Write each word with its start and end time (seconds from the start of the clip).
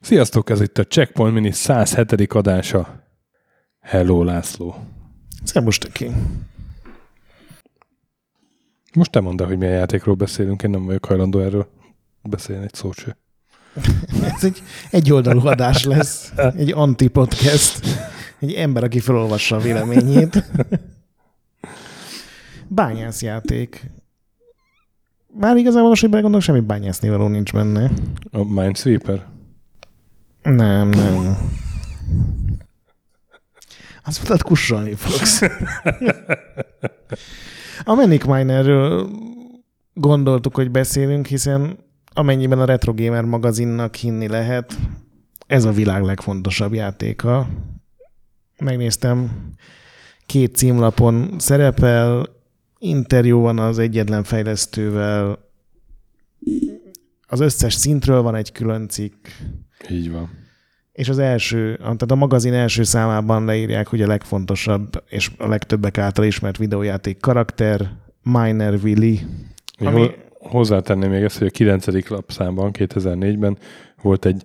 Sziasztok, 0.00 0.50
ez 0.50 0.60
itt 0.60 0.78
a 0.78 0.84
Checkpoint 0.84 1.34
Mini 1.34 1.52
107. 1.52 2.32
adása. 2.32 3.02
Hello, 3.80 4.24
László. 4.24 4.74
Szervus, 5.44 5.78
Töki. 5.78 6.10
Most 8.94 9.10
te 9.10 9.20
mondd 9.20 9.40
el, 9.40 9.46
hogy 9.46 9.58
milyen 9.58 9.74
játékról 9.74 10.14
beszélünk, 10.14 10.62
én 10.62 10.70
nem 10.70 10.84
vagyok 10.84 11.04
hajlandó 11.04 11.38
erről 11.38 11.68
beszélni 12.22 12.64
egy 12.64 12.74
szót 12.74 12.94
se. 12.94 13.16
Ez 14.36 14.44
egy 14.44 14.62
egyoldalú 14.90 15.46
adás 15.46 15.84
lesz, 15.84 16.32
egy 16.56 16.72
anti-podcast, 16.72 17.95
egy 18.40 18.52
ember, 18.52 18.84
aki 18.84 19.00
felolvassa 19.00 19.56
a 19.56 19.60
véleményét. 19.60 20.44
Bányászjáték. 22.68 23.90
Már 25.38 25.56
igazából 25.56 25.88
most, 25.88 26.00
hogy 26.00 26.10
belegondolok, 26.10 26.46
semmi 26.46 26.60
bányászni 26.60 27.08
való 27.08 27.26
nincs 27.28 27.52
benne. 27.52 27.90
A 28.30 28.44
Minesweeper? 28.44 29.26
Nem, 30.42 30.88
nem. 30.88 31.36
Azt 34.04 34.16
mondtad, 34.16 34.42
kussolni 34.42 34.94
fogsz. 34.94 35.42
A 37.84 37.94
Manic 37.94 38.24
Minerről 38.24 39.10
gondoltuk, 39.94 40.54
hogy 40.54 40.70
beszélünk, 40.70 41.26
hiszen 41.26 41.78
amennyiben 42.12 42.58
a 42.58 42.64
Retro 42.64 42.94
Gamer 42.94 43.24
magazinnak 43.24 43.94
hinni 43.94 44.28
lehet, 44.28 44.76
ez 45.46 45.64
a 45.64 45.72
világ 45.72 46.02
legfontosabb 46.02 46.72
játéka. 46.72 47.48
Megnéztem, 48.58 49.30
két 50.26 50.56
címlapon 50.56 51.34
szerepel, 51.38 52.26
interjú 52.78 53.40
van 53.40 53.58
az 53.58 53.78
egyetlen 53.78 54.24
fejlesztővel, 54.24 55.38
az 57.26 57.40
összes 57.40 57.74
szintről 57.74 58.22
van 58.22 58.34
egy 58.34 58.52
külön 58.52 58.88
cikk, 58.88 59.26
Így 59.90 60.10
van. 60.10 60.30
és 60.92 61.08
az 61.08 61.18
első, 61.18 61.76
tehát 61.76 62.10
a 62.10 62.14
magazin 62.14 62.52
első 62.52 62.82
számában 62.82 63.44
leírják, 63.44 63.86
hogy 63.86 64.02
a 64.02 64.06
legfontosabb 64.06 65.04
és 65.08 65.30
a 65.38 65.48
legtöbbek 65.48 65.98
által 65.98 66.24
ismert 66.24 66.56
videójáték 66.56 67.20
karakter, 67.20 67.90
Miner 68.22 68.74
Willy. 68.82 69.20
Ami... 69.78 70.10
Hozzátenném 70.38 71.10
még 71.10 71.22
ezt, 71.22 71.38
hogy 71.38 71.46
a 71.46 71.50
9. 71.50 72.08
lapszámban, 72.08 72.70
2004-ben 72.72 73.58
volt 74.02 74.24
egy 74.24 74.42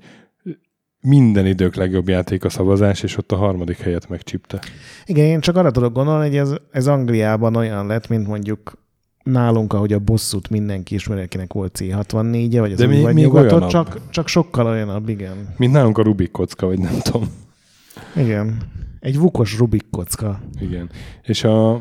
minden 1.02 1.45
idők 1.45 1.75
legjobb 1.75 2.07
játék 2.07 2.44
a 2.44 2.49
szavazás, 2.49 3.03
és 3.03 3.17
ott 3.17 3.31
a 3.31 3.35
harmadik 3.35 3.77
helyet 3.77 4.09
megcsípte. 4.09 4.59
Igen, 5.05 5.25
én 5.25 5.39
csak 5.39 5.55
arra 5.55 5.71
tudok 5.71 5.93
gondolni, 5.93 6.27
hogy 6.27 6.38
ez, 6.38 6.53
ez 6.71 6.88
Angliában 6.88 7.55
olyan 7.55 7.88
lett, 7.88 8.08
mint 8.08 8.27
mondjuk 8.27 8.80
nálunk, 9.23 9.73
ahogy 9.73 9.93
a 9.93 9.99
bosszút 9.99 10.49
mindenki 10.49 10.95
ismeri, 10.95 11.21
akinek 11.21 11.53
volt 11.53 11.77
C64-e, 11.80 12.59
vagy 12.59 12.71
az 12.71 12.77
De 12.77 12.88
még- 12.88 13.02
vagy 13.02 13.13
még 13.13 13.23
nyugatot, 13.23 13.52
olyanabb. 13.52 13.69
csak, 13.69 13.99
csak 14.09 14.27
sokkal 14.27 14.66
olyanabb, 14.66 15.09
igen. 15.09 15.53
Mint 15.58 15.73
nálunk 15.73 15.97
a 15.97 16.03
Rubik 16.03 16.31
kocka, 16.31 16.66
vagy 16.66 16.80
nem 16.80 16.99
tudom. 17.03 17.27
Igen. 18.15 18.58
Egy 18.99 19.17
vukos 19.17 19.58
Rubik 19.58 19.89
kocka. 19.91 20.39
Igen. 20.59 20.89
És 21.23 21.43
a, 21.43 21.71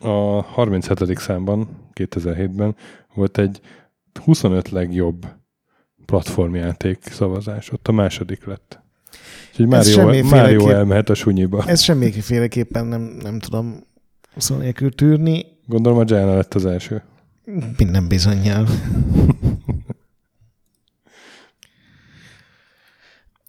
a 0.00 0.42
37. 0.42 1.18
számban, 1.18 1.68
2007-ben 1.94 2.76
volt 3.14 3.38
egy 3.38 3.60
25 4.24 4.70
legjobb 4.70 5.26
platformjáték 6.06 6.98
szavazás. 7.10 7.70
Ott 7.70 7.88
a 7.88 7.92
második 7.92 8.44
lett. 8.44 8.80
Úgyhogy 9.50 9.66
Mário, 9.66 9.92
semmiféleképp- 9.92 10.30
Mário 10.30 10.68
elmehet 10.68 11.08
a 11.10 11.14
sunyiba. 11.14 11.64
Ez 11.66 11.80
semmiféleképpen 11.80 12.86
nem, 12.86 13.00
nem 13.22 13.38
tudom 13.38 13.80
szó 14.36 14.56
nélkül 14.56 14.94
tűrni, 14.94 15.44
Gondolom 15.66 15.98
a 15.98 16.04
Gianna 16.04 16.34
lett 16.36 16.54
az 16.54 16.66
első. 16.66 17.02
minden 17.76 18.08
bizonyal. 18.08 18.66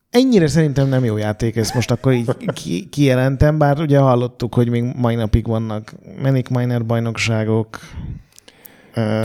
Ennyire 0.10 0.48
szerintem 0.48 0.88
nem 0.88 1.04
jó 1.04 1.18
játék, 1.18 1.56
ezt 1.56 1.74
most 1.74 1.92
akkor 1.92 2.14
így 2.14 2.30
ki, 2.54 2.90
kijelentem, 2.90 3.58
bár 3.58 3.80
ugye 3.80 4.00
hallottuk, 4.00 4.54
hogy 4.54 4.70
még 4.70 4.84
mai 4.96 5.16
napig 5.16 5.48
vannak 5.48 5.94
Manic 6.22 6.50
Miner 6.50 6.86
bajnokságok. 6.86 7.80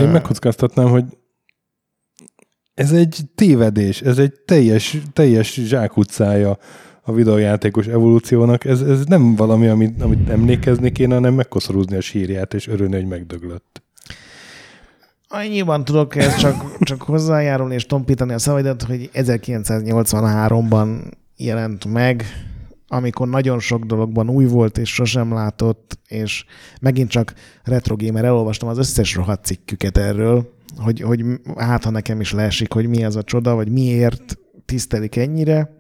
Én 0.01 0.09
megkockáztatnám, 0.09 0.89
hogy 0.89 1.05
ez 2.79 2.93
egy 2.93 3.21
tévedés, 3.35 4.01
ez 4.01 4.19
egy 4.19 4.33
teljes, 4.45 4.99
teljes 5.13 5.55
zsákutcája 5.55 6.59
a 7.03 7.13
videójátékos 7.13 7.87
evolúciónak. 7.87 8.65
Ez, 8.65 8.81
ez 8.81 9.05
nem 9.05 9.37
valami, 9.37 9.67
amit, 9.67 10.03
amit 10.03 10.29
emlékezni 10.29 10.93
kéne, 10.93 11.15
hanem 11.15 11.35
megkoszorúzni 11.35 11.97
a 11.97 12.01
sírját 12.01 12.55
és 12.55 12.69
örülni, 12.69 12.95
hogy 12.95 13.07
megdöglött. 13.07 13.83
Annyiban 15.29 15.85
tudok 15.85 16.17
ez 16.17 16.37
csak, 16.37 16.79
csak 16.79 17.03
hozzájárulni 17.03 17.75
és 17.75 17.87
tompítani 17.87 18.33
a 18.33 18.39
szavaidat, 18.39 18.83
hogy 18.83 19.11
1983-ban 19.15 20.89
jelent 21.37 21.85
meg, 21.85 22.25
amikor 22.89 23.29
nagyon 23.29 23.61
sok 23.61 23.85
dologban 23.85 24.29
új 24.29 24.45
volt 24.45 24.79
és 24.79 24.95
sosem 24.95 25.33
látott, 25.33 25.99
és 26.09 26.45
megint 26.81 27.11
csak 27.11 27.35
Retro 27.63 27.97
Gamer 27.97 28.25
elolvastam 28.25 28.69
az 28.69 28.79
összes 28.79 29.15
rohadt 29.15 29.45
cikküket 29.45 29.99
erről, 29.99 30.53
hogy, 30.77 31.01
hogy 31.01 31.25
hát 31.57 31.85
ha 31.85 31.91
nekem 31.91 32.21
is 32.21 32.33
leesik, 32.33 32.73
hogy 32.73 32.89
mi 32.89 33.05
az 33.05 33.17
a 33.17 33.23
csoda, 33.23 33.55
vagy 33.55 33.69
miért 33.69 34.39
tisztelik 34.65 35.17
ennyire. 35.17 35.77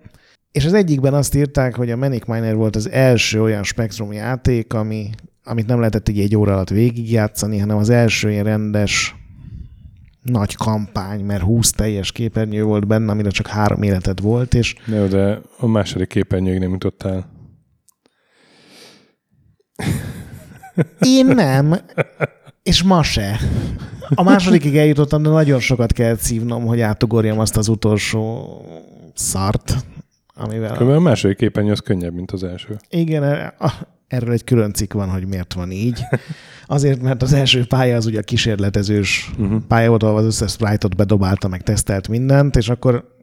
És 0.53 0.65
az 0.65 0.73
egyikben 0.73 1.15
azt 1.15 1.35
írták, 1.35 1.77
hogy 1.77 1.91
a 1.91 1.97
Manic 1.97 2.27
Miner 2.27 2.55
volt 2.55 2.77
az 2.77 2.91
első 2.91 3.43
olyan 3.43 3.63
Spectrum 3.63 4.13
játék, 4.13 4.73
ami, 4.73 5.11
amit 5.45 5.67
nem 5.67 5.79
lehetett 5.79 6.09
így 6.09 6.21
egy 6.21 6.37
óra 6.37 6.53
alatt 6.53 6.69
végigjátszani, 6.69 7.59
hanem 7.59 7.77
az 7.77 7.91
első 7.91 8.31
ilyen 8.31 8.45
rendes 8.45 9.15
nagy 10.23 10.55
kampány, 10.55 11.25
mert 11.25 11.43
20 11.43 11.71
teljes 11.71 12.13
képernyő 12.13 12.63
volt 12.63 12.87
benne, 12.87 13.11
amire 13.11 13.31
csak 13.31 13.47
három 13.47 13.83
életed 13.83 14.21
volt, 14.21 14.55
és 14.55 14.75
Jó, 14.87 15.07
de 15.07 15.41
a 15.59 15.67
második 15.67 16.09
képernyőig 16.09 16.59
nem 16.59 16.71
jutottál. 16.71 17.31
én 21.01 21.27
nem, 21.27 21.81
és 22.63 22.83
ma 22.83 23.03
se. 23.03 23.41
A 24.15 24.23
másodikig 24.23 24.77
eljutottam, 24.77 25.23
de 25.23 25.29
nagyon 25.29 25.61
sokat 25.61 25.93
kell 25.93 26.17
szívnom, 26.17 26.67
hogy 26.67 26.81
átugorjam 26.81 27.39
azt 27.39 27.57
az 27.57 27.69
utolsó 27.69 28.47
szart, 29.15 29.75
amivel... 30.35 30.73
Különben 30.73 30.99
a 30.99 31.01
második 31.01 31.37
képernyő 31.37 31.71
az 31.71 31.81
könnyebb, 31.81 32.15
mint 32.15 32.31
az 32.31 32.45
első. 32.45 32.77
Igen, 32.89 33.53
erről 34.09 34.33
egy 34.33 34.45
külön 34.45 34.73
cikk 34.73 34.93
van, 34.93 35.09
hogy 35.09 35.27
miért 35.27 35.53
van 35.53 35.71
így. 35.71 36.01
Azért, 36.67 37.03
mert 37.03 37.23
az 37.23 37.33
első 37.33 37.67
pálya 37.67 37.97
az 37.97 38.07
ugye 38.07 38.19
a 38.19 38.23
kísérletezős 38.23 39.31
Uh-huh. 39.39 39.63
pálya 39.69 39.89
volt, 39.89 40.03
ahol 40.03 40.17
az 40.19 40.25
összes 40.25 40.53
sprite-ot 40.53 40.97
bedobálta, 40.97 41.49
meg 41.49 41.63
tesztelt 41.63 42.09
mindent, 42.09 42.57
és 42.57 42.69
akkor 42.69 43.17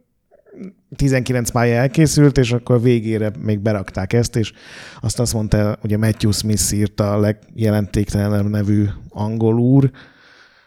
19 0.95 1.49
pálya 1.49 1.75
elkészült, 1.75 2.37
és 2.37 2.51
akkor 2.51 2.81
végére 2.81 3.31
még 3.39 3.59
berakták 3.59 4.13
ezt, 4.13 4.35
és 4.35 4.53
azt 5.01 5.19
azt 5.19 5.33
mondta, 5.33 5.77
ugye 5.83 5.97
Matthew 5.97 6.31
Smith 6.31 6.73
írta 6.73 7.13
a 7.13 7.19
legjelentéktelenebb 7.19 8.49
nevű 8.49 8.85
angol 9.09 9.59
úr, 9.59 9.91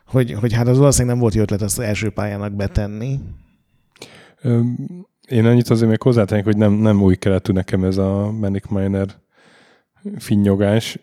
hogy, 0.06 0.32
hogy 0.32 0.52
hát 0.52 0.68
az 0.68 0.78
valószínűleg 0.78 1.12
nem 1.14 1.22
volt 1.22 1.34
jó 1.34 1.42
ötlet 1.42 1.62
azt 1.62 1.78
az 1.78 1.84
első 1.84 2.10
pályának 2.10 2.52
betenni. 2.52 3.20
Én 5.28 5.46
annyit 5.46 5.70
azért 5.70 5.88
még 5.88 6.02
hozzátennék, 6.02 6.44
hogy 6.44 6.56
nem, 6.56 6.72
nem 6.72 7.02
új 7.02 7.16
keletű 7.16 7.52
nekem 7.52 7.84
ez 7.84 7.96
a 7.96 8.30
Manic 8.30 8.68
Miner 8.68 9.08
finnyogás. 10.18 10.98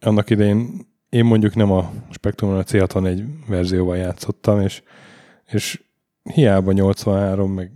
Annak 0.00 0.30
idején 0.30 0.88
én 1.08 1.24
mondjuk 1.24 1.54
nem 1.54 1.70
a 1.70 1.92
Spectrumon 2.10 2.56
a 2.56 2.62
C64 2.62 3.24
verzióval 3.46 3.96
játszottam, 3.96 4.60
és, 4.60 4.82
és 5.46 5.82
hiába 6.22 6.72
83, 6.72 7.52
meg 7.52 7.70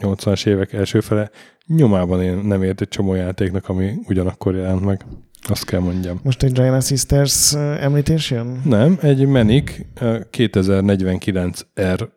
80-as 0.00 0.46
évek 0.46 0.72
első 0.72 1.00
fele, 1.00 1.30
nyomában 1.66 2.22
én 2.22 2.36
nem 2.36 2.62
ért 2.62 2.80
egy 2.80 2.88
csomó 2.88 3.14
játéknak, 3.14 3.68
ami 3.68 3.94
ugyanakkor 4.06 4.54
jelent 4.54 4.84
meg. 4.84 5.04
Azt 5.48 5.64
kell 5.64 5.80
mondjam. 5.80 6.20
Most 6.22 6.42
egy 6.42 6.52
Giant 6.52 6.86
Sisters 6.86 7.54
említés 7.54 8.30
jön? 8.30 8.60
Nem, 8.64 8.98
egy 9.00 9.26
Manic 9.26 9.72
ö, 10.00 10.20
2049R 10.32 12.08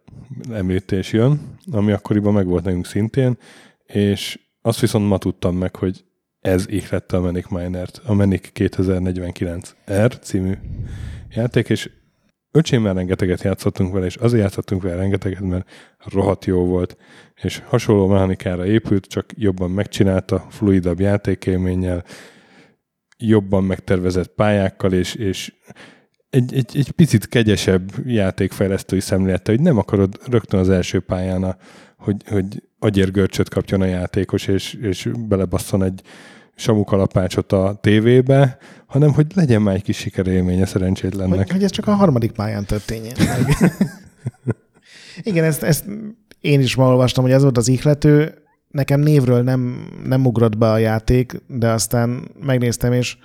említés 0.52 1.12
jön, 1.12 1.58
ami 1.72 1.92
akkoriban 1.92 2.34
meg 2.34 2.46
volt 2.46 2.64
nekünk 2.64 2.86
szintén, 2.86 3.38
és 3.86 4.40
azt 4.62 4.80
viszont 4.80 5.08
ma 5.08 5.18
tudtam 5.18 5.56
meg, 5.56 5.76
hogy 5.76 6.04
ez 6.42 6.66
ihlette 6.70 7.18
a 7.18 7.22
Manic 7.22 7.50
Miner-t, 7.50 8.02
a 8.06 8.14
Manic 8.14 8.50
2049R 8.54 10.22
című 10.22 10.54
játék, 11.30 11.70
és 11.70 11.90
öcsémmel 12.52 12.94
rengeteget 12.94 13.42
játszottunk 13.42 13.94
vele, 13.94 14.06
és 14.06 14.16
azért 14.16 14.42
játszottunk 14.42 14.82
vele 14.82 14.96
rengeteget, 14.96 15.42
mert 15.42 15.70
rohadt 16.06 16.46
jó 16.46 16.66
volt, 16.66 16.98
és 17.42 17.62
hasonló 17.66 18.08
mechanikára 18.08 18.66
épült, 18.66 19.06
csak 19.06 19.26
jobban 19.36 19.72
megcsinálta, 19.72 20.46
fluidabb 20.50 21.00
játékélménnyel, 21.00 22.04
jobban 23.18 23.64
megtervezett 23.64 24.34
pályákkal, 24.34 24.94
és, 24.94 25.16
és 25.16 25.54
egy, 26.30 26.54
egy, 26.54 26.78
egy 26.78 26.92
picit 26.92 27.28
kegyesebb 27.28 27.92
játékfejlesztői 28.06 29.00
szemlélettel, 29.00 29.56
hogy 29.56 29.64
nem 29.64 29.78
akarod 29.78 30.20
rögtön 30.30 30.60
az 30.60 30.70
első 30.70 31.00
pályán, 31.00 31.44
a, 31.44 31.58
hogy, 32.02 32.16
hogy 32.28 32.64
agyérgörcsöt 32.80 33.50
kapjon 33.50 33.82
a 33.82 33.86
játékos, 33.86 34.48
és, 34.48 34.74
és 34.74 35.10
belebasszon 35.28 35.84
egy 35.84 36.02
Samu 36.56 36.84
kalapácsot 36.84 37.52
a 37.52 37.78
tévébe, 37.82 38.58
hanem 38.86 39.14
hogy 39.14 39.26
legyen 39.36 39.62
már 39.62 39.76
egy 39.76 39.84
kis 39.84 39.98
sikerélménye 39.98 40.66
szerencsétlennek. 40.66 41.38
Hogy, 41.38 41.52
hogy 41.52 41.64
ez 41.64 41.72
csak 41.72 41.88
a 41.88 41.94
harmadik 41.94 42.32
pályán 42.32 42.66
történjen. 42.66 43.16
Igen, 45.22 45.44
ezt, 45.44 45.64
ezt 45.64 45.86
én 46.40 46.60
is 46.60 46.76
ma 46.76 46.88
olvastam, 46.88 47.24
hogy 47.24 47.34
ez 47.34 47.42
volt 47.42 47.58
az 47.58 47.68
ihlető. 47.68 48.34
Nekem 48.68 49.00
névről 49.00 49.42
nem, 49.42 49.88
nem 50.04 50.26
ugrott 50.26 50.58
be 50.58 50.72
a 50.72 50.78
játék, 50.78 51.42
de 51.48 51.70
aztán 51.70 52.32
megnéztem, 52.40 52.94
és 52.94 53.18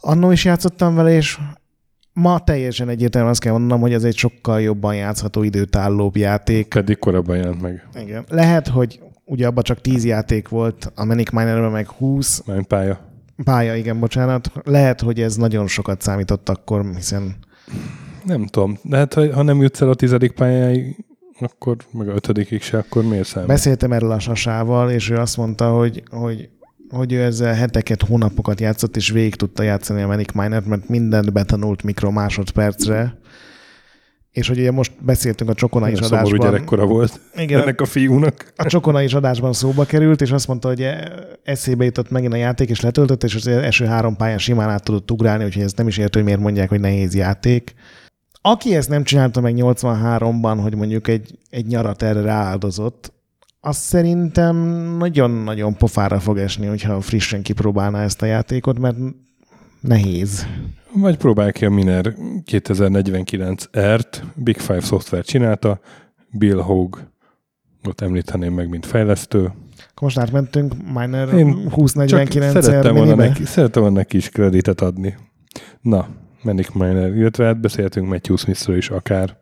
annó 0.00 0.30
is 0.30 0.44
játszottam 0.44 0.94
vele, 0.94 1.12
és 1.12 1.38
ma 2.12 2.38
teljesen 2.44 2.88
egyértelműen 2.88 3.32
azt 3.32 3.42
kell 3.42 3.52
mondanom, 3.52 3.80
hogy 3.80 3.92
ez 3.92 4.04
egy 4.04 4.16
sokkal 4.16 4.60
jobban 4.60 4.94
játszható 4.94 5.42
időtállóbb 5.42 6.16
játék. 6.16 6.68
Pedig 6.68 6.98
korábban 6.98 7.36
jelent 7.36 7.60
meg. 7.60 7.88
Igen. 8.00 8.24
Lehet, 8.28 8.68
hogy 8.68 9.00
ugye 9.24 9.46
abban 9.46 9.62
csak 9.62 9.80
10 9.80 10.04
játék 10.04 10.48
volt, 10.48 10.92
a 10.94 11.04
Manic 11.04 11.30
Minerben 11.30 11.70
meg 11.70 11.88
20 11.88 12.42
Már 12.46 12.64
pálya. 12.64 13.00
pálya, 13.44 13.74
igen, 13.74 14.00
bocsánat. 14.00 14.52
Lehet, 14.64 15.00
hogy 15.00 15.20
ez 15.20 15.36
nagyon 15.36 15.66
sokat 15.66 16.00
számított 16.00 16.48
akkor, 16.48 16.84
hiszen 16.94 17.34
Nem 18.24 18.46
tudom. 18.46 18.78
Hát, 18.90 19.14
ha 19.14 19.34
ha 19.34 19.42
nem 19.42 19.62
jutsz 19.62 19.80
el 19.80 19.88
a 19.88 19.94
tizedik 19.94 20.32
pályáig, 20.32 21.04
akkor 21.38 21.76
meg 21.92 22.08
a 22.08 22.14
ötödikig 22.14 22.62
se, 22.62 22.78
akkor 22.78 23.04
miért 23.04 23.26
számít? 23.26 23.48
Beszéltem 23.48 23.92
erről 23.92 24.10
a 24.10 24.18
sasával, 24.18 24.90
és 24.90 25.10
ő 25.10 25.16
azt 25.16 25.36
mondta, 25.36 25.70
hogy, 25.70 26.02
hogy, 26.10 26.48
hogy 26.92 27.12
ő 27.12 27.22
ezzel 27.22 27.54
heteket, 27.54 28.02
hónapokat 28.02 28.60
játszott, 28.60 28.96
és 28.96 29.10
végig 29.10 29.34
tudta 29.34 29.62
játszani 29.62 30.02
a 30.02 30.06
Manic 30.06 30.32
Miner-t, 30.32 30.66
mert 30.66 30.88
mindent 30.88 31.32
betanult 31.32 31.82
mikro 31.82 32.10
másodpercre. 32.10 33.20
És 34.30 34.48
hogy 34.48 34.58
ugye 34.58 34.70
most 34.70 34.92
beszéltünk 35.04 35.50
a 35.50 35.54
Csokona 35.54 35.88
is 35.88 35.98
Nagyon 35.98 36.08
szomorú 36.08 36.28
adásban. 36.28 36.50
gyerekkora 36.50 36.86
volt 36.86 37.20
Igen. 37.36 37.60
ennek 37.60 37.80
a 37.80 37.84
fiúnak. 37.84 38.52
A 38.56 38.66
Csokona 38.66 39.02
is 39.02 39.14
adásban 39.14 39.52
szóba 39.52 39.84
került, 39.84 40.20
és 40.20 40.30
azt 40.30 40.46
mondta, 40.48 40.68
hogy 40.68 40.86
eszébe 41.42 41.84
jutott 41.84 42.10
megint 42.10 42.32
a 42.32 42.36
játék, 42.36 42.70
és 42.70 42.80
letöltött, 42.80 43.24
és 43.24 43.34
az 43.34 43.46
első 43.46 43.84
három 43.84 44.16
pályán 44.16 44.38
simán 44.38 44.70
át 44.70 44.82
tudott 44.84 45.10
ugrálni, 45.10 45.44
úgyhogy 45.44 45.62
ez 45.62 45.72
nem 45.72 45.88
is 45.88 45.98
értő, 45.98 46.18
hogy 46.18 46.24
miért 46.28 46.40
mondják, 46.40 46.68
hogy 46.68 46.80
nehéz 46.80 47.14
játék. 47.14 47.74
Aki 48.42 48.76
ezt 48.76 48.88
nem 48.88 49.04
csinálta 49.04 49.40
meg 49.40 49.54
83-ban, 49.56 50.58
hogy 50.62 50.74
mondjuk 50.74 51.08
egy, 51.08 51.38
egy 51.50 51.66
nyarat 51.66 52.02
erre 52.02 52.20
rááldozott, 52.20 53.12
az 53.64 53.76
szerintem 53.76 54.56
nagyon-nagyon 54.98 55.76
pofára 55.76 56.20
fog 56.20 56.38
esni, 56.38 56.66
hogyha 56.66 57.00
frissen 57.00 57.42
kipróbálná 57.42 58.02
ezt 58.02 58.22
a 58.22 58.26
játékot, 58.26 58.78
mert 58.78 58.96
nehéz. 59.80 60.46
Vagy 60.94 61.16
próbálj 61.16 61.52
ki 61.52 61.64
a 61.64 61.70
Miner 61.70 62.14
2049R-t, 62.50 64.22
Big 64.34 64.58
Five 64.58 64.80
Software 64.80 65.22
csinálta, 65.22 65.80
Bill 66.30 66.60
Hogue, 66.60 67.10
ott 67.84 68.00
említeném 68.00 68.54
meg, 68.54 68.68
mint 68.68 68.86
fejlesztő. 68.86 69.40
Akkor 69.40 70.02
most 70.02 70.18
átmentünk 70.18 70.74
Miner 70.94 71.34
Én 71.34 71.68
Csak 71.68 71.74
2049 71.74 72.64
szerettem 72.64 72.94
volna, 72.94 73.14
neki, 73.14 73.44
szerettem 73.44 73.82
volna 73.82 73.96
neki 73.96 74.16
is 74.16 74.28
kreditet 74.28 74.80
adni. 74.80 75.16
Na, 75.80 76.08
Manic 76.42 76.72
Miner, 76.74 77.16
illetve 77.16 77.44
hát 77.44 77.60
beszéltünk 77.60 78.08
Matthew 78.08 78.36
Smithről 78.36 78.76
is 78.76 78.90
akár, 78.90 79.41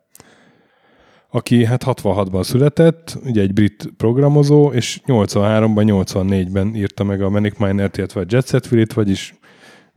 aki 1.31 1.65
hát 1.65 1.83
66-ban 1.87 2.43
született, 2.43 3.19
ugye 3.25 3.41
egy 3.41 3.53
brit 3.53 3.93
programozó, 3.97 4.73
és 4.73 5.01
83-ban, 5.07 6.05
84-ben 6.07 6.75
írta 6.75 7.05
meg 7.05 7.23
a 7.23 7.31
Manic 7.31 7.59
Miner-t, 7.59 7.97
illetve 7.97 8.21
a 8.21 8.25
Jet 8.29 8.47
Set 8.47 8.69
Willy-t, 8.73 8.93
vagyis 8.93 9.35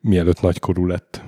mielőtt 0.02 0.42
nagykorú 0.42 0.86
lett 0.88 1.22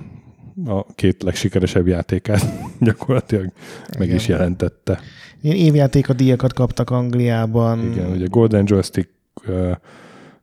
a 0.66 0.92
két 0.94 1.22
legsikeresebb 1.22 1.86
játékát 1.86 2.46
gyakorlatilag 2.80 3.52
meg 3.98 4.06
Igen. 4.06 4.16
is 4.16 4.28
jelentette. 4.28 5.00
Ilyen 5.40 5.56
évjáték 5.56 6.08
a 6.08 6.12
díjakat 6.12 6.52
kaptak 6.52 6.90
Angliában. 6.90 7.92
Igen, 7.92 8.10
ugye 8.10 8.26
Golden 8.26 8.64
Joystick 8.66 9.10
uh, 9.48 9.70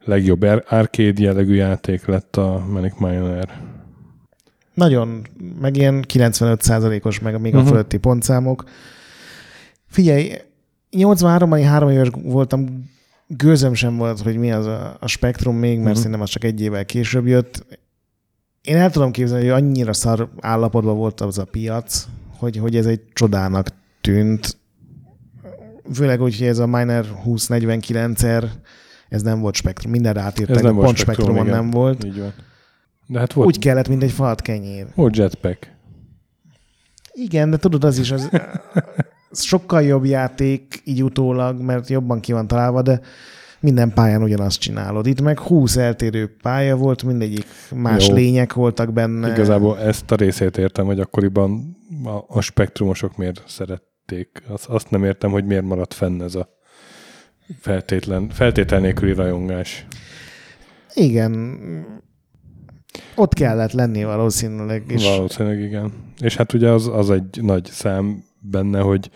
legjobb 0.06 0.42
ar- 0.42 0.66
arcade 0.72 1.22
jellegű 1.22 1.54
játék 1.56 2.06
lett 2.06 2.38
a 2.38 2.66
Manic 2.72 2.94
Miner. 3.00 3.62
Nagyon, 4.74 5.22
meg 5.62 5.78
ilyen 5.78 6.06
95%-os, 6.14 7.20
meg 7.20 7.42
még 7.42 7.56
a 7.56 7.60
Mhm. 7.60 7.68
fölötti 7.68 7.98
pontszámok. 7.98 8.64
Figyelj, 9.94 10.32
83-ban 10.92 11.58
én 11.60 11.68
három 11.68 11.90
éves 11.90 12.10
voltam, 12.24 12.90
gőzöm 13.28 13.74
sem 13.74 13.98
volt, 13.98 14.20
hogy 14.20 14.38
mi 14.38 14.52
az 14.52 14.66
a, 14.66 14.98
a 15.00 15.08
spektrum 15.08 15.56
még, 15.56 15.76
mert 15.78 15.88
Mhm. 15.90 15.96
szerintem 15.98 16.22
az 16.22 16.30
csak 16.30 16.44
egy 16.44 16.62
évvel 16.62 16.86
később 16.86 17.28
jött. 17.28 17.66
Én 18.62 18.76
el 18.78 18.92
tudom 18.92 19.12
képzelni, 19.12 19.44
hogy 19.48 19.62
annyira 19.64 19.94
szar 19.94 20.30
állapotban 20.40 20.96
volt 20.98 21.22
az 21.22 21.38
a 21.38 21.46
piac, 21.46 22.08
hogy, 22.38 22.58
hogy 22.58 22.76
ez 22.76 22.86
egy 22.86 23.02
csodának 23.14 23.68
tűnt. 24.02 24.58
Főleg 25.94 26.22
úgy, 26.22 26.38
hogy 26.38 26.48
ez 26.48 26.60
a 26.60 26.66
Miner 26.68 27.06
2049-er, 27.26 28.44
ez 29.10 29.22
nem 29.22 29.40
volt 29.40 29.56
spektrum, 29.56 29.92
mindenre 29.92 30.22
átírták, 30.22 30.56
Ez 30.56 30.62
nem 30.62 30.76
pont 30.76 30.98
Spectrum, 30.98 31.14
spektrumon 31.16 31.46
igen. 31.46 31.58
nem 31.58 31.70
volt. 31.70 32.04
Így 32.04 32.20
van. 32.20 32.34
De 33.08 33.20
hát 33.20 33.34
volt, 33.34 33.48
Úgy 33.48 33.60
kellett, 33.60 33.88
mint 33.88 34.04
egy 34.04 34.12
falat 34.12 34.42
kenyér. 34.42 34.88
volt 34.96 35.18
jetpack. 35.18 35.72
Igen, 37.12 37.50
de 37.50 37.58
tudod, 37.58 37.84
az 37.84 37.98
is 37.98 38.12
az 38.12 38.30
sokkal 39.34 39.82
jobb 39.82 40.06
játék 40.06 40.82
így 40.84 41.04
utólag, 41.04 41.62
mert 41.62 41.90
jobban 41.90 42.20
ki 42.20 42.32
van 42.32 42.48
találva, 42.48 42.82
de 42.82 43.02
minden 43.60 43.94
pályán 43.94 44.24
ugyanazt 44.24 44.60
csinálod. 44.60 45.06
Itt 45.08 45.22
meg 45.22 45.40
20 45.40 45.78
eltérő 45.78 46.36
pálya 46.42 46.76
volt, 46.76 47.04
mindegyik 47.04 47.46
más 47.76 48.08
Jó. 48.08 48.14
lények 48.14 48.54
voltak 48.54 48.94
benne. 48.94 49.32
Igazából 49.32 49.80
ezt 49.80 50.12
a 50.12 50.16
részét 50.16 50.58
értem, 50.58 50.86
hogy 50.86 51.00
akkoriban 51.00 51.78
a, 52.04 52.38
a 52.38 52.42
spektrumosok 52.42 53.18
miért 53.18 53.44
szerették. 53.48 54.44
Azt, 54.48 54.66
azt 54.66 54.90
nem 54.90 55.04
értem, 55.04 55.32
hogy 55.32 55.46
miért 55.46 55.64
maradt 55.64 55.94
fenn 55.94 56.22
ez 56.22 56.36
a 56.36 56.50
feltétlen, 57.60 58.30
feltétel 58.30 58.80
nélküli 58.80 59.14
rajongás. 59.14 59.86
Igen. 60.94 61.58
Ott 63.16 63.34
kellett 63.34 63.72
lenni 63.72 64.04
valószínűleg. 64.04 64.84
És 64.88 65.04
Valószínűleg 65.04 65.60
igen. 65.60 65.94
És 66.20 66.36
hát 66.36 66.54
ugye 66.54 66.70
az, 66.70 66.88
az 66.88 67.10
egy 67.10 67.40
nagy 67.42 67.66
szám 67.66 68.24
benne, 68.44 68.80
hogy, 68.80 69.10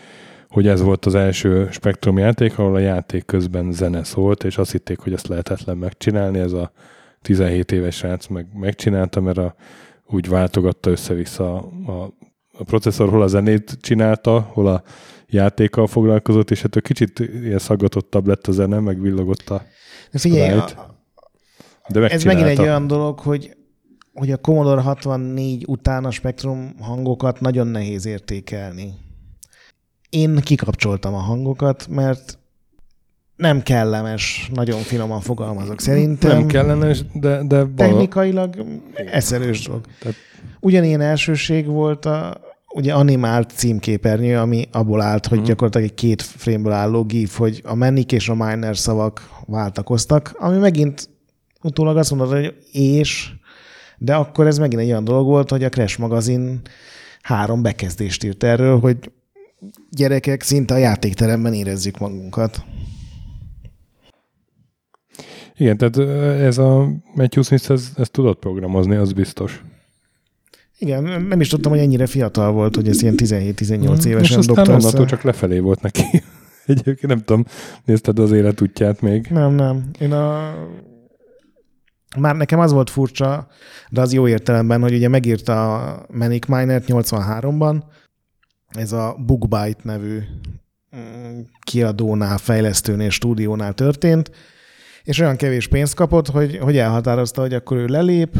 hogy 0.49 0.67
ez 0.67 0.81
volt 0.81 1.05
az 1.05 1.15
első 1.15 1.67
Spektrum 1.71 2.17
játék, 2.17 2.57
ahol 2.59 2.75
a 2.75 2.79
játék 2.79 3.25
közben 3.25 3.71
zene 3.71 4.03
szólt, 4.03 4.43
és 4.43 4.57
azt 4.57 4.71
hitték, 4.71 4.99
hogy 4.99 5.13
ezt 5.13 5.27
lehetetlen 5.27 5.77
megcsinálni. 5.77 6.39
Ez 6.39 6.51
a 6.51 6.71
17 7.21 7.71
éves 7.71 7.95
srác 7.95 8.27
meg, 8.27 8.47
megcsinálta, 8.53 9.21
mert 9.21 9.37
a, 9.37 9.55
úgy 10.05 10.29
váltogatta 10.29 10.89
össze-vissza 10.89 11.55
a, 11.55 11.91
a, 11.91 12.13
a 12.51 12.63
processzor, 12.63 13.09
hol 13.09 13.21
a 13.21 13.27
zenét 13.27 13.77
csinálta, 13.81 14.39
hol 14.39 14.67
a 14.67 14.83
játékkal 15.27 15.87
foglalkozott, 15.87 16.51
és 16.51 16.63
ettől 16.63 16.81
kicsit 16.81 17.19
ilyen 17.19 17.59
szaggatottabb 17.59 18.27
lett 18.27 18.47
a 18.47 18.51
zene, 18.51 18.79
meg 18.79 19.01
villogott 19.01 19.49
a... 19.49 19.61
de 20.11 20.19
figyelj, 20.19 20.59
a- 20.59 20.95
De 21.89 22.07
ez 22.07 22.23
megint 22.23 22.47
egy 22.47 22.59
olyan 22.59 22.87
dolog, 22.87 23.19
hogy 23.19 23.55
hogy 24.17 24.31
a 24.31 24.37
Commodore 24.37 24.81
64 24.81 25.63
után 25.67 26.05
a 26.05 26.11
spektrum 26.11 26.75
hangokat 26.79 27.39
nagyon 27.39 27.67
nehéz 27.67 28.05
értékelni. 28.05 28.93
Én 30.09 30.35
kikapcsoltam 30.35 31.13
a 31.13 31.17
hangokat, 31.17 31.87
mert 31.89 32.37
nem 33.35 33.61
kellemes, 33.61 34.49
nagyon 34.53 34.79
finoman 34.79 35.19
fogalmazok 35.21 35.81
szerintem. 35.81 36.37
Nem 36.37 36.47
kellene, 36.47 36.95
de, 37.13 37.43
de 37.43 37.55
vala- 37.57 37.75
Technikailag 37.75 38.65
eszelős 39.11 39.65
dolog. 39.65 39.85
Tehát- 39.99 40.17
Ugyanilyen 40.59 41.01
elsőség 41.01 41.65
volt 41.65 42.05
a 42.05 42.41
ugye 42.73 42.93
animált 42.93 43.51
címképernyő, 43.55 44.37
ami 44.37 44.67
abból 44.71 45.01
állt, 45.01 45.27
hogy 45.27 45.37
Mhm. 45.37 45.47
gyakorlatilag 45.47 45.87
egy 45.87 45.93
két 45.95 46.21
frameből 46.21 46.71
álló 46.71 47.03
gif, 47.03 47.37
hogy 47.37 47.61
a 47.65 47.75
manic 47.75 48.11
és 48.11 48.29
a 48.29 48.35
miner 48.35 48.77
szavak 48.77 49.29
váltakoztak, 49.45 50.35
ami 50.39 50.57
megint 50.57 51.09
utólag 51.63 51.97
azt 51.97 52.09
mondod, 52.09 52.31
hogy 52.31 52.55
és, 52.71 53.29
de 53.97 54.15
akkor 54.15 54.47
ez 54.47 54.57
megint 54.57 54.81
egy 54.81 54.87
olyan 54.89 55.03
dolog 55.03 55.25
volt, 55.25 55.49
hogy 55.49 55.63
a 55.63 55.69
Crash 55.69 55.99
magazin 55.99 56.61
három 57.21 57.61
bekezdést 57.61 58.23
írt 58.23 58.43
erről, 58.43 58.79
hogy 58.79 59.11
gyerekek, 59.89 60.41
szinte 60.41 60.73
a 60.73 60.77
játékteremben 60.77 61.53
érezzük 61.53 61.97
magunkat. 61.97 62.63
Igen, 65.57 65.77
tehát 65.77 65.97
ez 66.41 66.57
a 66.57 66.89
Matthew 67.15 67.43
Smith, 67.43 67.71
ez, 67.71 67.91
ez 67.95 68.09
tudott 68.09 68.39
programozni, 68.39 68.95
az 68.95 69.13
biztos. 69.13 69.63
Igen, 70.79 71.03
nem 71.21 71.41
is 71.41 71.47
tudtam, 71.47 71.71
hogy 71.71 71.81
ennyire 71.81 72.05
fiatal 72.05 72.51
volt, 72.51 72.75
hogy 72.75 72.87
ez 72.87 73.01
ilyen 73.01 73.15
17-18 73.17 73.79
Mm, 73.79 74.09
évesen 74.09 74.21
És 74.21 74.35
aztán 74.47 74.55
dobta 74.55 74.73
össze. 74.73 75.05
csak 75.05 75.21
lefelé 75.21 75.59
volt 75.59 75.81
neki. 75.81 76.03
Egyébként 76.65 77.07
nem 77.07 77.23
tudom, 77.23 77.45
nézted 77.85 78.19
az 78.19 78.31
életútját 78.31 79.01
még. 79.01 79.27
Nem, 79.29 79.53
nem. 79.53 79.89
Én 79.99 80.11
a... 80.11 80.53
Már 82.17 82.35
nekem 82.35 82.59
az 82.59 82.71
volt 82.71 82.89
furcsa, 82.89 83.47
de 83.89 84.01
az 84.01 84.13
jó 84.13 84.27
értelemben, 84.27 84.81
hogy 84.81 84.93
ugye 84.93 85.07
megírta 85.07 85.75
a 85.75 86.05
Manic 86.11 86.47
Miner 86.47 86.83
83-ban, 86.87 87.81
ez 88.77 88.91
a 88.91 89.15
Bookbyte 89.25 89.79
nevű 89.83 90.19
mm, 90.95 91.39
kiadónál, 91.61 92.37
fejlesztőnél, 92.37 93.09
stúdiónál 93.09 93.73
történt, 93.73 94.31
és 95.03 95.19
olyan 95.19 95.35
kevés 95.35 95.67
pénzt 95.67 95.93
kapott, 95.93 96.27
hogy, 96.27 96.57
hogy 96.57 96.77
elhatározta, 96.77 97.41
hogy 97.41 97.53
akkor 97.53 97.77
ő 97.77 97.85
lelép, 97.85 98.37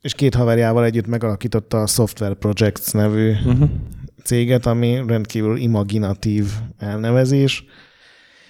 és 0.00 0.14
két 0.14 0.34
haverjával 0.34 0.84
együtt 0.84 1.06
megalakította 1.06 1.82
a 1.82 1.86
Software 1.86 2.34
Projects 2.34 2.92
nevű 2.92 3.30
Uh-huh. 3.30 3.70
céget, 4.24 4.66
ami 4.66 5.02
rendkívül 5.06 5.56
imaginatív 5.56 6.46
elnevezés, 6.78 7.64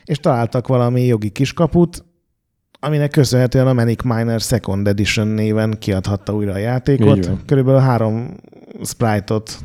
és 0.04 0.18
találtak 0.18 0.66
valami 0.66 1.04
jogi 1.06 1.30
kiskaput, 1.30 2.04
aminek 2.80 3.11
köszönhetően 3.11 3.66
a 3.66 3.72
Manic 3.72 4.02
Miner 4.02 4.40
Second 4.40 4.88
Edition 4.88 5.26
néven 5.26 5.76
kiadhatta 5.78 6.34
újra 6.34 6.52
a 6.52 6.56
játékot. 6.58 7.30
Körülbelül 7.46 7.80
három 7.80 8.37
sprite-ot 8.84 9.58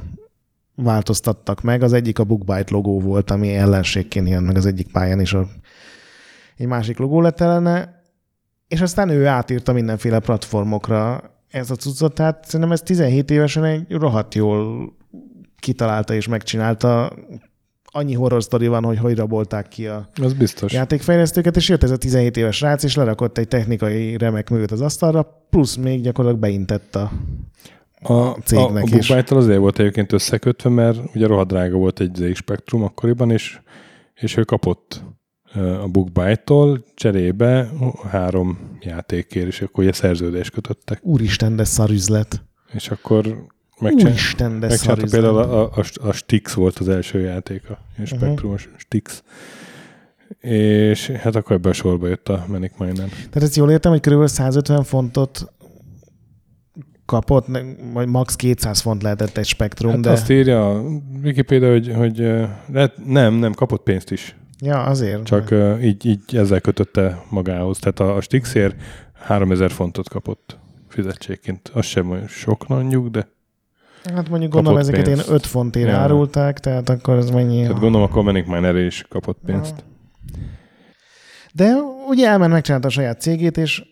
változtattak 0.84 1.62
meg. 1.62 1.84
Az 1.84 1.94
egyik 1.94 2.20
a 2.20 2.24
Bookbyte 2.24 2.74
logó 2.74 3.00
volt, 3.00 3.32
ami 3.32 3.56
ellenségként 3.56 4.28
jelent 4.28 4.48
meg 4.48 4.56
az 4.56 4.66
egyik 4.66 4.92
pályán, 4.92 5.20
és 5.20 5.34
a, 5.34 5.48
egy 6.58 6.68
másik 6.68 6.98
logó 6.98 7.22
lett 7.22 7.42
ellene, 7.42 8.04
és 8.68 8.82
aztán 8.82 9.10
ő 9.10 9.26
átírta 9.26 9.74
mindenféle 9.74 10.20
platformokra 10.20 11.32
ez 11.48 11.72
a 11.72 11.76
cuccot, 11.76 12.14
tehát 12.14 12.46
szerintem 12.46 12.72
ez 12.72 12.82
17 12.82 13.32
évesen 13.32 13.64
egy 13.64 13.92
rohadt 13.92 14.36
jól 14.36 14.92
kitalálta 15.60 16.14
és 16.14 16.28
megcsinálta. 16.28 17.14
Annyi 17.84 18.14
horror 18.14 18.44
sztori 18.44 18.68
van, 18.68 18.84
hogy 18.84 18.98
hogy 18.98 19.16
rabolták 19.16 19.68
ki 19.68 19.88
a 19.88 20.10
az 20.22 20.34
biztos. 20.34 20.74
játékfejlesztőket, 20.74 21.56
és 21.56 21.70
jött 21.70 21.84
ez 21.84 21.92
a 21.92 21.98
17 21.98 22.38
éves 22.38 22.62
rác, 22.62 22.84
és 22.84 22.96
lerakott 22.96 23.38
egy 23.38 23.48
technikai 23.48 24.18
remek 24.18 24.50
művet 24.50 24.72
az 24.72 24.82
asztalra, 24.82 25.46
plusz 25.50 25.76
még 25.76 26.02
gyakorlatilag 26.02 26.42
beintett 26.42 26.96
a, 26.96 27.12
a 28.02 28.32
cégnek 28.44 28.84
a, 28.92 28.96
a 28.96 28.98
is. 28.98 29.10
A 29.10 29.36
azért 29.36 29.60
volt 29.60 29.80
egyébként 29.80 30.12
összekötve, 30.12 30.70
mert 30.70 31.16
ugye 31.16 31.28
rohadt 31.28 31.48
drága 31.48 31.78
volt 31.78 32.00
egy 32.00 32.16
ZX 32.16 32.38
Spectrum 32.38 32.84
akkoriban, 32.84 33.32
és, 33.32 33.60
és 34.14 34.38
ő 34.38 34.44
kapott 34.44 35.04
a 35.82 35.88
BookByte-tól 35.88 36.86
cserébe 36.96 37.70
három 38.10 38.78
játékért, 38.80 39.48
és 39.48 39.62
akkor 39.62 39.84
ugye 39.84 39.94
szerződést 39.94 40.52
kötöttek. 40.52 41.00
Úristen, 41.02 41.56
de 41.56 41.64
szar 41.64 41.90
üzlet. 41.90 42.44
És 42.74 42.90
akkor 42.90 43.46
Úristen, 43.80 44.60
de 44.60 44.70
szar. 44.70 45.10
Például 45.10 45.38
a, 45.38 45.64
a, 45.64 45.84
a 46.02 46.12
Stix 46.12 46.54
volt 46.54 46.78
az 46.78 46.90
első 46.90 47.20
játéka, 47.20 47.74
a 47.74 47.80
mhm. 47.96 48.04
Spectrumos 48.06 48.66
uh-huh. 48.66 48.80
Stix. 48.80 49.24
És 50.40 51.08
hát 51.10 51.36
akkor 51.36 51.56
ebben 51.56 51.72
a 51.72 51.74
sorba 51.74 52.08
jött 52.08 52.30
a 52.30 52.46
Manic 52.48 52.78
Miner. 52.78 53.10
Tehát 53.10 53.36
ezt 53.36 53.56
jól 53.56 53.72
értem, 53.72 53.92
hogy 53.92 54.00
kb. 54.00 54.28
150 54.28 54.84
fontot 54.84 55.54
kapott, 57.08 57.46
vagy 57.94 58.08
max 58.08 58.36
200 58.36 58.80
font 58.80 59.02
lehetett 59.02 59.38
egy 59.38 59.46
spektrum, 59.46 59.92
hát 59.92 60.00
de... 60.00 60.10
azt 60.10 60.30
írja 60.30 60.70
a 60.70 60.84
Wikipedia, 61.24 61.72
hogy, 61.72 61.94
hogy 61.96 62.18
lehet, 62.74 62.94
nem, 63.06 63.34
nem, 63.34 63.54
kapott 63.54 63.84
pénzt 63.84 64.12
is. 64.12 64.36
Ja, 64.60 64.84
azért. 64.84 65.24
Csak 65.24 65.52
uh, 65.52 65.84
így, 65.84 66.06
így 66.06 66.22
ezzel 66.36 66.62
kötötte 66.62 67.24
magához. 67.30 67.78
Tehát 67.78 68.00
a, 68.00 68.16
a 68.16 68.22
Stixér 68.22 68.76
3000 69.14 69.72
fontot 69.72 70.10
kapott 70.10 70.58
fizetségként. 70.88 71.72
Az 71.74 71.86
sem 71.86 72.28
sok 72.28 72.68
mondjuk, 72.68 73.08
de 73.08 73.28
Hát 74.16 74.30
mondjuk 74.30 74.52
gondolom 74.52 74.80
ezeket 74.80 75.04
pénzt. 75.04 75.24
ilyen 75.24 75.36
5 75.36 75.46
fontért 75.46 75.90
ja. 75.90 75.98
árulták, 75.98 76.60
tehát 76.60 76.90
akkor 76.90 77.18
ez 77.18 77.30
mennyi? 77.30 77.62
Tehát 77.62 77.80
gondolom 77.80 78.08
akkor 78.08 78.24
Manic 78.24 78.48
Miner 78.48 78.76
is 78.76 79.06
kapott 79.10 79.38
pénzt. 79.46 79.74
Ja. 79.78 79.84
De 81.54 81.74
ugye 82.08 82.28
elment, 82.28 82.52
megcsinálta 82.52 82.88
a 82.88 82.92
saját 82.92 83.22
cégét, 83.22 83.58
és 83.58 83.84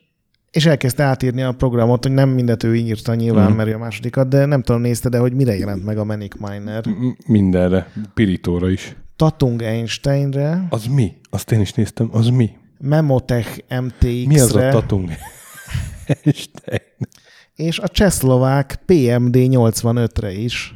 és 0.56 0.66
elkezdte 0.66 1.04
átírni 1.04 1.42
a 1.42 1.52
programot, 1.52 2.04
hogy 2.04 2.14
nem 2.14 2.30
mindet 2.30 2.64
ő 2.64 2.76
írta 2.76 3.16
nyilván, 3.16 3.52
mm. 3.52 3.56
mert 3.56 3.74
a 3.74 3.78
másodikat, 3.78 4.28
de 4.28 4.46
nem 4.46 4.62
tudom, 4.62 4.82
nézte, 4.82 5.10
de 5.10 5.18
hogy 5.18 5.34
mire 5.34 5.58
jelent 5.58 5.86
meg 5.86 5.98
a 5.98 6.04
Manic 6.04 6.36
Miner. 6.40 6.84
Mindenre. 7.28 7.92
Pirítóra 8.14 8.70
is. 8.70 8.96
Tatung 9.16 9.62
Einsteinre. 9.62 10.68
Az 10.70 10.86
mi? 10.86 11.14
Azt 11.30 11.52
én 11.52 11.60
is 11.60 11.74
néztem. 11.74 12.10
Az 12.12 12.28
mi? 12.28 12.50
Memotech 12.80 13.60
MTX-re. 13.82 14.28
Mi 14.28 14.40
az 14.40 14.56
a 14.56 14.70
Tatung 14.70 15.10
Einstein? 16.08 16.82
És 17.56 17.80
a 17.80 17.88
csehszlovák 17.88 18.80
PMD 18.86 19.36
85-re 19.36 20.32
is. 20.32 20.76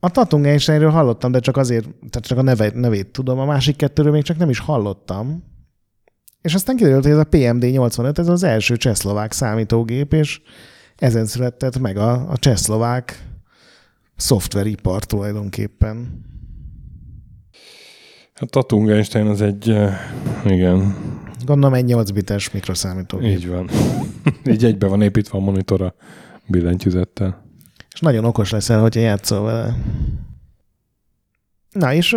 A 0.00 0.10
Tatung 0.10 0.46
Einsteinről 0.46 0.90
hallottam, 0.90 1.32
de 1.32 1.40
csak 1.40 1.56
azért, 1.56 1.84
tehát 1.84 2.26
csak 2.26 2.38
a 2.38 2.42
neve, 2.42 2.70
nevét 2.74 3.06
tudom. 3.06 3.38
A 3.38 3.44
másik 3.44 3.76
kettőről 3.76 4.12
még 4.12 4.22
csak 4.22 4.36
nem 4.36 4.50
is 4.50 4.58
hallottam. 4.58 5.42
És 6.42 6.54
aztán 6.54 6.76
kiderült, 6.76 7.02
hogy 7.02 7.12
ez 7.12 7.18
a 7.18 7.24
PMD 7.24 7.64
85, 7.64 8.18
ez 8.18 8.28
az 8.28 8.42
első 8.42 8.76
csehszlovák 8.76 9.32
számítógép, 9.32 10.12
és 10.12 10.40
ezen 10.96 11.26
született 11.26 11.78
meg 11.78 11.96
a, 11.96 12.30
a 12.30 12.36
csehszlovák 12.36 13.26
szoftveripar 14.16 15.04
tulajdonképpen. 15.04 16.26
A 18.34 18.46
Tatung 18.46 18.90
Einstein 18.90 19.26
az 19.26 19.40
egy, 19.40 19.66
igen. 20.44 20.96
Gondolom 21.44 21.74
egy 21.74 21.84
8 21.84 22.10
bites 22.10 22.50
mikroszámítógép. 22.50 23.36
Így 23.36 23.48
van. 23.48 23.68
Így 24.52 24.64
egybe 24.64 24.86
van 24.86 25.02
építve 25.02 25.38
a 25.38 25.40
monitora 25.40 25.94
billentyűzettel. 26.46 27.44
És 27.92 28.00
nagyon 28.00 28.24
okos 28.24 28.50
leszel, 28.50 28.80
hogyha 28.80 29.00
játszol 29.00 29.42
vele. 29.42 29.76
Na 31.70 31.92
és 31.92 32.16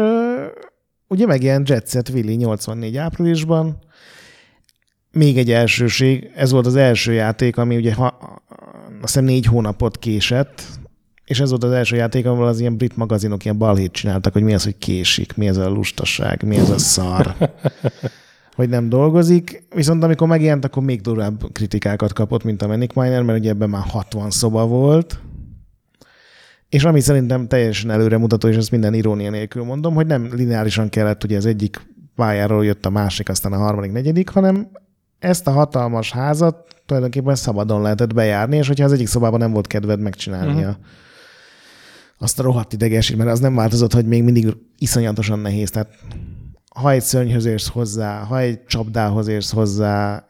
ugye 1.08 1.26
megjelent 1.26 1.70
Jet 1.70 1.90
Set 1.90 2.10
Willy 2.10 2.36
84 2.36 2.98
áprilisban, 2.98 3.78
még 5.12 5.38
egy 5.38 5.52
elsőség, 5.52 6.32
ez 6.36 6.52
volt 6.52 6.66
az 6.66 6.76
első 6.76 7.14
játék, 7.14 7.58
ami 7.58 7.76
ugye 7.76 7.94
ha, 7.94 8.06
azt 9.02 9.14
hiszem 9.14 9.24
négy 9.24 9.46
hónapot 9.46 10.00
késett, 10.00 10.64
és 11.26 11.40
ez 11.40 11.50
volt 11.50 11.64
az 11.64 11.72
első 11.72 11.96
játék, 11.96 12.26
ahol 12.26 12.48
az 12.48 12.60
ilyen 12.60 12.78
brit 12.78 12.96
magazinok 12.96 13.44
ilyen 13.44 13.58
balhét 13.58 13.92
csináltak, 13.92 14.34
hogy 14.34 14.44
mi 14.44 14.54
az, 14.54 14.64
hogy 14.64 14.78
késik, 14.78 15.36
mi 15.36 15.48
ez 15.48 15.58
a 15.58 15.70
lustaság, 15.70 16.44
mi 16.44 16.56
ez 16.56 16.70
a 16.70 16.78
szar, 16.78 17.36
hogy 18.56 18.70
nem 18.70 18.90
dolgozik. 18.90 19.64
Viszont 19.76 20.04
amikor 20.04 20.28
megjelent, 20.28 20.66
akkor 20.66 20.84
még 20.84 21.02
durvább 21.02 21.52
kritikákat 21.52 22.14
kapott, 22.14 22.44
mint 22.44 22.62
a 22.62 22.68
Manic 22.68 22.96
Miner, 22.96 23.24
mert 23.24 23.40
ugye 23.40 23.50
ebben 23.50 23.70
már 23.70 23.84
60 23.88 24.30
szoba 24.30 24.66
volt, 24.66 25.20
és 26.70 26.84
ami 26.84 27.00
szerintem 27.00 27.48
teljesen 27.48 27.90
előremutató, 27.90 28.48
és 28.48 28.56
ezt 28.56 28.72
minden 28.72 28.94
irónia 28.94 29.30
nélkül 29.30 29.64
mondom, 29.64 29.94
hogy 29.94 30.06
nem 30.06 30.30
lineárisan 30.34 30.90
kellett, 30.90 31.24
ugye 31.24 31.38
az 31.38 31.46
egyik 31.46 31.88
pályáról 32.16 32.66
jött 32.66 32.86
a 32.86 32.90
másik, 32.90 33.30
aztán 33.30 33.54
a 33.54 33.58
harmadik, 33.58 33.92
negyedik, 33.92 34.30
hanem 34.30 34.72
ezt 35.22 35.48
a 35.48 35.52
hatalmas 35.52 36.12
házat 36.12 36.76
tulajdonképpen 36.86 37.36
szabadon 37.36 37.82
lehetett 37.82 38.14
bejárni, 38.14 38.58
és 38.58 38.68
hogyha 38.68 38.86
az 38.86 38.92
egyik 38.92 39.08
szobában 39.08 39.40
nem 39.40 39.52
volt 39.52 39.68
kedved 39.68 40.00
megcsinálnia 40.00 40.70
uh-huh. 40.70 40.86
azt 42.18 42.40
a 42.40 42.44
rohadt 42.44 42.74
idegesít, 42.74 43.18
mert 43.18 43.30
az 43.30 43.40
nem 43.40 43.56
változott, 43.56 43.94
hogy 43.94 44.06
még 44.06 44.24
mindig 44.24 44.58
iszonyatosan 44.78 45.40
nehéz. 45.40 45.70
Tehát 45.70 45.90
ha 46.76 46.92
egy 46.92 47.02
szörnyhöz 47.02 47.46
érsz 47.46 47.68
hozzá, 47.68 48.24
ha 48.24 48.40
egy 48.40 48.66
csapdához 48.66 49.28
érsz 49.28 49.52
hozzá, 49.52 50.26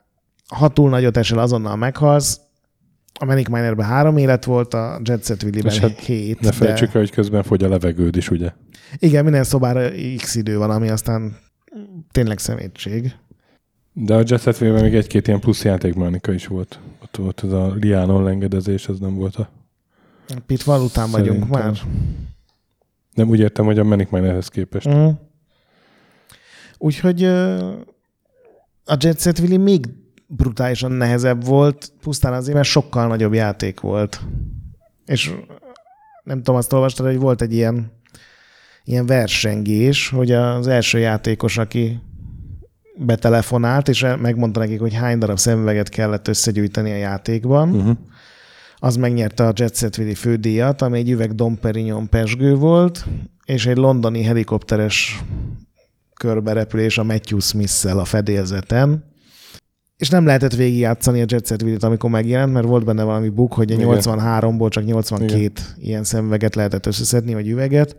ha 0.56 0.68
túl 0.68 0.90
nagyot 0.90 1.18
esel, 1.18 1.40
azonnal 1.40 1.76
meghalsz. 1.76 2.40
A 3.20 3.26
Manic 3.26 3.50
Minerben 3.50 3.86
három 3.86 4.18
élet 4.18 4.46
volt, 4.46 4.74
a 4.74 5.00
Jet 5.04 5.26
Set 5.26 5.44
Willy-ben 5.44 5.80
hát 5.80 6.00
hét. 6.00 6.40
Ne 6.40 6.52
felejtsük 6.52 6.92
de... 6.92 7.00
hogy 7.00 7.12
közben 7.12 7.44
fogy 7.44 7.64
a 7.64 7.70
levegőd 7.70 8.16
is, 8.16 8.30
ugye? 8.30 8.52
Igen, 8.98 9.24
minden 9.24 9.44
szobára 9.44 9.90
x 10.18 10.36
idő 10.36 10.58
van, 10.58 10.70
ami 10.70 10.90
aztán 10.90 11.38
tényleg 12.12 12.40
szemétség. 12.40 13.16
De 13.94 14.16
a 14.16 14.24
Jet 14.26 14.42
Set 14.42 14.60
még 14.60 14.96
egy-két 14.96 15.28
ilyen 15.28 15.40
plusz 15.40 15.64
játékmechanika 15.64 16.32
is 16.32 16.48
volt. 16.48 16.80
Ott 17.04 17.16
volt 17.16 17.44
ez 17.44 17.52
a 17.52 17.74
Lianon 17.74 18.24
lengedezés, 18.24 18.88
az 18.88 19.00
nem 19.00 19.16
volt 19.16 19.36
a... 19.36 19.50
Pitfall 20.46 20.82
után 20.82 21.08
Szerintem. 21.08 21.40
vagyunk 21.40 21.52
már. 21.52 21.78
Nem 23.14 23.30
úgy 23.30 23.40
értem, 23.40 23.66
hogy 23.66 23.80
a 23.80 23.84
Manic 23.84 24.10
Minerhez 24.10 24.48
képest. 24.48 24.86
Uh-huh. 24.86 25.14
Úgyhogy 26.78 27.24
a 28.86 28.96
Jet 28.98 29.20
Set 29.20 29.40
Willy 29.40 29.58
még 29.58 29.86
brutálisan 30.28 30.92
nehezebb 30.92 31.46
volt, 31.46 31.94
pusztán 32.02 32.34
azért, 32.34 32.56
mert 32.56 32.68
sokkal 32.68 33.08
nagyobb 33.08 33.34
játék 33.34 33.80
volt. 33.80 34.22
És 35.06 35.34
nem 36.24 36.38
tudom, 36.38 36.56
azt 36.56 36.74
olvastad, 36.74 37.06
hogy 37.06 37.18
volt 37.18 37.42
egy 37.42 37.54
ilyen, 37.54 37.92
ilyen 38.84 39.06
versengés, 39.06 40.10
hogy 40.10 40.32
az 40.32 40.68
első 40.68 41.00
játékos, 41.00 41.58
aki 41.58 42.00
betelefonált, 43.06 43.88
és 43.88 44.06
megmondta 44.22 44.60
nekik, 44.60 44.80
hogy 44.80 44.94
hány 44.94 45.18
darab 45.18 45.38
szemüveget 45.38 45.90
kellett 45.90 46.28
összegyűjteni 46.28 46.92
a 46.92 46.96
játékban. 46.96 47.70
Uh-huh. 47.70 47.98
Az 48.76 48.96
megnyerte 48.96 49.48
a 49.48 49.52
Jet 49.56 49.76
Set 49.76 49.98
Willy 49.98 50.14
fődíjat, 50.14 50.82
ami 50.82 50.98
egy 50.98 51.10
üveg 51.10 51.36
Dom 51.36 51.60
Perignon 51.60 52.10
pesgő 52.10 52.56
volt, 52.56 53.06
és 53.46 53.66
egy 53.66 53.78
londoni 53.78 54.24
helikopteres 54.24 55.24
körberepülés 56.14 56.98
a 56.98 57.04
Matthew 57.04 57.40
smith 57.40 57.98
a 57.98 58.06
fedélzeten. 58.06 59.04
És 59.98 60.10
nem 60.10 60.26
lehetett 60.26 60.56
végigjátszani 60.56 61.22
a 61.22 61.26
Jet 61.28 61.48
Set 61.48 61.62
Willy-t, 61.62 61.84
amikor 61.84 62.10
megjelent, 62.10 62.54
mert 62.54 62.66
volt 62.66 62.86
benne 62.86 63.04
valami 63.04 63.30
buk, 63.30 63.54
hogy 63.54 63.72
a 63.72 63.76
83-ból 63.76 64.70
csak 64.70 64.86
82 64.86 65.38
Igen. 65.38 65.52
ilyen 65.76 66.04
szemüveget 66.04 66.56
lehetett 66.56 66.86
összeszedni, 66.86 67.34
vagy 67.34 67.48
üveget. 67.48 67.96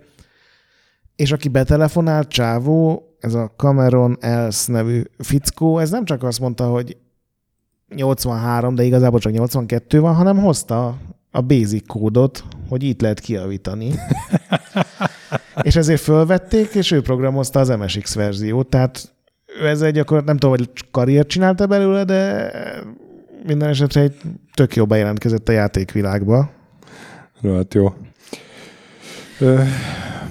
És 1.16 1.32
aki 1.32 1.48
betelefonált, 1.48 2.28
Csávó, 2.28 3.11
ez 3.22 3.34
a 3.34 3.52
Cameron 3.56 4.16
Els 4.20 4.66
nevű 4.66 5.02
fickó, 5.18 5.78
ez 5.78 5.90
nem 5.90 6.04
csak 6.04 6.22
azt 6.22 6.40
mondta, 6.40 6.66
hogy 6.66 6.96
83, 7.94 8.74
de 8.74 8.82
igazából 8.82 9.20
csak 9.20 9.32
82 9.32 10.00
van, 10.00 10.14
hanem 10.14 10.38
hozta 10.38 10.96
a 11.30 11.40
basic 11.40 11.86
kódot, 11.86 12.44
hogy 12.68 12.82
itt 12.82 13.00
lehet 13.00 13.20
kiavítani. 13.20 13.94
és 15.62 15.76
ezért 15.76 16.00
fölvették, 16.00 16.74
és 16.74 16.90
ő 16.90 17.02
programozta 17.02 17.60
az 17.60 17.68
MSX 17.68 18.14
verziót, 18.14 18.66
tehát 18.66 19.14
ő 19.60 19.66
ezzel 19.66 19.90
gyakorlatilag 19.90 20.26
nem 20.26 20.36
tudom, 20.36 20.56
hogy 20.56 20.90
karriert 20.90 21.28
csinálta 21.28 21.66
belőle, 21.66 22.04
de 22.04 22.50
minden 23.46 23.68
esetre 23.68 24.00
egy 24.00 24.16
tök 24.54 24.76
jó 24.76 24.86
bejelentkezett 24.86 25.48
a 25.48 25.52
játékvilágba. 25.52 26.50
Hát 27.42 27.74
jó. 27.74 27.94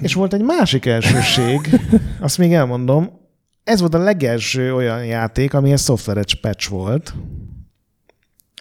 És 0.01 0.13
volt 0.13 0.34
egy 0.34 0.43
másik 0.43 0.86
elsőség, 0.86 1.79
azt 2.20 2.38
még 2.38 2.53
elmondom, 2.53 3.20
ez 3.63 3.79
volt 3.79 3.93
a 3.93 3.98
legelső 3.98 4.74
olyan 4.75 5.05
játék, 5.05 5.53
amihez 5.53 5.81
szoftveres 5.81 6.36
patch 6.36 6.70
volt. 6.70 7.13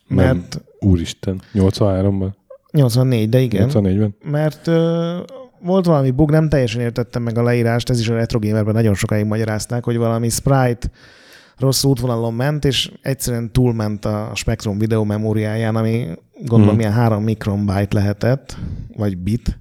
Mert... 0.06 0.32
Nem, 0.32 0.44
úristen, 0.78 1.40
83-ban? 1.54 2.30
84, 2.70 3.28
de 3.28 3.38
igen. 3.38 3.68
84-ben? 3.73 4.14
Mert 4.23 4.66
ö, 4.66 5.18
volt 5.62 5.87
valami 5.87 6.11
bug, 6.11 6.30
nem 6.30 6.49
teljesen 6.49 6.80
értettem 6.80 7.23
meg 7.23 7.38
a 7.38 7.42
leírást, 7.42 7.90
ez 7.90 8.00
is 8.00 8.09
a 8.09 8.14
Retro 8.14 8.38
Gamerben 8.38 8.75
nagyon 8.75 8.94
sokáig 8.94 9.25
magyarázták, 9.25 9.85
hogy 9.85 9.97
valami 9.97 10.28
sprite 10.28 10.90
rossz 11.56 11.85
útvonalon 11.85 12.35
ment, 12.35 12.64
és 12.64 12.92
egyszerűen 13.02 13.52
túlment 13.52 14.04
a 14.04 14.30
Spectrum 14.35 14.78
videó 14.78 15.04
memóriáján, 15.04 15.76
ami 15.76 16.06
gondolom 16.44 16.75
hmm. 16.75 16.80
ilyen 16.80 16.92
3 16.92 17.23
mikronbyte 17.23 17.99
lehetett, 17.99 18.56
vagy 18.97 19.18
bit, 19.18 19.59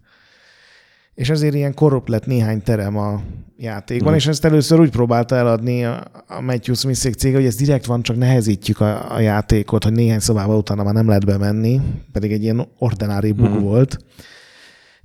és 1.20 1.30
ezért 1.30 1.54
ilyen 1.54 1.74
korrupt 1.74 2.10
lett 2.10 2.26
néhány 2.26 2.62
terem 2.62 2.98
a 2.98 3.22
játékban, 3.58 4.08
hmm. 4.08 4.18
és 4.18 4.28
ezt 4.28 4.46
először 4.46 4.80
úgy 4.80 4.90
próbálta 4.90 5.36
eladni 5.36 5.86
a, 5.86 6.04
a 6.28 6.42
Matthew 6.42 6.76
smith 6.76 7.18
cég, 7.18 7.34
hogy 7.34 7.46
ez 7.46 7.56
direkt 7.56 7.86
van, 7.86 8.02
csak 8.02 8.18
nehezítjük 8.18 8.80
a, 8.80 9.14
a 9.14 9.20
játékot, 9.20 9.84
hogy 9.84 9.94
néhány 9.94 10.20
szobával 10.20 10.58
utána 10.58 10.84
már 10.84 10.94
nem 10.94 11.08
lehet 11.08 11.26
bemenni, 11.26 11.82
pedig 12.12 12.32
egy 12.32 12.44
ilyen 12.44 12.68
ordinári 12.78 13.32
bug 13.32 13.48
hmm. 13.48 13.62
volt. 13.62 13.98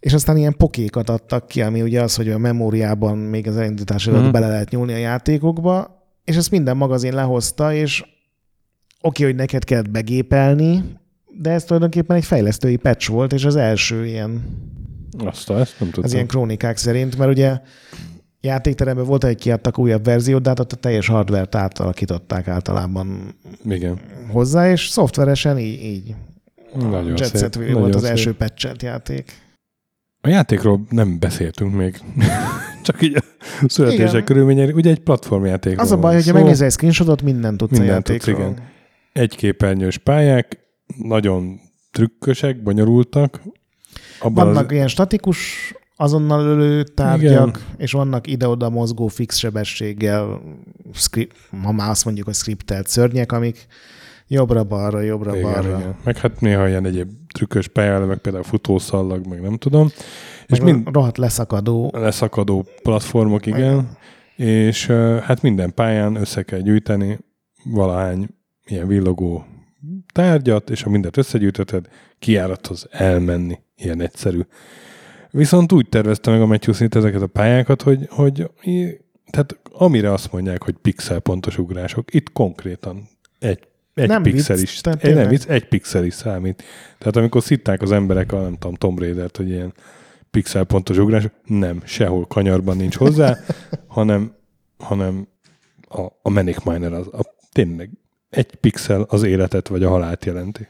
És 0.01 0.13
aztán 0.13 0.37
ilyen 0.37 0.57
pokékat 0.57 1.09
adtak 1.09 1.47
ki, 1.49 1.63
ami 1.63 1.83
ugye 1.83 2.03
az, 2.03 2.17
hogy 2.17 2.31
a 2.31 2.39
memóriában 2.39 3.19
még 3.19 3.49
az 3.49 3.57
elindítás 3.57 4.07
előtt 4.07 4.21
hmm. 4.21 4.33
bele 4.33 4.49
lehet 4.49 4.71
nyúlni 4.71 4.93
a 4.93 4.97
játékokba, 4.97 6.03
és 6.25 6.37
ezt 6.37 6.51
minden 6.51 6.77
magazin 6.77 7.15
lehozta, 7.15 7.73
és 7.73 8.01
oké, 8.01 8.13
okay, 9.01 9.27
hogy 9.27 9.35
neked 9.35 9.65
kellett 9.65 9.91
begépelni, 9.91 10.85
de 11.41 11.51
ez 11.51 11.65
tulajdonképpen 11.65 12.17
egy 12.17 12.25
fejlesztői 12.25 12.77
patch 12.77 13.11
volt, 13.11 13.33
és 13.33 13.45
az 13.45 13.57
első 13.57 14.07
ilyen 14.07 14.43
azt, 15.19 15.51
ezt 15.51 15.75
nem 15.79 15.89
tudtam. 15.89 16.05
Az 16.05 16.13
ilyen 16.13 16.27
krónikák 16.27 16.77
szerint, 16.77 17.19
mert 17.19 17.31
ugye 17.31 17.61
játékteremben 18.41 19.05
volt, 19.05 19.25
egy 19.25 19.39
kiadtak 19.39 19.79
újabb 19.79 20.05
verziót, 20.05 20.43
de 20.43 20.49
hát 20.49 20.61
ott 20.61 20.73
a 20.73 20.77
teljes 20.77 21.07
hardware-t 21.07 21.55
átalakították 21.55 22.49
általában 22.49 23.35
Igen. 23.69 23.99
hozzá, 24.31 24.71
és 24.71 24.89
szoftveresen 24.89 25.59
így, 25.59 25.83
így 25.83 26.15
nagyon 26.75 27.17
Jet 27.17 27.25
szép, 27.25 27.37
Set 27.37 27.59
nagyon 27.59 27.81
volt 27.81 27.95
az 27.95 28.05
első 28.05 28.35
patchelt 28.35 28.83
játék. 28.83 29.33
A 30.21 30.29
játékról 30.29 30.87
nem 30.91 31.19
beszéltünk 31.19 31.75
még. 31.75 32.01
Csak 32.83 33.03
így 33.03 33.17
a 33.17 33.23
születések 33.69 34.09
Igen. 34.09 34.25
körülményei. 34.25 34.73
Ugye 34.73 34.91
egy 34.91 35.01
platformjáték. 35.01 35.81
Az 35.81 35.93
a 35.93 35.97
baj, 35.97 36.15
hogyha 36.15 36.33
megnézel 36.33 36.67
egy 36.67 36.73
screenshotot, 36.73 37.23
mindent 37.23 37.57
tudsz 37.57 37.79
Mindent 37.79 38.09
a 38.09 38.13
játékról. 38.13 38.37
tudsz, 38.37 38.51
igen. 38.51 38.69
Egy 39.13 39.37
képernyős 39.37 39.99
pályák, 39.99 40.59
nagyon 40.97 41.61
trükkösek, 41.91 42.63
bonyolultak. 42.63 43.43
Abban 44.25 44.47
Vannak 44.47 44.65
az, 44.65 44.73
ilyen 44.73 44.89
statikus, 44.89 45.73
azonnal 45.97 46.47
ölő 46.47 46.83
tárgyak, 46.83 47.31
Igen. 47.57 47.77
és 47.77 47.93
vannak 47.93 48.27
ide-oda 48.27 48.71
mozgó 48.71 49.07
fix 49.07 49.37
sebességgel, 49.37 50.41
script, 50.93 51.37
ma 51.51 51.73
már 51.73 51.91
azt 51.91 52.05
mondjuk, 52.05 52.27
hogy 52.27 52.35
skriptelt 52.35 52.87
szörnyek, 52.87 53.33
amik 53.33 53.67
jobbra-balra, 54.29 55.01
jobbra-balra. 55.01 55.79
igen. 55.79 55.95
Meg 56.05 56.17
hát 56.17 56.41
néha 56.41 56.69
ilyen 56.69 56.87
egyéb 56.87 57.09
trükkös 57.35 57.69
pályálemek, 57.69 58.19
például 58.19 58.45
futószallag, 58.45 59.27
meg 59.27 59.41
nem 59.41 59.57
tudom. 59.57 59.87
És 60.47 60.59
És 60.59 60.61
mind 60.61 60.89
rohadt 60.93 61.19
leszakadó. 61.19 61.91
leszakadó 61.95 62.67
platformok, 62.83 63.47
igen. 63.47 63.97
És 64.37 64.89
uh, 64.89 65.19
hát 65.19 65.43
minden 65.43 65.75
pályán 65.75 66.15
össze 66.15 66.43
kell 66.43 66.61
gyűjteni 66.61 67.19
valahány 67.65 68.29
ilyen 68.67 68.87
villogó 68.87 69.45
tárgyat, 70.13 70.71
és 70.71 70.83
ha 70.83 70.91
mindent 70.91 71.17
összegyűjtötted, 71.17 71.87
kiárathoz 72.19 72.87
elmenni. 72.91 73.59
Ilyen 73.77 74.01
egyszerű. 74.01 74.41
Viszont 75.31 75.73
úgy 75.73 75.89
tervezte 75.89 76.31
meg 76.31 76.41
a 76.41 76.47
Matthew 76.47 76.75
Smith 76.75 76.97
ezeket 76.97 77.23
a 77.23 77.27
pályákat, 77.27 77.83
hogy, 77.83 78.07
hogy 78.11 78.51
tehát 79.31 79.59
amire 79.73 80.13
azt 80.13 80.33
mondják, 80.33 80.63
hogy 80.63 80.75
pixel 80.75 81.21
pontos 81.21 81.59
ugrások, 81.59 82.15
itt 82.15 82.33
konkrétan 82.33 83.09
egy, 83.39 83.59
egy 83.95 84.09
Nem 84.09 84.23
pixel 84.23 84.57
vicc, 84.57 84.73
is, 84.73 84.81
egy, 84.81 85.15
nem 85.15 85.29
vicc, 85.29 85.49
egy 85.49 85.69
pixel 85.69 86.05
is 86.05 86.15
számít. 86.15 86.63
Tehát 86.99 87.17
amikor 87.17 87.43
szitták 87.43 87.83
az 87.83 87.93
emberek 87.93 88.33
a, 88.33 88.41
nem 88.41 88.57
tudom, 88.59 88.75
Tomb 88.75 88.99
Raider-t, 88.99 89.37
hogy 89.37 89.49
ilyen 89.49 89.75
pixel 90.31 90.65
pontos 90.65 90.99
ugrás, 90.99 91.29
nem, 91.45 91.83
sehol 91.85 92.27
kanyarban 92.27 92.77
nincs 92.77 92.97
hozzá, 92.97 93.39
hanem, 93.87 94.35
hanem 94.79 95.29
a, 95.89 96.01
a 96.23 96.31
Manic 96.31 96.65
Miner 96.65 96.93
az, 96.93 97.07
a, 97.07 97.21
tényleg 97.53 97.91
egy 98.31 98.55
pixel 98.55 99.03
az 99.03 99.23
életet 99.23 99.69
vagy 99.69 99.83
a 99.83 99.89
halált 99.89 100.25
jelenti. 100.25 100.69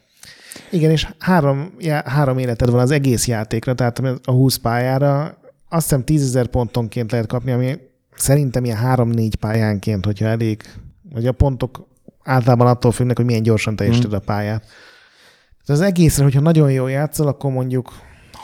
Igen, 0.70 0.90
és 0.90 1.08
három, 1.18 1.74
já, 1.78 2.02
három 2.04 2.38
életed 2.38 2.70
van 2.70 2.80
az 2.80 2.90
egész 2.90 3.26
játékra, 3.26 3.74
tehát 3.74 3.98
a 4.24 4.30
20 4.30 4.56
pályára 4.56 5.38
azt 5.68 5.88
hiszem 5.88 6.04
10 6.04 6.22
ezer 6.22 6.46
pontonként 6.46 7.10
lehet 7.10 7.26
kapni, 7.26 7.52
ami 7.52 7.78
szerintem 8.14 8.64
ilyen 8.64 8.76
három-négy 8.76 9.34
pályánként, 9.34 10.04
hogyha 10.04 10.26
elég, 10.26 10.62
vagy 11.10 11.26
a 11.26 11.32
pontok 11.32 11.86
általában 12.22 12.66
attól 12.66 12.92
függnek, 12.92 13.16
hogy 13.16 13.24
milyen 13.24 13.42
gyorsan 13.42 13.76
teljesíted 13.76 14.12
a 14.12 14.18
pályát. 14.18 14.60
Tehát 14.60 15.80
az 15.80 15.80
egészre, 15.80 16.22
hogyha 16.22 16.40
nagyon 16.40 16.72
jól 16.72 16.90
játszol, 16.90 17.26
akkor 17.26 17.52
mondjuk 17.52 17.92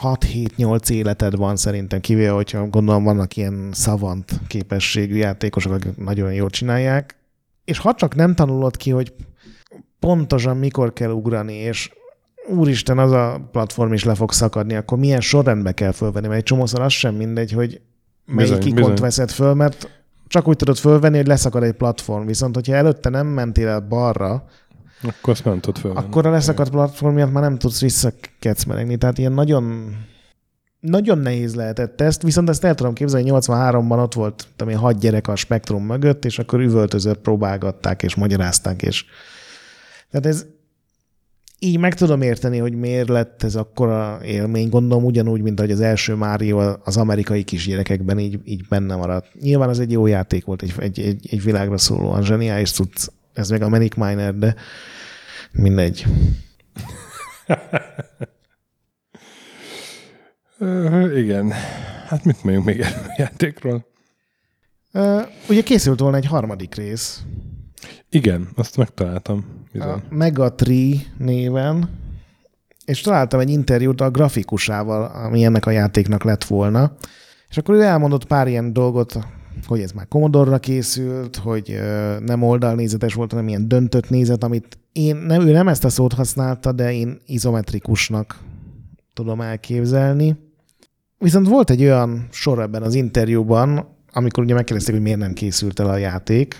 6-7-8 0.01 0.89
életed 0.89 1.35
van 1.35 1.55
szerintem, 1.55 1.99
kivéve, 1.99 2.31
hogyha 2.31 2.67
gondolom 2.67 3.03
vannak 3.03 3.35
ilyen 3.35 3.69
szavant 3.71 4.39
képességű 4.47 5.15
játékosok, 5.15 5.71
akik 5.71 5.97
nagyon 5.97 6.33
jól 6.33 6.49
csinálják, 6.49 7.15
és 7.65 7.77
ha 7.77 7.93
csak 7.93 8.15
nem 8.15 8.35
tanulod 8.35 8.77
ki, 8.77 8.89
hogy 8.89 9.13
pontosan 9.99 10.57
mikor 10.57 10.93
kell 10.93 11.11
ugrani, 11.11 11.53
és 11.53 11.91
úristen, 12.49 12.97
az 12.97 13.11
a 13.11 13.47
platform 13.51 13.93
is 13.93 14.03
le 14.03 14.15
fog 14.15 14.31
szakadni, 14.31 14.75
akkor 14.75 14.97
milyen 14.97 15.21
sorrendbe 15.21 15.71
kell 15.71 15.91
fölvenni, 15.91 16.27
mert 16.27 16.39
egy 16.39 16.45
csomószor 16.45 16.81
az 16.81 16.91
sem 16.91 17.15
mindegy, 17.15 17.51
hogy 17.51 17.81
melyik 18.25 18.51
Bizony, 18.53 18.67
ikont 18.67 18.75
bizony. 18.91 18.95
veszed 19.01 19.31
föl, 19.31 19.53
mert 19.53 19.89
csak 20.27 20.47
úgy 20.47 20.55
tudod 20.55 20.77
fölvenni, 20.77 21.17
hogy 21.17 21.27
leszakad 21.27 21.63
egy 21.63 21.73
platform, 21.73 22.25
viszont 22.25 22.55
hogyha 22.55 22.73
előtte 22.75 23.09
nem 23.09 23.27
mentél 23.27 23.67
el 23.67 23.79
balra, 23.79 24.45
Akkor 25.03 25.33
azt 25.33 25.45
nem 25.45 25.59
tudod 25.59 25.81
fölvenni. 25.81 26.05
akkor 26.05 26.25
a 26.25 26.29
leszakadt 26.29 26.69
platform 26.69 27.13
miatt 27.13 27.31
már 27.31 27.43
nem 27.43 27.57
tudsz 27.57 27.81
visszakecmeregni. 27.81 28.97
Tehát 28.97 29.17
ilyen 29.17 29.31
nagyon 29.31 29.95
nagyon 30.79 31.17
nehéz 31.17 31.55
lehetett 31.55 32.01
ezt, 32.01 32.21
viszont 32.21 32.49
ezt 32.49 32.63
el 32.63 32.75
tudom 32.75 32.93
képzelni, 32.93 33.29
83-ban 33.33 34.01
ott 34.01 34.13
volt 34.13 34.47
tudom 34.55 34.73
én, 34.73 34.79
hat 34.79 34.99
gyerek 34.99 35.27
a 35.27 35.35
spektrum 35.35 35.85
mögött, 35.85 36.25
és 36.25 36.39
akkor 36.39 36.59
üvöltözött, 36.59 37.19
próbálgatták, 37.19 38.03
és 38.03 38.15
magyarázták, 38.15 38.81
és 38.81 39.05
tehát 40.11 40.25
ez 40.25 40.45
így 41.63 41.79
meg 41.79 41.93
tudom 41.93 42.21
érteni, 42.21 42.57
hogy 42.57 42.73
miért 42.73 43.07
lett 43.07 43.43
ez 43.43 43.55
akkora 43.55 44.19
élmény. 44.23 44.69
Gondolom 44.69 45.05
ugyanúgy, 45.05 45.41
mint 45.41 45.59
ahogy 45.59 45.71
az 45.71 45.81
első 45.81 46.15
Mario 46.15 46.75
az 46.83 46.97
amerikai 46.97 47.43
kisgyerekekben 47.43 48.19
így, 48.19 48.39
így 48.43 48.67
benne 48.67 48.95
maradt. 48.95 49.27
Nyilván 49.41 49.69
az 49.69 49.79
egy 49.79 49.91
jó 49.91 50.07
játék 50.07 50.45
volt, 50.45 50.61
egy, 50.61 50.73
egy, 50.77 50.99
egy, 50.99 51.27
egy 51.31 51.43
világra 51.43 51.77
szólóan 51.77 52.23
zseniális 52.23 52.71
cucc. 52.71 53.07
Ez 53.33 53.49
meg 53.49 53.61
a 53.61 53.69
Manic 53.69 53.95
Miner, 53.95 54.35
de 54.35 54.55
mindegy. 55.51 56.05
Ö, 60.57 61.17
igen. 61.17 61.51
Hát 62.07 62.23
mit 62.25 62.43
mondjuk 62.43 62.65
még 62.65 62.79
erről 62.79 63.05
a 63.07 63.15
játékról? 63.17 63.85
Uh, 64.93 65.21
ugye 65.49 65.61
készült 65.61 65.99
volna 65.99 66.17
egy 66.17 66.25
harmadik 66.25 66.75
rész, 66.75 67.23
Igen, 68.09 68.47
azt 68.55 68.77
megtaláltam. 68.77 69.45
Bizony. 69.71 69.89
a 69.89 70.01
Megatree 70.09 70.95
néven, 71.17 71.89
és 72.85 73.01
találtam 73.01 73.39
egy 73.39 73.49
interjút 73.49 74.01
a 74.01 74.11
grafikusával, 74.11 75.03
ami 75.03 75.43
ennek 75.43 75.65
a 75.65 75.71
játéknak 75.71 76.23
lett 76.23 76.43
volna, 76.43 76.95
és 77.49 77.57
akkor 77.57 77.75
ő 77.75 77.81
elmondott 77.81 78.25
pár 78.25 78.47
ilyen 78.47 78.73
dolgot, 78.73 79.19
hogy 79.65 79.81
ez 79.81 79.91
már 79.91 80.07
Commodore-ra 80.07 80.57
készült, 80.57 81.35
hogy 81.35 81.79
nem 82.19 82.43
oldalnézetes 82.43 83.13
volt, 83.13 83.31
hanem 83.31 83.47
ilyen 83.47 83.67
döntött 83.67 84.09
nézet, 84.09 84.43
amit 84.43 84.77
én, 84.91 85.15
nem, 85.15 85.41
ő 85.41 85.51
nem 85.51 85.67
ezt 85.67 85.83
a 85.83 85.89
szót 85.89 86.13
használta, 86.13 86.71
de 86.71 86.93
én 86.93 87.21
izometrikusnak 87.25 88.39
tudom 89.13 89.41
elképzelni. 89.41 90.35
Viszont 91.17 91.47
volt 91.47 91.69
egy 91.69 91.81
olyan 91.81 92.27
sor 92.31 92.59
ebben 92.59 92.83
az 92.83 92.93
interjúban, 92.93 93.97
amikor 94.13 94.43
ugye 94.43 94.53
megkérdezték, 94.53 94.93
hogy 94.93 95.03
miért 95.03 95.19
nem 95.19 95.33
készült 95.33 95.79
el 95.79 95.89
a 95.89 95.97
játék, 95.97 96.59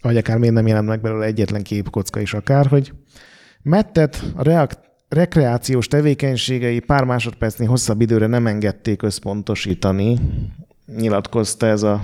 vagy 0.00 0.16
akár 0.16 0.38
miért 0.38 0.54
nem 0.54 0.66
jelent 0.66 0.88
meg 0.88 1.00
belőle 1.00 1.24
egyetlen 1.24 1.62
képkocka 1.62 2.20
is 2.20 2.34
akár, 2.34 2.66
hogy 2.66 2.92
Mettet 3.62 4.22
a 4.36 4.42
reak- 4.42 4.80
rekreációs 5.08 5.86
tevékenységei 5.86 6.80
pár 6.80 7.04
másodpercnél 7.04 7.68
hosszabb 7.68 8.00
időre 8.00 8.26
nem 8.26 8.46
engedték 8.46 9.02
összpontosítani, 9.02 10.18
nyilatkozta 10.96 11.66
ez 11.66 11.82
a 11.82 12.02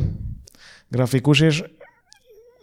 grafikus, 0.89 1.41
és 1.41 1.65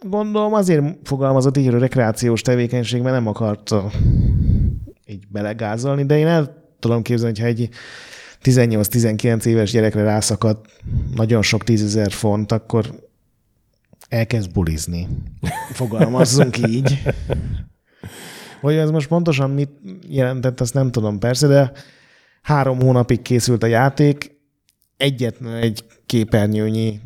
gondolom 0.00 0.54
azért 0.54 0.84
fogalmazott 1.02 1.56
így, 1.56 1.64
hogy 1.64 1.74
a 1.74 1.78
rekreációs 1.78 2.42
tevékenység, 2.42 3.02
mert 3.02 3.14
nem 3.14 3.26
akarta 3.26 3.90
így 5.06 5.24
belegázolni, 5.28 6.04
de 6.04 6.18
én 6.18 6.26
el 6.26 6.70
tudom 6.78 7.02
képzelni, 7.02 7.40
hogyha 7.40 7.48
egy 7.48 7.68
18-19 8.42 9.44
éves 9.44 9.70
gyerekre 9.70 10.02
rászakad 10.02 10.58
nagyon 11.14 11.42
sok 11.42 11.64
tízezer 11.64 12.10
font, 12.10 12.52
akkor 12.52 12.94
elkezd 14.12 14.52
bulizni. 14.52 15.08
Fogalmazzunk 15.72 16.58
így. 16.74 17.02
Hogy 18.60 18.74
ez 18.74 18.90
most 18.90 19.08
pontosan 19.08 19.50
mit 19.50 19.70
jelentett, 20.08 20.60
azt 20.60 20.74
nem 20.74 20.90
tudom 20.90 21.18
persze, 21.18 21.46
de 21.46 21.72
három 22.42 22.80
hónapig 22.80 23.22
készült 23.22 23.62
a 23.62 23.66
játék, 23.66 24.40
egyetlen 24.96 25.54
egy 25.54 25.84
képernyőnyi 26.06 27.00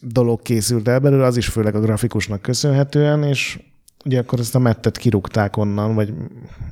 dolog 0.00 0.42
készült 0.42 0.88
el 0.88 0.98
belőle, 0.98 1.24
az 1.24 1.36
is 1.36 1.46
főleg 1.46 1.74
a 1.74 1.80
grafikusnak 1.80 2.42
köszönhetően, 2.42 3.22
és 3.22 3.58
ugye 4.04 4.18
akkor 4.18 4.38
ezt 4.38 4.54
a 4.54 4.58
mettet 4.58 4.96
kirúgták 4.96 5.56
onnan, 5.56 5.94
vagy 5.94 6.14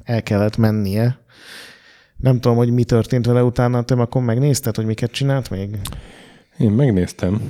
el 0.05 0.23
kellett 0.23 0.57
mennie. 0.57 1.19
Nem 2.17 2.41
tudom, 2.41 2.57
hogy 2.57 2.71
mi 2.71 2.85
történt 2.85 3.27
vele 3.27 3.43
utána, 3.43 3.83
te 3.83 3.95
akkor 3.95 4.23
megnézted, 4.23 4.77
hogy 4.77 4.87
miket 4.87 5.11
csinált 5.11 5.51
még? 5.51 5.79
Én 6.59 6.71
megnéztem. 6.71 7.41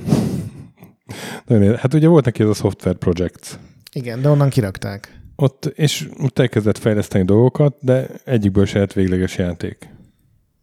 Hát 1.77 1.93
ugye 1.93 2.07
volt 2.07 2.25
neki 2.25 2.43
ez 2.43 2.49
a 2.49 2.53
Software 2.53 2.97
Projects. 2.97 3.57
Igen, 3.93 4.21
de 4.21 4.29
onnan 4.29 4.49
kirakták. 4.49 5.19
Ott, 5.35 5.65
és 5.65 6.09
ott 6.23 6.39
elkezdett 6.39 6.77
fejleszteni 6.77 7.25
dolgokat, 7.25 7.75
de 7.79 8.07
egyikből 8.23 8.65
se 8.65 8.79
lett 8.79 8.93
végleges 8.93 9.37
játék. 9.37 9.89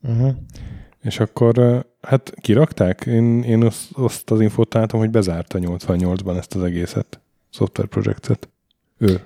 Uh-huh. 0.02 0.34
És 1.02 1.20
akkor 1.20 1.84
hát 2.00 2.32
kirakták? 2.40 3.06
Én, 3.06 3.42
én 3.42 3.64
azt, 3.64 3.88
azt 3.92 4.30
az 4.30 4.40
infót 4.40 4.68
találtam, 4.68 4.98
hogy 4.98 5.10
bezárta 5.10 5.58
88-ban 5.62 6.36
ezt 6.36 6.54
az 6.54 6.62
egészet, 6.62 7.20
Software 7.50 7.88
Projectet. 7.88 8.48
Ő. 8.98 9.20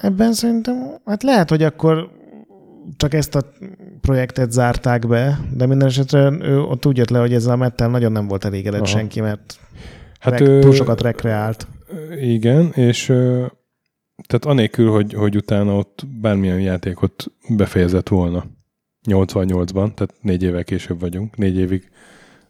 Ebben 0.00 0.32
szerintem, 0.32 0.76
hát 1.04 1.22
lehet, 1.22 1.50
hogy 1.50 1.62
akkor 1.62 2.10
csak 2.96 3.14
ezt 3.14 3.34
a 3.34 3.52
projektet 4.00 4.52
zárták 4.52 5.06
be, 5.06 5.40
de 5.52 5.66
minden 5.66 5.88
esetre 5.88 6.30
ő 6.40 6.60
ott 6.60 6.86
úgy 6.86 6.96
jött 6.96 7.10
le, 7.10 7.18
hogy 7.18 7.34
ezzel 7.34 7.52
a 7.52 7.56
mettel 7.56 7.88
nagyon 7.88 8.12
nem 8.12 8.28
volt 8.28 8.44
elégedett 8.44 8.80
Aha. 8.80 8.90
senki, 8.90 9.20
mert 9.20 9.58
hát 10.22 10.38
rek, 10.38 10.60
túl 10.60 10.72
sokat 10.72 11.00
rekreált. 11.00 11.66
Igen, 12.20 12.70
és 12.70 13.04
tehát 14.26 14.44
anélkül, 14.44 14.90
hogy, 14.90 15.12
hogy 15.12 15.36
utána 15.36 15.76
ott 15.76 16.06
bármilyen 16.20 16.60
játékot 16.60 17.26
befejezett 17.48 18.08
volna. 18.08 18.44
88-ban, 19.08 19.94
tehát 19.94 20.14
négy 20.20 20.42
évvel 20.42 20.64
később 20.64 21.00
vagyunk, 21.00 21.36
négy 21.36 21.56
évig. 21.56 21.90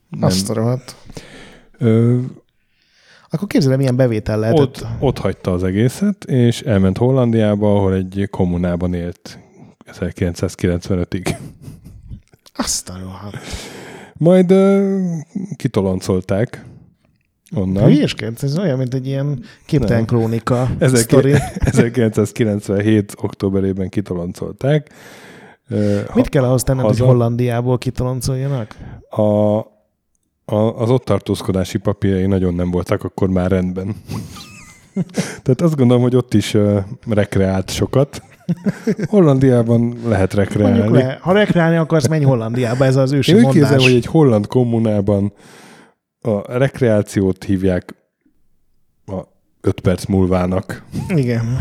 Nem. 0.08 0.22
Azt 0.22 0.50
a 0.50 0.80
Ö, 1.78 2.18
Akkor 3.30 3.48
képzelem, 3.48 3.78
milyen 3.78 3.96
bevétel 3.96 4.38
lehetett. 4.38 4.60
Ott, 4.60 4.86
ott 5.00 5.18
hagyta 5.18 5.52
az 5.52 5.64
egészet, 5.64 6.24
és 6.24 6.60
elment 6.60 6.98
Hollandiába, 6.98 7.74
ahol 7.76 7.94
egy 7.94 8.28
kommunában 8.30 8.94
élt 8.94 9.38
1995-ig. 9.86 11.36
Azt 12.54 12.88
a 12.88 12.98
rohadt. 12.98 13.36
Majd 14.12 14.52
uh, 14.52 15.00
kitoloncolták 15.56 16.64
onnan. 17.54 17.84
Hülyésként, 17.84 18.42
ez 18.42 18.58
olyan, 18.58 18.78
mint 18.78 18.94
egy 18.94 19.06
ilyen 19.06 19.42
képtelen 19.66 20.06
krónika 20.06 20.68
1997. 20.78 23.14
októberében 23.22 23.88
kitoloncolták. 23.88 24.90
Mit 26.14 26.28
kell 26.28 26.44
ahhoz 26.44 26.62
tenned, 26.62 26.84
hogy 26.84 26.98
Hollandiából 26.98 27.78
kitoloncoljanak? 27.78 28.76
A, 29.10 29.56
a, 30.44 30.54
az 30.54 30.90
ott 30.90 31.04
tartózkodási 31.04 31.78
papírjai 31.78 32.26
nagyon 32.26 32.54
nem 32.54 32.70
voltak 32.70 33.04
akkor 33.04 33.28
már 33.28 33.50
rendben. 33.50 33.86
Tehát 35.42 35.60
azt 35.60 35.76
gondolom, 35.76 36.02
hogy 36.02 36.16
ott 36.16 36.34
is 36.34 36.54
uh, 36.54 36.78
rekreált 37.08 37.70
sokat. 37.70 38.22
Hollandiában 39.08 39.96
lehet 40.06 40.34
rekreálni. 40.34 40.96
Le, 40.96 41.18
ha 41.20 41.32
rekreálni 41.32 41.76
akarsz, 41.76 42.08
menj 42.08 42.24
Hollandiába, 42.24 42.84
ez 42.84 42.96
az 42.96 43.12
ősi 43.12 43.34
Én 43.34 43.40
mondás. 43.40 43.70
Én 43.70 43.78
hogy 43.78 43.94
egy 43.94 44.06
holland 44.06 44.46
kommunában 44.46 45.32
a 46.22 46.58
rekreációt 46.58 47.44
hívják 47.44 47.94
a 49.06 49.20
öt 49.60 49.80
perc 49.80 50.04
múlvának. 50.04 50.84
Igen. 51.08 51.58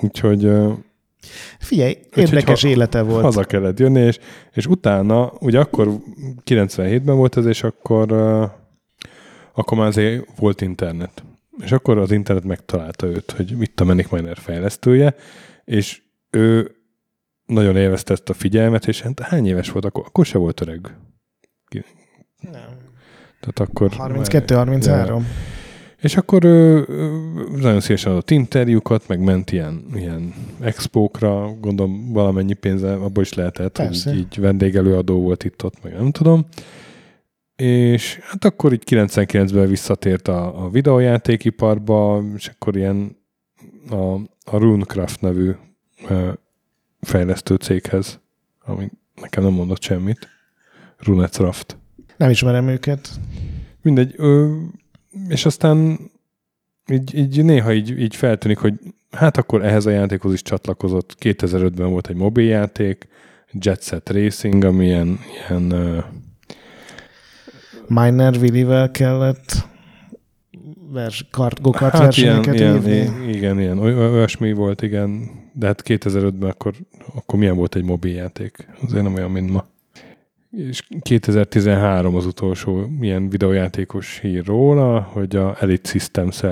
Úgyhogy 0.00 0.50
Figyelj, 1.58 1.98
érdekes 2.14 2.62
ha, 2.62 2.68
élete 2.68 3.02
volt. 3.02 3.22
Haza 3.24 3.44
kellett 3.44 3.78
jönni, 3.78 4.00
és, 4.00 4.18
és 4.52 4.66
utána, 4.66 5.32
ugye 5.40 5.58
akkor 5.58 5.98
97-ben 6.44 7.16
volt 7.16 7.36
ez, 7.36 7.46
és 7.46 7.62
akkor, 7.62 8.12
akkor 9.52 9.78
már 9.78 9.86
azért 9.86 10.38
volt 10.38 10.60
internet. 10.60 11.22
És 11.62 11.72
akkor 11.72 11.98
az 11.98 12.10
internet 12.10 12.44
megtalálta 12.44 13.06
őt, 13.06 13.30
hogy 13.30 13.60
itt 13.60 13.80
a 13.80 13.84
Manic 13.84 14.10
Miner 14.10 14.36
fejlesztője, 14.36 15.14
és 15.64 16.02
ő 16.30 16.76
nagyon 17.46 17.76
élvezte 17.76 18.12
ezt 18.12 18.28
a 18.28 18.34
figyelmet, 18.34 18.86
és 18.86 19.00
hát 19.00 19.20
hány 19.20 19.46
éves 19.46 19.70
volt 19.70 19.84
akkor? 19.84 20.04
Akkor 20.06 20.26
se 20.26 20.38
volt 20.38 20.60
öreg. 20.60 20.96
Nem. 22.40 22.77
Tehát 23.40 23.70
akkor... 23.70 23.90
32-33. 23.96 25.22
És 26.00 26.16
akkor 26.16 26.44
ő, 26.44 26.86
nagyon 27.56 27.80
szívesen 27.80 28.10
adott 28.10 28.30
interjúkat, 28.30 29.08
meg 29.08 29.20
ment 29.20 29.52
ilyen, 29.52 29.84
ilyen 29.94 30.34
expókra, 30.60 31.54
gondolom 31.60 32.12
valamennyi 32.12 32.54
pénze 32.54 32.92
abból 32.92 33.22
is 33.22 33.34
lehetett, 33.34 33.76
Persze. 33.76 34.10
hogy 34.10 34.18
így 34.18 34.40
vendégelőadó 34.40 35.20
volt 35.20 35.44
itt-ott, 35.44 35.82
meg 35.82 35.92
nem 35.92 36.10
tudom. 36.10 36.46
És 37.56 38.18
hát 38.22 38.44
akkor 38.44 38.72
így 38.72 38.82
99-ben 38.86 39.68
visszatért 39.68 40.28
a, 40.28 40.64
a 40.64 40.70
videójátékiparba, 40.70 42.22
és 42.36 42.48
akkor 42.48 42.76
ilyen 42.76 43.16
a, 43.90 44.14
a 44.44 44.56
Runecraft 44.56 45.20
nevű 45.20 45.50
fejlesztő 47.00 47.54
céghez, 47.54 48.20
ami 48.64 48.90
nekem 49.20 49.42
nem 49.42 49.52
mondott 49.52 49.82
semmit. 49.82 50.28
Runecraft. 50.96 51.78
Nem 52.18 52.30
ismerem 52.30 52.68
őket. 52.68 53.10
Mindegy, 53.82 54.14
ö, 54.16 54.56
és 55.28 55.46
aztán 55.46 55.98
így, 56.92 57.14
így 57.14 57.44
néha 57.44 57.72
így, 57.72 58.00
így 58.00 58.16
feltűnik, 58.16 58.58
hogy 58.58 58.74
hát 59.10 59.36
akkor 59.36 59.64
ehhez 59.64 59.86
a 59.86 59.90
játékhoz 59.90 60.32
is 60.32 60.42
csatlakozott. 60.42 61.16
2005-ben 61.20 61.90
volt 61.90 62.08
egy 62.08 62.16
mobiljáték, 62.16 63.08
Jet 63.52 63.82
Set 63.82 64.10
Racing, 64.10 64.64
ami 64.64 64.84
ilyen, 64.84 65.18
ilyen 65.48 65.72
uh, 65.72 66.04
Miner 67.86 68.36
Willy-vel 68.36 68.90
kellett 68.90 69.66
vers, 70.92 71.26
kart, 71.30 71.60
gokart 71.60 71.92
hát 71.92 72.02
versenyeket 72.02 72.54
ilyen, 72.54 72.74
írni. 72.74 72.90
Ilyen, 72.90 73.28
igen, 73.28 73.60
ilyen, 73.60 73.78
olyasmi 73.78 74.52
volt, 74.52 74.82
igen. 74.82 75.30
De 75.52 75.66
hát 75.66 75.82
2005-ben 75.84 76.50
akkor, 76.50 76.74
akkor 77.14 77.38
milyen 77.38 77.56
volt 77.56 77.74
egy 77.74 77.84
mobiljáték? 77.84 78.68
Azért 78.82 79.02
nem 79.02 79.14
olyan, 79.14 79.30
mint 79.30 79.50
ma 79.50 79.66
és 80.50 80.82
2013 81.00 82.14
az 82.16 82.26
utolsó 82.26 82.90
ilyen 83.00 83.28
videójátékos 83.28 84.18
hír 84.18 84.44
róla, 84.44 85.00
hogy 85.00 85.36
a 85.36 85.56
Elite 85.60 85.90
systems 85.90 86.42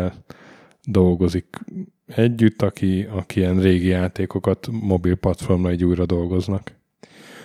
dolgozik 0.85 1.59
együtt, 2.07 2.63
aki, 2.63 3.07
aki 3.11 3.41
ilyen 3.41 3.61
régi 3.61 3.87
játékokat 3.87 4.69
mobil 4.71 5.15
platformra 5.15 5.71
egy 5.71 5.85
újra 5.85 6.07
dolgoznak. 6.07 6.73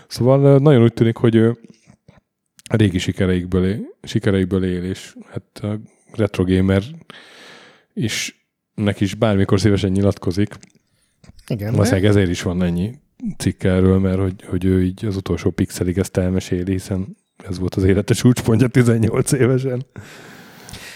Szóval 0.08 0.60
nagyon 0.60 0.84
úgy 0.84 0.94
tűnik, 0.94 1.18
hogy 1.18 1.36
ő 1.36 1.58
a 2.70 2.76
régi 2.76 2.98
sikereikből, 2.98 3.66
él, 3.66 3.80
sikereikből 4.04 4.64
él, 4.64 4.84
és 4.84 5.16
hát 5.30 5.60
a 5.64 5.80
retro 6.14 6.44
gamer 6.44 6.84
is 7.94 8.46
neki 8.76 9.04
is 9.04 9.16
bármikor 9.16 9.60
szívesen 9.60 9.92
nyilatkozik. 9.92 10.56
Igen. 11.48 11.72
Valószínűleg 11.72 12.06
ezért 12.06 12.30
is 12.30 12.42
van 12.42 12.64
ennyi 12.64 12.92
cikk 13.38 13.64
erről, 13.64 14.00
mert 14.00 14.20
hogy, 14.20 14.46
hogy 14.48 14.66
ő 14.66 14.84
így 14.84 15.06
az 15.06 15.16
utolsó 15.16 15.50
pixelig 15.50 15.98
ezt 15.98 16.18
elmeséli, 16.18 16.72
hiszen 16.72 17.18
ez 17.48 17.60
volt 17.60 17.76
az 17.76 17.84
élete 17.84 18.14
csúcspontja 18.14 18.68
18 18.68 19.32
évesen. 19.32 19.86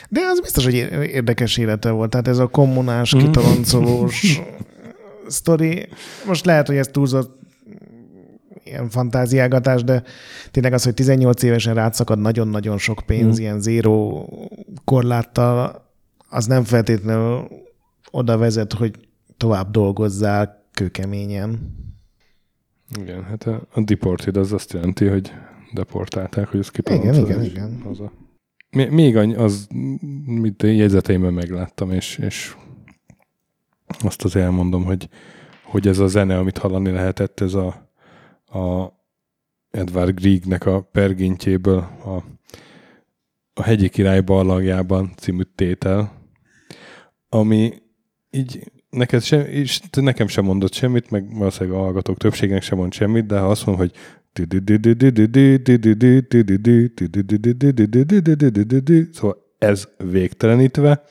De 0.10 0.22
az 0.32 0.40
biztos, 0.40 0.64
hogy 0.64 0.74
érdekes 1.04 1.58
élete 1.58 1.90
volt. 1.90 2.10
Tehát 2.10 2.28
ez 2.28 2.38
a 2.38 2.48
kommunás, 2.48 3.16
mm. 3.16 3.20
kitoloncolós 3.20 4.42
sztori. 5.28 5.88
Most 6.26 6.46
lehet, 6.46 6.68
hogy 6.68 6.76
ez 6.76 6.88
túlzott 6.88 7.40
ilyen 8.64 8.90
fantáziágatás, 8.90 9.84
de 9.84 10.04
tényleg 10.52 10.74
az, 10.74 10.84
hogy 10.84 10.94
18 10.94 11.44
évesen 11.44 11.74
rátszakad 11.74 12.20
nagyon-nagyon 12.20 12.78
sok 12.78 13.04
pénz, 13.06 13.40
mm. 13.40 13.42
ilyen 13.42 13.62
zéró 13.62 14.30
korláttal, 14.84 15.90
az 16.30 16.46
nem 16.46 16.64
feltétlenül 16.64 17.48
oda 18.12 18.38
vezet, 18.38 18.74
hogy 18.74 18.94
tovább 19.38 19.72
dolgozzál 19.72 20.64
kőkeményen. 20.74 21.84
Igen, 23.00 23.24
hát 23.24 23.44
a, 23.44 23.68
a 23.74 23.82
deported 23.82 24.38
az 24.38 24.54
azt 24.54 24.74
jelenti, 24.74 25.06
hogy 25.06 25.34
deportálták, 25.74 26.48
hogy 26.48 26.60
ez 26.60 26.70
Igen, 26.86 27.26
igen, 27.26 27.44
igen. 27.44 27.82
Haza. 27.84 28.12
Még 28.90 29.16
az, 29.18 29.68
mit 30.26 30.64
jegyzeteimben 30.64 31.34
megláttam, 31.34 31.92
és, 31.92 32.18
és 32.18 32.56
azt 34.00 34.24
az 34.24 34.36
elmondom, 34.36 34.84
hogy, 34.84 35.10
hogy 35.64 35.88
ez 35.88 36.00
a 36.00 36.08
zene, 36.08 36.38
amit 36.38 36.58
hallani 36.58 36.90
lehetett, 36.90 37.40
ez 37.40 37.54
a, 37.54 37.68
a 38.60 38.94
Edward 39.72 40.16
Griegnek 40.16 40.66
a 40.66 40.82
pergintjéből 40.82 41.78
a, 42.06 42.24
a 43.54 43.64
hegyi 43.64 43.90
király 43.90 44.22
barlangjában 44.22 45.14
című 45.18 45.44
tétel, 45.56 46.22
ami 47.30 47.74
így 48.30 48.72
neked 48.96 49.22
sem, 49.22 49.46
és 49.46 49.80
nekem 49.92 50.28
sem 50.28 50.46
mondott 50.46 50.74
semmit, 50.74 51.12
meg 51.12 51.38
valószínűleg 51.38 51.80
a 51.80 51.82
hallgatók 51.82 52.18
többségnek 52.18 52.62
sem 52.62 52.78
mond 52.78 52.94
semmit, 52.94 53.26
de 53.26 53.40
ha 53.40 53.50
azt 53.50 53.66
mondom, 53.66 53.88
hogy 53.88 53.96
szóval 59.14 59.38
ez 59.58 59.88
végtelenítve, 60.12 61.04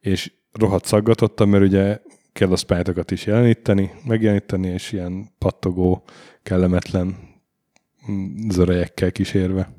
és 0.00 0.32
rohadt 0.52 0.84
szaggatottam, 0.84 1.50
mert 1.50 1.64
ugye 1.64 1.98
kell 2.32 2.52
a 2.52 2.56
spájtokat 2.56 3.10
is 3.10 3.26
jeleníteni, 3.26 3.90
megjeleníteni, 4.06 4.68
és 4.68 4.92
ilyen 4.92 5.28
pattogó, 5.38 6.02
kellemetlen 6.42 7.16
zörejekkel 8.48 9.12
kísérve. 9.12 9.72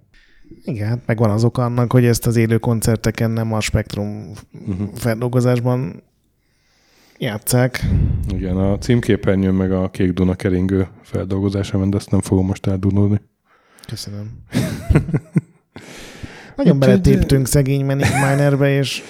Igen, 0.63 0.87
hát 0.87 1.05
meg 1.05 1.17
van 1.17 1.29
az 1.29 1.43
oka 1.43 1.65
annak, 1.65 1.91
hogy 1.91 2.05
ezt 2.05 2.25
az 2.25 2.35
élő 2.35 2.57
koncerteken 2.57 3.31
nem 3.31 3.53
a 3.53 3.59
Spektrum 3.59 4.31
Uh-huh. 4.67 4.95
feldolgozásban 4.95 6.03
játszák. 7.17 7.85
Igen, 8.29 8.57
a 8.57 8.77
címképernyőn 8.77 9.53
meg 9.53 9.71
a 9.71 9.89
kék 9.89 10.11
Duna 10.11 10.35
keringő 10.35 10.87
feldolgozása, 11.01 11.77
mert 11.77 11.95
ezt 11.95 12.11
nem 12.11 12.21
fogom 12.21 12.45
most 12.45 12.67
eldunulni. 12.67 13.21
Köszönöm. 13.87 14.29
Nagyon 16.55 16.79
beletéptünk 16.79 17.47
szegény 17.47 17.85
Manic 17.85 18.11
Minerbe, 18.11 18.77
és 18.77 19.03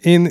Én, 0.00 0.30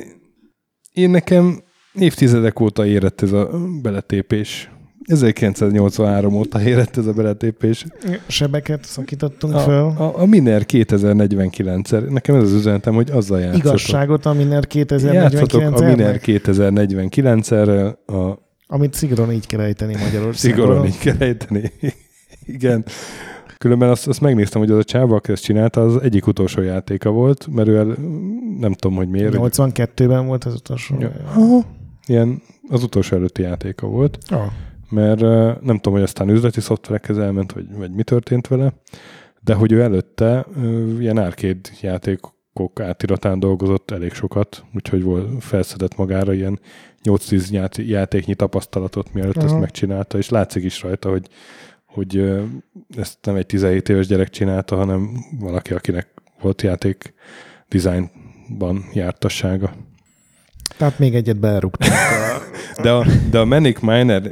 én 0.94 1.10
nekem 1.10 1.64
évtizedek 1.94 2.60
óta 2.60 2.86
érett 2.86 3.22
ez 3.22 3.32
a 3.32 3.50
beletépés. 3.82 4.71
1983 5.12 6.34
óta 6.34 6.62
érett 6.62 6.98
ez 6.98 7.06
a 7.06 7.14
beletépés. 7.14 7.86
sebeket 8.28 8.86
szakítottunk 8.86 9.54
A, 9.54 9.60
föl. 9.60 9.94
a, 9.98 10.20
a 10.22 10.26
Miner 10.26 10.64
2049-er. 10.68 12.10
Nekem 12.10 12.36
ez 12.36 12.44
az 12.44 12.54
üzenetem, 12.54 12.94
hogy 12.94 13.12
azzal 13.12 13.40
játszatok. 13.40 13.66
Igazságot 13.66 14.26
a 14.26 14.34
Miner 14.34 14.68
Játszatok 14.72 15.62
a 15.62 15.74
2049 15.74 15.98
Miner 15.98 16.20
2049-errel, 16.24 17.96
a 18.06 18.50
amit 18.74 18.94
szigorúan 18.94 19.32
így 19.32 19.48
kell 19.48 19.60
ejteni 19.60 19.94
Magyarországon. 19.94 20.34
szigorúan 20.58 20.86
így 20.86 20.98
kell 20.98 21.16
ejteni. 21.20 21.72
Igen. 22.46 22.86
Különben 23.58 23.90
azt, 23.90 24.08
azt 24.08 24.22
megnéztem, 24.22 24.62
hogy 24.62 24.72
az 24.72 24.78
a 24.78 24.84
csáva, 24.84 25.16
aki 25.16 25.32
ezt 25.32 25.44
csinálta, 25.44 25.82
az 25.82 26.02
egyik 26.02 26.28
utolsó 26.28 26.62
játéka 26.62 27.10
volt, 27.10 27.48
mert 27.52 27.68
ő 27.68 27.78
el, 27.78 27.86
nem 28.60 28.74
tudom, 28.74 28.98
hogy 28.98 29.08
miért. 29.08 29.34
82-ben 29.38 30.26
volt 30.26 30.44
az 30.44 30.54
utolsó. 30.54 30.96
Ja. 31.00 31.12
Aha. 31.26 31.66
Ilyen 32.08 32.42
az 32.70 32.84
utolsó 32.84 33.16
előtti 33.16 33.42
játéka 33.42 33.88
volt. 33.88 34.18
Ah, 34.30 34.46
mert 34.92 35.20
nem 35.62 35.76
tudom, 35.76 35.94
hogy 35.94 36.02
aztán 36.02 36.30
üzleti 36.30 36.62
szoftverekhez 36.62 37.18
elment, 37.18 37.52
vagy, 37.52 37.76
vagy 37.76 37.92
mi 37.92 38.04
történt 38.04 38.48
vele, 38.48 38.74
de 39.40 39.54
hogy 39.54 39.72
ő 39.72 39.82
előtte 39.82 40.46
ilyen 41.00 41.18
arcade 41.18 41.70
játékok 41.82 42.80
átiratán 42.80 43.40
dolgozott 43.40 43.92
elég 43.92 44.14
sokat, 44.14 44.66
úgyhogy 44.76 45.04
volt, 45.04 45.44
felszedett 45.44 45.96
magára 45.96 46.34
ilyen 46.34 46.60
8-10 47.04 47.52
ját- 47.52 47.78
játéknyi 47.78 48.36
tapasztalatot, 48.36 49.14
mielőtt 49.14 49.38
Aha. 49.38 49.46
ezt 49.46 49.60
megcsinálta, 49.60 50.18
és 50.18 50.30
látszik 50.30 50.64
is 50.64 50.82
rajta, 50.82 51.10
hogy, 51.10 51.28
hogy 51.86 52.32
ezt 52.98 53.18
nem 53.22 53.36
egy 53.36 53.46
17 53.46 53.90
éves 53.90 54.08
gyerek 54.08 54.30
csinálta, 54.30 54.76
hanem 54.76 55.10
valaki, 55.40 55.74
akinek 55.74 56.08
volt 56.42 56.62
játék 56.62 57.14
designban 57.68 58.84
jártassága. 58.94 59.74
Tehát 60.82 61.00
még 61.00 61.16
egyet 61.16 61.40
belerúgtunk. 61.40 61.92
A... 62.76 62.82
De 62.82 62.92
a, 62.92 63.06
de 63.30 63.40
a 63.40 63.46
Manic 63.46 63.80
Miner 63.80 64.32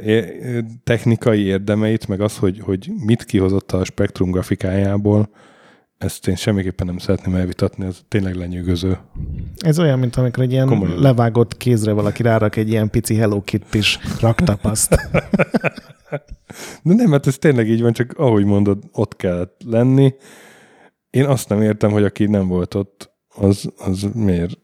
technikai 0.84 1.40
érdemeit, 1.40 2.08
meg 2.08 2.20
az, 2.20 2.36
hogy, 2.36 2.60
hogy 2.60 2.90
mit 3.06 3.24
kihozott 3.24 3.72
a 3.72 3.84
Spectrum 3.84 4.30
grafikájából, 4.30 5.30
ezt 5.98 6.28
én 6.28 6.36
semmiképpen 6.36 6.86
nem 6.86 6.98
szeretném 6.98 7.34
elvitatni, 7.34 7.86
ez 7.86 8.00
tényleg 8.08 8.34
lenyűgöző. 8.34 8.98
Ez 9.58 9.78
olyan, 9.78 9.98
mint 9.98 10.16
amikor 10.16 10.42
egy 10.42 10.52
ilyen 10.52 10.66
Komolyan. 10.66 11.00
levágott 11.00 11.56
kézre 11.56 11.92
valaki 11.92 12.22
rárak 12.22 12.56
egy 12.56 12.68
ilyen 12.68 12.90
pici 12.90 13.14
Hello 13.14 13.40
Kitty-s 13.42 13.98
raktapaszt. 14.20 14.96
De 16.82 16.94
nem, 16.94 17.10
hát 17.10 17.26
ez 17.26 17.38
tényleg 17.38 17.68
így 17.68 17.82
van, 17.82 17.92
csak 17.92 18.12
ahogy 18.16 18.44
mondod, 18.44 18.78
ott 18.92 19.16
kellett 19.16 19.60
lenni. 19.66 20.14
Én 21.10 21.24
azt 21.24 21.48
nem 21.48 21.62
értem, 21.62 21.90
hogy 21.90 22.04
aki 22.04 22.24
nem 22.24 22.48
volt 22.48 22.74
ott, 22.74 23.12
az, 23.34 23.72
az 23.78 24.06
miért? 24.14 24.58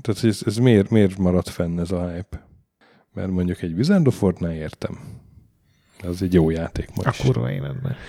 Tehát 0.00 0.24
ez, 0.24 0.40
ez 0.46 0.56
miért, 0.56 0.90
miért 0.90 1.18
maradt 1.18 1.48
fenn 1.48 1.80
ez 1.80 1.90
a 1.90 2.10
hype? 2.10 2.46
Mert 3.14 3.30
mondjuk 3.30 3.62
egy 3.62 3.72
Wizard 3.72 4.06
of 4.06 4.22
War-nál 4.22 4.52
értem. 4.52 4.98
Az 6.02 6.22
egy 6.22 6.34
jó 6.34 6.50
játék 6.50 6.88
ma 6.94 7.02
A 7.02 7.14
kurva 7.22 7.50
életben. 7.50 7.96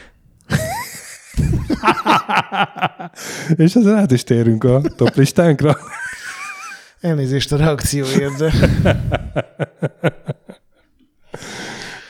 És 3.56 3.76
ezzel 3.76 3.98
át 3.98 4.12
is 4.12 4.24
térünk 4.24 4.64
a 4.64 4.82
top 4.82 5.16
listánkra. 5.16 5.78
Elnézést 7.02 7.52
a 7.52 7.58
reakcióért, 7.58 8.38
de 8.38 8.52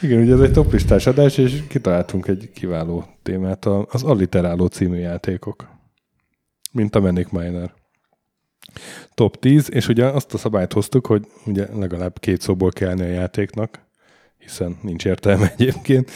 Igen, 0.02 0.22
ugye 0.22 0.34
ez 0.34 0.40
egy 0.40 0.52
toplistás 0.52 1.08
adás, 1.08 1.38
és 1.38 1.64
kitaláltunk 1.68 2.28
egy 2.28 2.50
kiváló 2.54 3.06
témát, 3.24 3.66
az 3.66 4.04
Alliteráló 4.04 4.66
című 4.66 4.98
játékok. 4.98 5.68
Mint 6.72 6.96
a 6.96 7.00
Manic 7.00 7.32
Miner. 7.32 7.74
Top 9.14 9.40
10, 9.40 9.72
és 9.72 9.88
ugye 9.88 10.06
azt 10.06 10.34
a 10.34 10.38
szabályt 10.38 10.74
hoztuk, 10.74 11.06
hogy 11.06 11.28
ugye 11.46 11.68
legalább 11.76 12.20
két 12.20 12.42
szóból 12.42 12.72
kell 12.72 12.90
állni 12.90 13.02
a 13.02 13.06
játéknak, 13.06 13.80
hiszen 14.38 14.78
nincs 14.82 15.06
értelme 15.06 15.52
egyébként. 15.58 16.12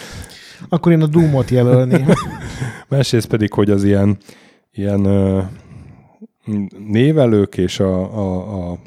akkor 0.70 0.92
én 0.92 1.02
a 1.02 1.08
Doom-ot 1.08 1.50
jelölném. 1.50 2.08
Másrészt 2.90 3.28
pedig, 3.28 3.54
hogy 3.54 3.70
az 3.70 3.84
ilyen, 3.84 4.18
ilyen 4.72 5.02
névelők 6.88 7.58
és 7.58 7.80
a, 7.80 8.18
a, 8.18 8.72
a 8.72 8.80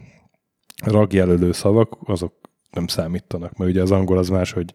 ragjelölő 0.84 1.52
szavak, 1.52 1.96
azok 2.04 2.32
nem 2.70 2.86
számítanak, 2.86 3.56
mert 3.56 3.70
ugye 3.70 3.82
az 3.82 3.90
angol 3.90 4.18
az 4.18 4.28
más, 4.28 4.52
hogy 4.52 4.74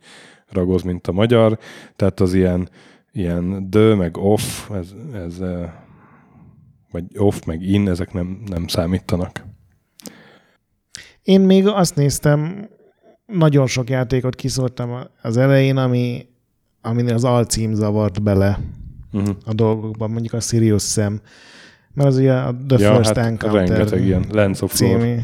ragoz, 0.50 0.82
mint 0.82 1.08
a 1.08 1.12
magyar, 1.12 1.58
tehát 1.96 2.20
az 2.20 2.34
ilyen, 2.34 2.70
ilyen 3.12 3.70
dö, 3.70 3.96
meg 3.96 4.18
off, 4.18 4.70
ez, 4.70 4.94
ez 5.14 5.40
vagy 6.92 7.04
off, 7.18 7.44
meg 7.46 7.62
in, 7.62 7.90
ezek 7.90 8.14
nem, 8.14 8.42
nem 8.46 8.68
számítanak. 8.68 9.46
Én 11.24 11.42
még 11.42 11.68
azt 11.68 11.96
néztem, 11.96 12.70
nagyon 13.26 13.68
sok 13.68 13.90
játékot 13.90 14.36
kiszórtam 14.36 15.08
az 15.22 15.38
elején, 15.38 15.78
ami, 15.78 16.26
aminél 16.82 17.14
az 17.14 17.24
alcím 17.24 17.74
zavart 17.74 18.24
bele 18.24 18.60
Uh-huh. 19.14 19.36
a 19.46 19.54
dolgokban, 19.54 20.12
mondjuk 20.12 20.34
a 20.34 20.40
Sirius 20.40 20.84
Sam, 20.84 21.20
mert 21.94 22.10
az 22.10 22.18
ugye 22.18 22.34
a 22.34 22.56
The 22.68 22.80
Ja, 22.80 22.96
First 22.96 23.16
hát 23.16 23.26
Encounter 23.26 23.68
rengeteg 23.68 24.06
ilyen 24.06 24.26
Lens 24.32 24.62
of 24.62 24.74
című. 24.74 25.16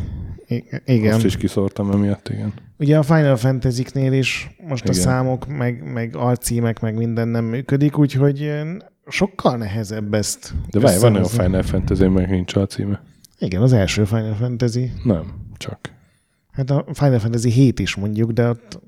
Igen. 0.86 1.13
Azt 1.13 1.25
is 1.25 1.38
kiszórtam 1.38 1.91
emiatt, 1.91 2.30
igen. 2.30 2.53
Ugye 2.77 2.97
a 2.97 3.03
Final 3.03 3.36
Fantasy-knél 3.36 4.13
is 4.13 4.56
most 4.67 4.84
Igen. 4.84 4.95
a 4.95 4.99
számok, 4.99 5.47
meg, 5.58 5.93
meg 5.93 6.15
alcímek, 6.15 6.80
meg 6.80 6.95
minden 6.95 7.27
nem 7.27 7.45
működik, 7.45 7.97
úgyhogy 7.97 8.51
sokkal 9.10 9.58
nehezebb 9.58 10.13
ezt. 10.13 10.54
De 10.70 10.80
várj, 10.80 11.00
van 11.00 11.13
olyan. 11.13 11.26
Final 11.26 11.63
Fantasy, 11.63 12.08
meg 12.08 12.30
nincs 12.30 12.56
a 12.56 12.65
címe. 12.65 13.02
Igen, 13.39 13.62
az 13.62 13.74
első 13.74 14.04
Final 14.04 14.34
Fantasy. 14.34 14.91
Nem, 15.04 15.34
csak. 15.58 15.80
Hát 16.52 16.70
a 16.70 16.86
Final 16.93 17.20
Fantasy 17.20 17.50
7 17.50 17.80
is 17.80 17.96
mondjuk, 17.96 18.32
de 18.32 18.50
ott, 18.50 18.80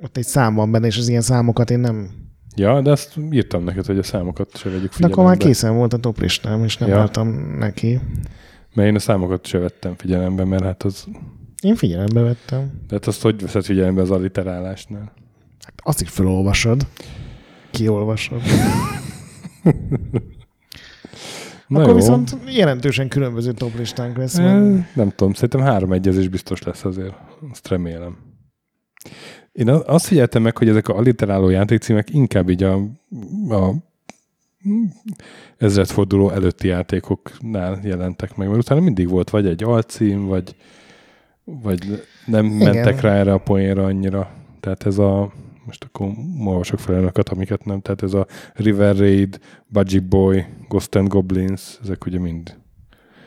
ott 0.00 0.16
egy 0.16 0.26
szám 0.26 0.54
van 0.54 0.70
benne, 0.70 0.86
és 0.86 0.98
az 0.98 1.08
ilyen 1.08 1.20
számokat 1.20 1.70
én 1.70 1.78
nem... 1.78 2.10
Ja, 2.56 2.80
de 2.80 2.90
azt 2.90 3.18
írtam 3.30 3.64
neked, 3.64 3.86
hogy 3.86 3.98
a 3.98 4.02
számokat 4.02 4.56
se 4.56 4.68
vegyük 4.68 4.82
De 4.82 4.88
figyelembe. 4.92 5.20
akkor 5.20 5.28
már 5.28 5.36
készen 5.36 5.76
volt 5.76 5.92
a 5.92 5.96
top 5.96 6.20
listám, 6.20 6.64
és 6.64 6.76
nem 6.76 6.88
ja. 6.88 6.98
álltam 6.98 7.28
neki. 7.58 8.00
Mert 8.74 8.88
én 8.88 8.94
a 8.94 8.98
számokat 8.98 9.46
se 9.46 9.58
vettem 9.58 9.94
figyelembe, 9.96 10.44
mert 10.44 10.62
hát 10.62 10.82
az... 10.82 11.06
Én 11.62 11.74
figyelembe 11.74 12.20
vettem. 12.20 12.60
De 12.88 12.94
hát 12.94 13.06
azt 13.06 13.22
hogy 13.22 13.42
veszed 13.42 13.64
figyelembe 13.64 14.00
az 14.00 14.10
alliterálásnál? 14.10 15.12
Hát 15.64 15.74
azt 15.82 16.00
is 16.00 16.08
felolvasod. 16.08 16.86
Kiolvasod. 17.70 18.40
Na 21.66 21.78
Akkor 21.78 21.90
jó. 21.90 21.94
viszont 21.94 22.36
jelentősen 22.46 23.08
különböző 23.08 23.52
top 23.52 23.78
listánk 23.78 24.16
lesz. 24.16 24.38
Mert 24.38 24.94
Nem 24.94 25.10
tudom, 25.10 25.32
szerintem 25.32 25.60
három 25.60 25.92
egyezés 25.92 26.28
biztos 26.28 26.62
lesz 26.62 26.84
azért. 26.84 27.14
Azt 27.50 27.68
remélem. 27.68 28.16
Én 29.52 29.68
azt 29.68 30.06
figyeltem 30.06 30.42
meg, 30.42 30.56
hogy 30.56 30.68
ezek 30.68 30.88
a 30.88 30.96
alliteráló 30.96 31.48
játékcímek 31.48 32.14
inkább 32.14 32.48
így 32.48 32.62
a, 32.62 32.74
a 33.48 33.74
ezredforduló 35.56 36.30
előtti 36.30 36.68
játékoknál 36.68 37.80
jelentek 37.82 38.36
meg, 38.36 38.48
mert 38.48 38.60
utána 38.60 38.80
mindig 38.80 39.08
volt 39.08 39.30
vagy 39.30 39.46
egy 39.46 39.62
alcím, 39.62 40.26
vagy, 40.26 40.56
vagy 41.44 42.02
nem. 42.26 42.44
Igen. 42.44 42.56
mentek 42.56 43.00
rá 43.00 43.14
erre 43.14 43.32
a 43.32 43.38
poénra 43.38 43.84
annyira. 43.84 44.30
Tehát 44.60 44.86
ez 44.86 44.98
a, 44.98 45.32
most 45.64 45.84
akkor 45.84 46.10
olvasok 46.44 46.78
fel 46.78 46.94
önöket, 46.94 47.28
amiket 47.28 47.64
nem, 47.64 47.80
tehát 47.80 48.02
ez 48.02 48.14
a 48.14 48.26
River 48.54 48.96
Raid, 48.96 49.40
Budgie 49.66 50.00
Boy, 50.00 50.46
Ghost 50.68 50.94
and 50.94 51.08
Goblins, 51.08 51.78
ezek 51.82 52.06
ugye 52.06 52.18
mind 52.18 52.56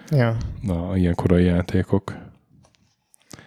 ja. 0.10 0.38
na, 0.62 0.98
ilyen 0.98 1.16
korai 1.16 1.44
játékok. 1.44 2.16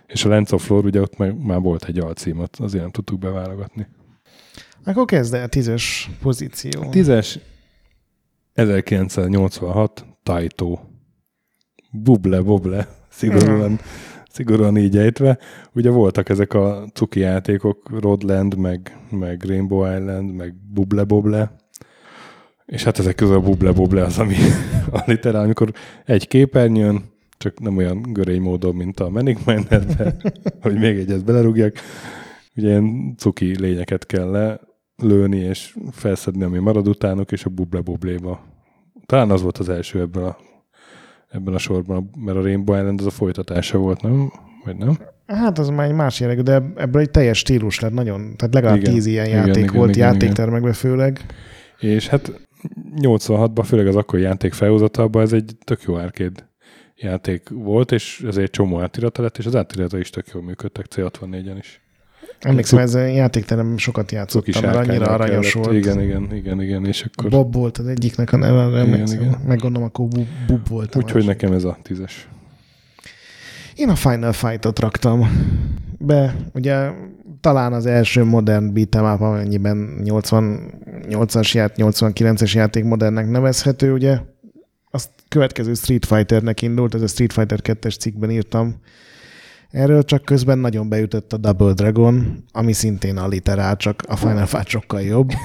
És 0.07 0.25
a 0.25 0.29
Lens 0.29 0.53
of 0.53 0.69
Lore, 0.69 0.87
ugye 0.87 1.01
ott 1.01 1.17
meg 1.17 1.45
már 1.45 1.61
volt 1.61 1.85
egy 1.85 1.99
alcímot, 1.99 2.57
azért 2.57 2.83
nem 2.83 2.93
tudtuk 2.93 3.19
beválogatni. 3.19 3.87
Akkor 4.85 5.05
kezd 5.05 5.35
el 5.35 5.49
tízes 5.49 6.11
pozíció. 6.21 6.91
Tízes, 6.91 7.39
1986, 8.55 10.05
Taito. 10.23 10.79
Buble, 11.91 12.41
buble, 12.41 12.89
szigorúan, 13.09 13.81
szigorúan 14.39 14.77
így 14.77 14.97
ejtve. 14.97 15.39
Ugye 15.73 15.91
voltak 15.91 16.29
ezek 16.29 16.55
a 16.55 16.89
cuki 16.93 17.21
játékok, 17.21 18.01
Rodland, 18.01 18.57
meg, 18.57 18.99
meg 19.11 19.43
Rainbow 19.43 19.97
Island, 19.97 20.35
meg 20.35 20.55
Buble, 20.73 21.05
buble. 21.05 21.57
És 22.67 22.85
hát 22.85 22.99
ezek 22.99 23.15
közül 23.15 23.35
a 23.35 23.41
Buble, 23.41 23.73
buble 23.73 24.05
az, 24.05 24.19
ami 24.19 24.35
a 24.99 25.03
literál, 25.07 25.43
amikor 25.43 25.73
egy 26.05 26.29
képernyőn, 26.29 27.03
csak 27.39 27.61
nem 27.61 27.77
olyan 27.77 28.03
görény 28.03 28.41
módon, 28.41 28.75
mint 28.75 29.01
a 29.01 29.09
Manic 29.09 29.45
Miner, 29.45 29.85
de 29.85 30.17
hogy 30.63 30.79
még 30.79 30.99
egyet 30.99 31.25
belerúgjak, 31.25 31.77
ugye 32.57 32.69
ilyen 32.69 33.15
cuki 33.17 33.61
lényeket 33.61 34.07
kell 34.07 34.31
le, 34.31 34.61
lőni 34.97 35.39
és 35.39 35.77
felszedni, 35.91 36.43
ami 36.43 36.59
marad 36.59 36.89
utánuk, 36.89 37.33
és 37.33 37.45
a 37.45 37.51
buble 37.51 37.81
bubléba 37.81 38.41
talán 39.07 39.31
az 39.31 39.43
volt 39.43 39.59
az 39.59 39.69
első 39.69 40.01
ebben 40.01 40.23
a, 40.23 40.37
ebben 41.29 41.55
a 41.55 41.59
sorban, 41.59 42.11
mert 42.17 42.37
a 42.37 42.43
Rainbow 42.43 42.77
Island 42.77 43.01
az 43.01 43.07
a 43.07 43.11
folytatása 43.11 43.79
volt, 43.79 44.03
nem? 44.03 44.33
Vagy 44.65 44.77
nem? 44.77 44.99
Hát 45.27 45.59
az 45.59 45.69
már 45.69 45.87
egy 45.87 45.95
más 45.95 46.21
jellegű, 46.21 46.41
de 46.41 46.63
ebből 46.77 47.01
egy 47.03 47.11
teljes 47.11 47.39
stílus 47.39 47.81
lett 47.81 47.93
nagyon. 47.93 48.37
Tehát 48.37 48.55
legalább 48.55 48.77
Igen. 48.77 48.93
tíz 48.93 49.07
ilyen 49.07 49.27
Igen, 49.27 49.47
játék 49.47 49.63
igen, 49.63 49.77
volt 49.77 49.97
igen, 49.97 50.13
játéktermekben 50.13 50.73
főleg. 50.73 51.21
És 51.79 52.09
hát 52.09 52.33
86-ban, 53.01 53.63
főleg 53.65 53.87
az 53.87 53.97
akkori 53.97 54.23
játék 54.23 54.53
felhozatalban 54.53 55.23
ez 55.23 55.33
egy 55.33 55.57
tök 55.65 55.83
jó 55.83 55.95
arcade 55.95 56.51
játék 56.97 57.49
volt, 57.49 57.93
és 57.93 58.25
ezért 58.27 58.53
csomó 58.53 58.81
átirata 58.81 59.23
lett, 59.23 59.39
és 59.39 59.47
az 59.47 59.57
átirata 59.57 59.99
is 59.99 60.11
tök 60.11 60.27
jól 60.33 60.43
működtek 60.43 60.87
C64-en 60.95 61.57
is. 61.59 61.88
Emlékszem, 62.41 62.79
ez 62.79 62.95
a 62.95 63.01
játékterem 63.01 63.79
sokat 63.79 64.13
játszottam, 64.13 64.63
mert 64.63 64.77
annyira 64.77 65.07
aranyos 65.07 65.53
kellett. 65.53 65.67
volt. 65.67 65.79
Igen, 65.79 66.01
igen, 66.01 66.35
igen, 66.35 66.63
igen, 66.63 66.85
és 66.85 67.07
akkor 67.13 67.31
Bob 67.31 67.55
volt 67.55 67.79
az 67.79 67.87
egyiknek 67.87 68.33
a 68.33 68.37
neve, 68.37 68.79
emlékszem. 68.79 69.21
igen. 69.21 69.41
Meg 69.47 69.59
gondolom, 69.59 69.89
akkor 69.89 70.09
Bub, 70.09 70.27
Bub 70.47 70.69
volt. 70.69 70.97
úgyhogy 70.97 71.25
nekem 71.25 71.53
ez 71.53 71.65
a 71.65 71.79
tízes. 71.83 72.29
Én 73.75 73.89
a 73.89 73.95
Final 73.95 74.33
Fight-ot 74.33 74.79
raktam 74.79 75.29
be. 75.99 76.35
Ugye 76.55 76.91
talán 77.41 77.73
az 77.73 77.87
első 77.87 78.25
modern 78.25 78.73
beat'em 78.75 79.19
amennyiben 79.21 80.01
88-as 80.05 81.53
ját, 81.53 81.75
89-es 81.77 82.53
játék 82.53 82.85
modernnek 82.85 83.31
nevezhető, 83.31 83.93
ugye 83.93 84.19
azt 84.91 85.09
következő 85.29 85.75
Street 85.75 86.07
Fighternek 86.07 86.63
indult, 86.63 86.95
ez 86.95 87.03
a 87.03 87.07
Street 87.07 87.33
Fighter 87.33 87.59
2-es 87.63 87.99
cikkben 87.99 88.31
írtam. 88.31 88.77
Erről 89.71 90.03
csak 90.03 90.25
közben 90.25 90.59
nagyon 90.59 90.89
beütött 90.89 91.33
a 91.33 91.37
Double 91.37 91.73
Dragon, 91.73 92.45
ami 92.53 92.73
szintén 92.73 93.17
alliterál, 93.17 93.77
csak 93.77 94.03
a 94.09 94.17
Final 94.17 94.47
Fight 94.47 94.67
sokkal 94.69 95.01
jobb. 95.01 95.33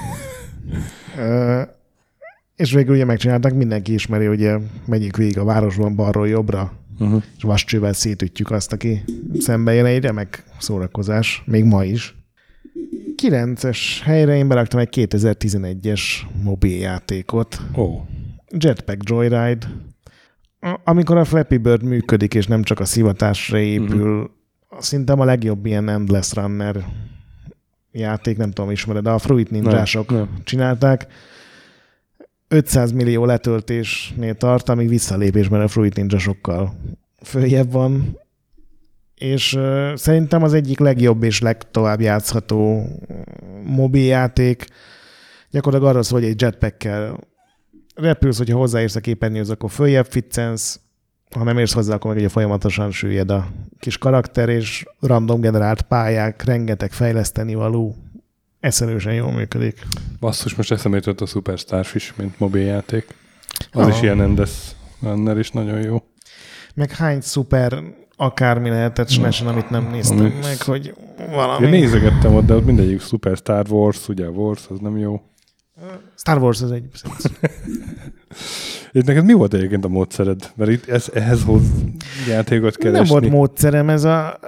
És 2.56 2.72
végül 2.72 2.94
ugye 2.94 3.04
megcsinálták, 3.04 3.54
mindenki 3.54 3.92
ismeri, 3.92 4.26
ugye 4.26 4.58
megyünk 4.86 5.16
végig 5.16 5.38
a 5.38 5.44
városban 5.44 5.94
balról 5.94 6.28
jobbra, 6.28 6.72
Uh-huh. 6.98 7.22
és 7.36 7.42
vascsővel 7.42 7.92
szétütjük 7.92 8.50
azt, 8.50 8.72
aki 8.72 9.04
szembe 9.38 9.72
jön, 9.74 9.84
egy 9.84 10.02
remek 10.02 10.44
szórakozás, 10.58 11.42
még 11.46 11.64
ma 11.64 11.84
is. 11.84 12.16
9-es 13.22 13.78
helyre 14.02 14.36
én 14.36 14.48
beraktam 14.48 14.80
egy 14.80 14.88
2011-es 14.92 16.00
mobiljátékot, 16.42 17.60
Ó, 17.76 18.00
Jetpack 18.58 18.98
Joyride. 19.08 19.66
Amikor 20.84 21.16
a 21.16 21.24
Flappy 21.24 21.56
Bird 21.56 21.82
működik, 21.82 22.34
és 22.34 22.46
nem 22.46 22.62
csak 22.62 22.80
a 22.80 22.84
szivatásra 22.84 23.58
épül, 23.58 24.20
uh-huh. 24.20 24.80
szerintem 24.80 25.20
a 25.20 25.24
legjobb 25.24 25.66
ilyen 25.66 25.88
Endless 25.88 26.32
Runner 26.34 26.84
játék, 27.92 28.36
nem 28.36 28.50
tudom, 28.50 28.70
ismered, 28.70 29.02
de 29.02 29.10
a 29.10 29.18
Fruit 29.18 29.50
Ninjások 29.50 30.10
nem. 30.10 30.28
csinálták. 30.44 31.06
500 32.48 32.92
millió 32.92 33.24
letöltésnél 33.24 34.34
tart, 34.34 34.68
amíg 34.68 34.88
visszalépésben 34.88 35.60
a 35.60 35.68
Fruit 35.68 35.96
Ninja 35.96 36.18
sokkal 36.18 36.74
följebb 37.22 37.72
van, 37.72 38.18
és 39.14 39.54
uh, 39.54 39.94
szerintem 39.94 40.42
az 40.42 40.52
egyik 40.52 40.78
legjobb 40.78 41.22
és 41.22 41.40
legtovább 41.40 42.00
játszható 42.00 42.86
mobiljáték. 43.64 44.66
Gyakorlatilag 45.50 45.92
arról 45.92 46.02
szól, 46.02 46.20
hogy 46.20 46.28
egy 46.28 46.40
jetpackkel 46.40 47.18
repülsz, 47.94 48.38
hogyha 48.38 48.56
hozzáérsz 48.58 48.96
a 48.96 49.00
képernyőhöz, 49.00 49.50
akkor 49.50 49.70
följebb 49.70 50.06
ficcensz, 50.06 50.78
ha 51.36 51.44
nem 51.44 51.58
érsz 51.58 51.72
hozzá, 51.72 51.94
akkor 51.94 52.10
meg 52.10 52.18
ugye 52.18 52.28
folyamatosan 52.28 52.90
süllyed 52.90 53.30
a 53.30 53.46
kis 53.78 53.98
karakter, 53.98 54.48
és 54.48 54.84
random 55.00 55.40
generált 55.40 55.82
pályák, 55.82 56.44
rengeteg 56.44 56.92
fejleszteni 56.92 57.54
való, 57.54 57.96
eszenősen 58.60 59.14
jól 59.14 59.32
működik. 59.32 59.86
basszus, 60.20 60.54
most 60.54 60.72
eszembe 60.72 60.96
jutott 60.96 61.20
a 61.20 61.26
Super 61.26 61.58
Starfish, 61.58 62.12
mint 62.16 62.38
mobiljáték. 62.38 63.06
Az 63.72 63.86
Ah. 63.86 63.88
is 63.94 64.02
ilyen 64.02 64.20
Endes 64.20 64.50
Runner 65.02 65.38
is 65.38 65.50
nagyon 65.50 65.80
jó. 65.80 66.02
Meg 66.74 66.90
hány 66.92 67.20
szuper 67.20 67.82
akármi 68.16 68.68
lehetett 68.68 69.08
SNES-en, 69.08 69.46
amit 69.46 69.70
nem 69.70 69.88
néztem 69.90 70.18
Ami- 70.18 70.32
meg, 70.42 70.62
hogy 70.62 70.86
Én 71.20 71.30
valami. 71.30 71.66
nézegettem 71.66 72.34
ott, 72.34 72.46
de 72.46 72.54
ott 72.54 72.64
mindegyik 72.64 73.00
Super 73.00 73.36
Star 73.36 73.66
Wars, 73.70 74.08
ugye 74.08 74.28
Wars, 74.28 74.66
az 74.68 74.78
nem 74.78 74.98
jó. 74.98 75.20
Star 76.14 76.38
Wars 76.38 76.62
az 76.62 76.70
egy... 76.70 76.84
És 78.92 79.02
neked 79.02 79.24
mi 79.24 79.32
volt 79.32 79.54
egyébként 79.54 79.84
a 79.84 79.88
módszered? 79.88 80.52
Mert 80.56 80.70
itt 80.70 80.88
ez, 80.88 81.10
ehhez 81.14 81.42
hoz 81.42 81.62
játékot 82.28 82.76
keresni. 82.76 82.98
Nem 82.98 83.20
volt 83.20 83.32
módszerem, 83.32 83.88
ez 83.88 84.04
a... 84.04 84.38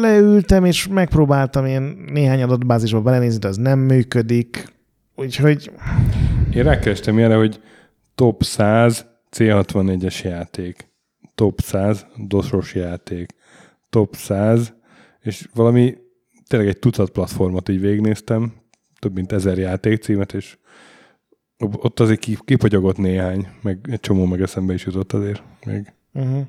Leültem, 0.00 0.64
és 0.64 0.88
megpróbáltam 0.88 1.66
én 1.66 1.82
néhány 2.12 2.42
adatbázisba 2.42 3.00
belenézni, 3.00 3.38
de 3.38 3.48
az 3.48 3.56
nem 3.56 3.78
működik. 3.78 4.72
Úgyhogy 5.14 5.70
Én 6.54 6.62
rákerestem 6.62 7.18
ilyenre, 7.18 7.36
hogy 7.36 7.60
top 8.14 8.42
100 8.42 9.06
C64-es 9.36 10.24
játék, 10.24 10.90
top 11.34 11.60
100 11.60 12.06
dosos 12.26 12.74
játék, 12.74 13.30
top 13.90 14.16
100, 14.16 14.72
és 15.20 15.48
valami 15.54 15.96
tényleg 16.48 16.68
egy 16.68 16.78
tucat 16.78 17.10
platformot 17.10 17.68
így 17.68 17.80
végignéztem, 17.80 18.52
több 18.98 19.14
mint 19.14 19.32
ezer 19.32 19.58
játékcímet, 19.58 20.32
és 20.32 20.56
ott 21.62 22.00
azért 22.00 22.18
ki- 22.18 22.38
kipogyogott 22.44 22.96
néhány, 22.96 23.48
meg 23.62 23.78
egy 23.90 24.00
csomó 24.00 24.24
meg 24.24 24.40
eszembe 24.40 24.74
is 24.74 24.84
jutott 24.84 25.12
azért 25.12 25.42
még. 25.66 25.92
Uh-huh. 26.12 26.46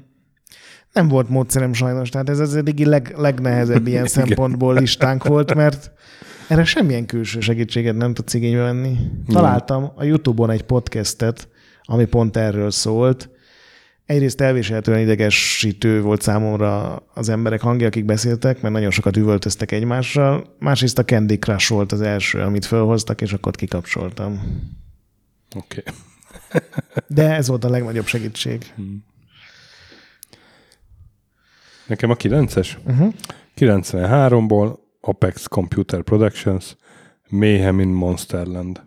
Nem 0.93 1.07
volt 1.07 1.29
módszerem 1.29 1.73
sajnos, 1.73 2.09
tehát 2.09 2.29
ez 2.29 2.39
az 2.39 2.55
eddigi 2.55 2.85
leg, 2.85 3.13
legnehezebb 3.17 3.87
ilyen 3.87 4.07
szempontból 4.17 4.73
listánk 4.73 5.23
volt, 5.23 5.55
mert 5.55 5.91
erre 6.47 6.63
semmilyen 6.63 7.05
külső 7.05 7.39
segítséget 7.39 7.95
nem 7.95 8.13
tudsz 8.13 8.33
igénybe 8.33 8.61
venni. 8.61 8.97
Találtam 9.27 9.91
a 9.95 10.03
YouTube-on 10.03 10.49
egy 10.49 10.63
podcastet, 10.63 11.47
ami 11.83 12.05
pont 12.05 12.37
erről 12.37 12.71
szólt. 12.71 13.29
Egyrészt 14.05 14.41
elviselhetően 14.41 14.99
idegesítő 14.99 16.01
volt 16.01 16.21
számomra 16.21 16.95
az 17.13 17.29
emberek 17.29 17.61
hangja, 17.61 17.87
akik 17.87 18.05
beszéltek, 18.05 18.61
mert 18.61 18.73
nagyon 18.73 18.91
sokat 18.91 19.17
üvöltöztek 19.17 19.71
egymással. 19.71 20.55
Másrészt 20.59 20.97
a 20.97 21.05
Candy 21.05 21.39
Crush 21.39 21.69
volt 21.69 21.91
az 21.91 22.01
első, 22.01 22.39
amit 22.39 22.65
felhoztak, 22.65 23.21
és 23.21 23.33
akkor 23.33 23.51
kikapcsoltam. 23.51 24.41
Oké. 25.55 25.83
Okay. 25.85 25.93
De 27.07 27.33
ez 27.33 27.47
volt 27.47 27.63
a 27.63 27.69
legnagyobb 27.69 28.05
segítség. 28.05 28.73
Nekem 31.87 32.09
a 32.09 32.15
9-es? 32.15 32.69
Uh-huh. 32.85 33.13
93-ból 33.57 34.77
Apex 35.01 35.47
Computer 35.47 36.01
Productions, 36.01 36.75
Mayhem 37.29 37.79
in 37.79 37.87
Monsterland. 37.87 38.81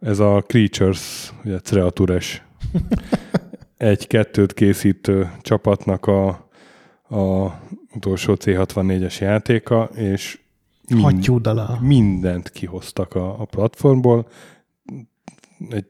Ez 0.00 0.18
a 0.18 0.44
Creatures, 0.46 1.32
ugye 1.44 1.58
Creatures 1.58 2.42
egy-kettőt 3.76 4.54
készítő 4.54 5.30
csapatnak 5.40 6.06
a, 6.06 6.28
a 7.08 7.54
utolsó 7.94 8.36
C64-es 8.38 9.20
játéka, 9.20 9.90
és 9.94 10.40
mind- 10.88 11.80
mindent 11.80 12.50
kihoztak 12.50 13.14
a, 13.14 13.40
a 13.40 13.44
platformból. 13.44 14.28
Egy 15.70 15.86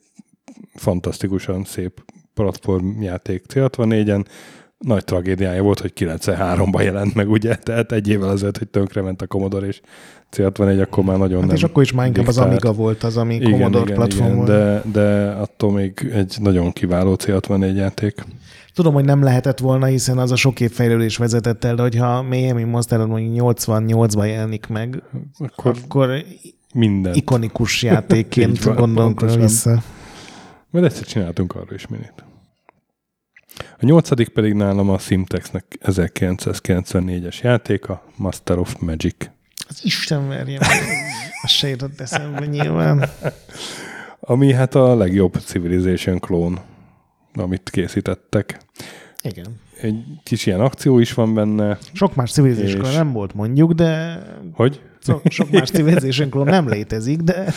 fantasztikusan 0.74 1.64
szép 1.64 2.04
platformjáték 2.34 3.44
C64-en. 3.54 4.24
Nagy 4.78 5.04
tragédiája 5.04 5.62
volt, 5.62 5.80
hogy 5.80 5.92
93-ban 5.96 6.82
jelent 6.82 7.14
meg, 7.14 7.30
ugye? 7.30 7.54
Tehát 7.54 7.92
egy 7.92 8.08
évvel 8.08 8.28
azért, 8.28 8.58
hogy 8.58 8.68
tönkrement 8.68 9.22
a 9.22 9.26
Commodore, 9.26 9.66
és 9.66 9.80
C64 10.36 10.82
akkor 10.82 11.04
már 11.04 11.18
nagyon 11.18 11.38
Hát 11.38 11.46
nem 11.46 11.56
és 11.56 11.62
akkor 11.62 11.82
is 11.82 11.92
már 11.92 12.06
inkább 12.06 12.26
az. 12.26 12.38
Amiga 12.38 12.72
volt 12.72 13.02
az, 13.02 13.16
ami 13.16 13.40
Commodore 13.40 13.94
platform 13.94 14.34
volt. 14.34 14.48
de, 14.48 14.82
de 14.92 15.30
attól 15.30 15.72
még 15.72 16.10
egy 16.12 16.36
nagyon 16.40 16.72
kiváló 16.72 17.16
C64 17.18 17.74
játék. 17.74 18.24
Tudom, 18.74 18.94
hogy 18.94 19.04
nem 19.04 19.22
lehetett 19.22 19.58
volna, 19.58 19.86
hiszen 19.86 20.18
az 20.18 20.30
a 20.30 20.36
sok 20.36 20.60
év 20.60 20.70
fejlődés 20.70 21.16
vezetett 21.16 21.64
el, 21.64 21.74
de 21.74 21.82
hogyha 21.82 22.22
Mayhem 22.22 22.68
Monster 22.68 23.06
mondjuk 23.06 23.54
88-ban 23.56 24.26
jelenik 24.26 24.66
meg, 24.66 25.02
Akkor 25.38 25.76
akkor 25.84 26.24
minden. 26.72 27.14
ikonikus 27.14 27.82
játékként 27.92 28.62
van, 28.62 28.74
gondolunk 28.76 29.16
pontosan. 29.18 29.42
vissza. 29.42 29.82
Mert 30.70 30.84
egyszer 30.86 31.04
csináltunk 31.06 31.54
arról 31.54 31.74
is 31.74 31.86
minit. 31.86 32.12
A 33.56 33.84
nyolcadik 33.86 34.28
pedig 34.28 34.52
nálam 34.52 34.90
a 34.90 34.98
Simtexnek 34.98 35.64
1994-es 35.82 37.40
játéka, 37.42 38.04
Master 38.16 38.58
of 38.58 38.76
Magic. 38.80 39.16
Az 39.68 39.80
Isten 39.82 40.28
verje. 40.28 40.58
Az 41.42 41.50
se 41.50 41.68
jutott 41.68 42.00
eszembe 42.00 42.46
nyilván. 42.46 43.08
Ami 44.20 44.52
hát 44.52 44.74
a 44.74 44.94
legjobb 44.96 45.34
Civilization 45.44 46.18
klón, 46.18 46.60
amit 47.34 47.70
készítettek. 47.70 48.60
Igen. 49.22 49.46
Egy 49.80 50.04
kis 50.22 50.46
ilyen 50.46 50.60
akció 50.60 50.98
is 50.98 51.12
van 51.12 51.34
benne, 51.34 51.78
Sok 51.92 52.14
más 52.14 52.32
civilization 52.32 52.84
És- 52.84 52.94
nem 52.94 53.12
volt 53.12 53.34
mondjuk, 53.34 53.72
de 53.72 54.22
hogy? 54.52 54.80
So- 55.02 55.30
sok 55.30 55.50
más 55.50 55.70
civilization 55.76 56.44
nem 56.44 56.68
létezik, 56.68 57.20
de 57.20 57.52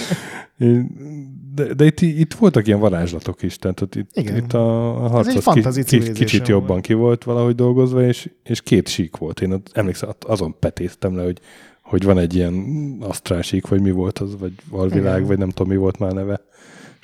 De, 1.55 1.73
de 1.73 1.85
itt, 1.85 2.01
itt 2.01 2.33
voltak 2.33 2.67
ilyen 2.67 2.79
varázslatok 2.79 3.43
is, 3.43 3.57
tehát 3.57 3.81
ott 3.81 3.95
itt, 3.95 4.09
Igen. 4.13 4.35
itt 4.35 4.53
a, 4.53 4.87
a 5.05 5.07
harc 5.07 5.41
fantasy 5.41 5.83
ki, 5.83 5.99
ki, 5.99 6.11
kicsit 6.11 6.47
jobban 6.47 6.67
volt. 6.67 6.81
ki 6.85 6.93
volt 6.93 7.23
valahogy 7.23 7.55
dolgozva, 7.55 8.03
és, 8.07 8.29
és 8.43 8.61
két 8.61 8.87
sík 8.87 9.17
volt. 9.17 9.41
Én 9.41 9.51
ott, 9.51 9.69
emlékszem, 9.73 10.09
azon 10.19 10.55
petéztem 10.59 11.15
le, 11.15 11.23
hogy, 11.23 11.39
hogy 11.81 12.03
van 12.03 12.17
egy 12.17 12.35
ilyen 12.35 12.65
asztrál 12.99 13.41
sík, 13.41 13.67
vagy 13.67 13.81
mi 13.81 13.91
volt 13.91 14.19
az, 14.19 14.37
vagy 14.39 14.53
alvilág, 14.69 15.15
Igen. 15.15 15.27
vagy 15.27 15.37
nem 15.37 15.49
tudom, 15.49 15.71
mi 15.71 15.77
volt 15.77 15.99
már 15.99 16.11
neve. 16.11 16.41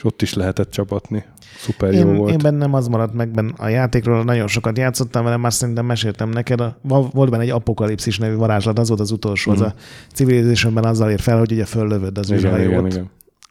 És 0.01 0.07
ott 0.07 0.21
is 0.21 0.33
lehetett 0.33 0.71
csapatni. 0.71 1.23
Szuper 1.57 1.93
jó 1.93 1.99
Én, 1.99 2.15
volt. 2.15 2.31
én 2.31 2.37
bennem 2.41 2.73
az 2.73 2.87
maradt 2.87 3.13
meg 3.13 3.31
benne 3.31 3.51
a 3.57 3.67
játékról, 3.67 4.23
nagyon 4.23 4.47
sokat 4.47 4.77
játszottam 4.77 5.23
vele, 5.23 5.37
már 5.37 5.53
szerintem 5.53 5.85
meséltem 5.85 6.29
neked. 6.29 6.59
A, 6.61 6.77
volt 6.87 7.29
benne 7.29 7.43
egy 7.43 7.49
apokalipszis 7.49 8.17
nevű 8.17 8.35
varázslat, 8.35 8.79
az 8.79 8.87
volt 8.87 8.99
az 8.99 9.11
utolsó, 9.11 9.51
az 9.51 9.61
a 9.61 9.73
Civilizationben 10.13 10.83
azzal 10.85 11.09
ér 11.11 11.19
fel, 11.19 11.37
hogy 11.37 11.51
ugye 11.51 11.65
föllövöd 11.65 12.17
az 12.17 12.29
Mhm. 12.29 12.37
űrhajót. 12.39 13.01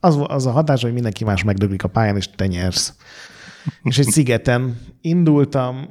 Az, 0.01 0.19
az 0.27 0.47
a 0.47 0.51
hatás, 0.51 0.83
hogy 0.83 0.93
mindenki 0.93 1.25
más 1.25 1.45
megdöglik 1.45 1.85
a 1.85 1.89
pályán, 1.89 2.17
és 2.17 2.31
te 2.37 2.47
nyersz. 2.47 2.95
és 3.83 3.99
egy 3.99 4.07
szigeten 4.17 4.79
indultam, 5.01 5.89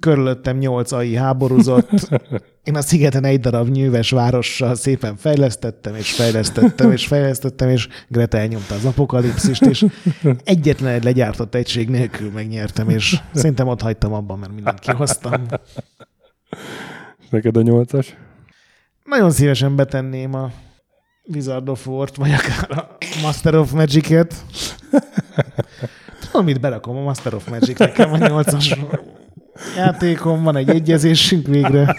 körülöttem 0.00 0.56
nyolc 0.56 0.92
AI 0.92 1.14
háborúzott, 1.14 1.90
én 2.64 2.76
a 2.76 2.80
szigeten 2.80 3.24
egy 3.24 3.40
darab 3.40 3.68
nyűves 3.68 4.10
várossal 4.10 4.74
szépen 4.74 5.16
fejlesztettem, 5.16 5.94
és 5.94 6.12
fejlesztettem, 6.12 6.92
és 6.92 7.06
fejlesztettem, 7.06 7.68
és 7.68 7.88
Greta 8.08 8.38
elnyomta 8.38 8.74
az 8.74 8.84
apokalipszist, 8.84 9.62
és 9.62 9.86
egyetlen 10.44 10.92
egy 10.92 11.04
legyártott 11.04 11.54
egység 11.54 11.88
nélkül 11.88 12.30
megnyertem, 12.30 12.88
és 12.88 13.16
szerintem 13.34 13.68
ott 13.68 13.80
hagytam 13.80 14.12
abban, 14.12 14.38
mert 14.38 14.52
mindent 14.52 14.78
kihoztam. 14.78 15.46
Neked 17.30 17.56
a 17.56 17.62
nyolcas? 17.62 18.16
Nagyon 19.04 19.30
szívesen 19.30 19.76
betenném 19.76 20.34
a 20.34 20.50
Wizard 21.24 21.68
of 21.68 21.86
War-t, 21.86 22.16
vagy 22.16 22.32
akár 22.32 22.78
a 22.78 22.96
Master 23.22 23.54
of 23.54 23.72
Magic-et. 23.72 24.34
Tudom, 26.20 26.44
mit 26.44 26.60
berakom 26.60 26.96
a 26.96 27.00
Master 27.00 27.34
of 27.34 27.48
Magic, 27.48 27.78
nekem 27.78 28.12
a 28.12 28.16
nyolcas 28.16 28.74
játékom, 29.76 30.42
van 30.42 30.56
egy 30.56 30.68
egyezésünk 30.68 31.46
végre. 31.46 31.96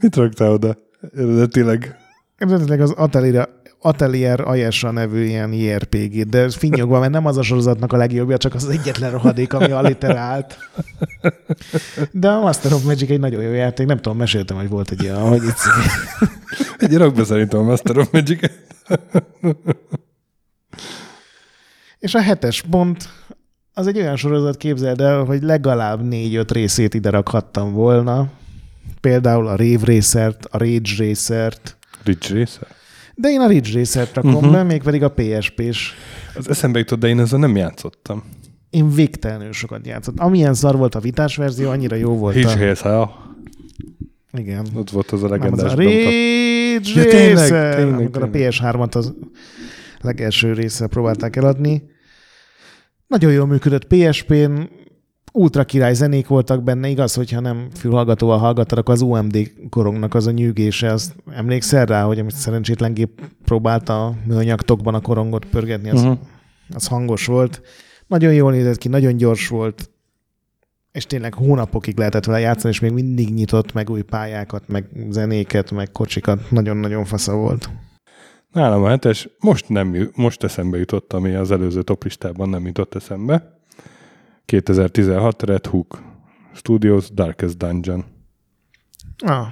Mit 0.00 0.16
raktál 0.16 0.50
oda? 0.50 0.76
Eredetileg. 1.16 1.96
Eredetileg 2.36 2.80
az 2.80 2.90
Atelier, 2.90 3.48
Atelier 3.82 4.40
Ayesha 4.40 4.90
nevű 4.90 5.24
ilyen 5.24 5.52
JRPG, 5.52 6.28
de 6.28 6.50
finnyogva, 6.50 6.98
mert 6.98 7.12
nem 7.12 7.26
az 7.26 7.36
a 7.36 7.42
sorozatnak 7.42 7.92
a 7.92 7.96
legjobbja, 7.96 8.36
csak 8.36 8.54
az, 8.54 8.64
az 8.64 8.70
egyetlen 8.70 9.10
rohadék, 9.10 9.52
ami 9.52 9.70
alliterált. 9.70 10.58
De 12.10 12.28
a 12.28 12.40
Master 12.40 12.72
of 12.72 12.84
Magic 12.84 13.10
egy 13.10 13.20
nagyon 13.20 13.42
jó 13.42 13.52
játék, 13.52 13.86
nem 13.86 13.96
tudom, 13.96 14.18
meséltem, 14.18 14.56
hogy 14.56 14.68
volt 14.68 14.90
egy 14.90 15.02
ilyen, 15.02 15.20
hogy 15.20 15.42
itt 15.42 15.58
Egy 16.78 16.96
rak 16.96 17.14
be 17.14 17.24
szerintem 17.24 17.60
a 17.60 17.62
Master 17.62 17.98
of 17.98 18.10
magic 18.10 18.50
És 21.98 22.14
a 22.14 22.20
hetes 22.20 22.62
pont, 22.70 23.08
az 23.80 23.86
egy 23.86 23.98
olyan 23.98 24.16
sorozat, 24.16 24.56
képzeld 24.56 25.00
el, 25.00 25.24
hogy 25.24 25.42
legalább 25.42 26.02
négy-öt 26.02 26.52
részét 26.52 26.94
ide 26.94 27.10
rakhattam 27.10 27.72
volna. 27.72 28.28
Például 29.00 29.46
a 29.46 29.56
Rave 29.56 29.94
Racert, 29.94 30.46
a 30.50 30.58
Rage 30.58 30.90
Racert, 30.98 31.76
Rich 32.04 32.32
része? 32.32 32.66
de 33.14 33.28
én 33.28 33.40
a 33.40 33.46
Ridge 33.46 33.78
Racert 33.78 34.14
rakom 34.14 34.34
uh-huh. 34.34 34.52
be, 34.52 34.62
mégpedig 34.62 35.02
a 35.02 35.08
PSP-s. 35.08 35.92
Az 36.36 36.48
eszembe 36.48 36.78
jutott, 36.78 36.98
de 36.98 37.08
én 37.08 37.20
ezzel 37.20 37.38
nem 37.38 37.56
játszottam. 37.56 38.22
Én 38.70 38.90
végtelenül 38.90 39.52
sokat 39.52 39.86
játszottam. 39.86 40.26
Amilyen 40.26 40.54
szar 40.54 40.76
volt 40.76 40.94
a 40.94 41.00
vitás 41.00 41.36
verzió, 41.36 41.70
annyira 41.70 41.96
jó 41.96 42.16
volt 42.16 42.34
Hitch 42.34 42.54
a... 42.54 42.88
Hell. 42.88 43.08
Igen. 44.32 44.66
Ott 44.74 44.90
volt 44.90 45.10
az 45.10 45.22
a 45.22 45.28
Nem, 45.28 45.52
az 45.52 45.62
a 45.62 45.66
legendás 45.66 45.74
bemutató. 45.74 47.00
ja, 47.00 47.04
tényleg, 47.04 47.34
Racer, 47.34 47.74
tényleg, 47.74 47.94
amikor 47.94 48.28
tényleg. 48.30 48.48
a 48.48 48.50
PS3-at 48.50 48.96
az 48.96 49.12
legelső 50.00 50.52
része 50.52 50.86
próbálták 50.86 51.36
eladni. 51.36 51.82
Nagyon 53.10 53.32
jól 53.32 53.46
működött 53.46 53.86
PSP-n, 53.86 54.60
ultra 55.32 55.64
király 55.64 55.94
zenék 55.94 56.26
voltak 56.26 56.62
benne, 56.62 56.88
igaz, 56.88 57.14
hogyha 57.14 57.40
nem 57.40 57.68
fülhallgatóval 57.74 58.38
hallgattad, 58.38 58.78
akkor 58.78 58.94
az 58.94 59.00
UMD 59.00 59.50
korongnak 59.70 60.14
az 60.14 60.26
a 60.26 60.30
nyűgése, 60.30 60.92
az 60.92 61.14
emlékszel 61.30 61.86
rá, 61.86 62.02
hogy 62.02 62.18
amit 62.18 62.34
szerencsétlen 62.34 62.94
gép 62.94 63.20
próbálta 63.44 64.06
a 64.06 64.14
műanyag 64.26 64.62
tokban 64.62 64.94
a 64.94 65.00
korongot 65.00 65.44
pörgetni, 65.44 65.90
az, 65.90 66.00
uh-huh. 66.00 66.18
az 66.74 66.86
hangos 66.86 67.26
volt. 67.26 67.62
Nagyon 68.06 68.34
jól 68.34 68.52
nézett 68.52 68.78
ki, 68.78 68.88
nagyon 68.88 69.16
gyors 69.16 69.48
volt, 69.48 69.90
és 70.92 71.06
tényleg 71.06 71.34
hónapokig 71.34 71.98
lehetett 71.98 72.24
vele 72.24 72.40
játszani, 72.40 72.72
és 72.72 72.80
még 72.80 72.92
mindig 72.92 73.34
nyitott 73.34 73.72
meg 73.72 73.90
új 73.90 74.02
pályákat, 74.02 74.68
meg 74.68 74.88
zenéket, 75.08 75.70
meg 75.70 75.92
kocsikat. 75.92 76.50
Nagyon-nagyon 76.50 77.04
fasza 77.04 77.34
volt. 77.34 77.70
Nálam 78.52 78.82
a 78.84 78.88
hetes, 78.88 79.28
most, 79.38 79.68
nem, 79.68 80.10
most 80.14 80.42
eszembe 80.42 80.78
jutott, 80.78 81.12
ami 81.12 81.34
az 81.34 81.50
előző 81.50 81.82
toplistában 81.82 82.48
nem 82.48 82.66
jutott 82.66 82.94
eszembe. 82.94 83.58
2016 84.44 85.42
Red 85.42 85.66
Hook 85.66 86.02
Studios 86.54 87.10
Darkest 87.10 87.56
Dungeon. 87.56 88.04
Ah, 89.18 89.46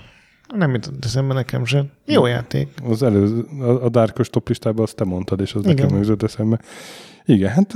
nem 0.54 0.74
jutott 0.74 1.04
eszembe 1.04 1.34
nekem 1.34 1.64
sem. 1.64 1.90
Jó 2.04 2.26
játék. 2.26 2.68
Az 2.84 3.02
előző, 3.02 3.40
a, 3.60 3.84
a 3.84 3.88
Darkos 3.88 4.30
toplistában 4.30 4.82
azt 4.82 4.96
te 4.96 5.04
mondtad, 5.04 5.40
és 5.40 5.54
az 5.54 5.64
Igen. 5.64 5.74
nekem 5.74 5.98
jutott 5.98 6.22
eszembe. 6.22 6.60
Igen, 7.24 7.50
hát 7.50 7.74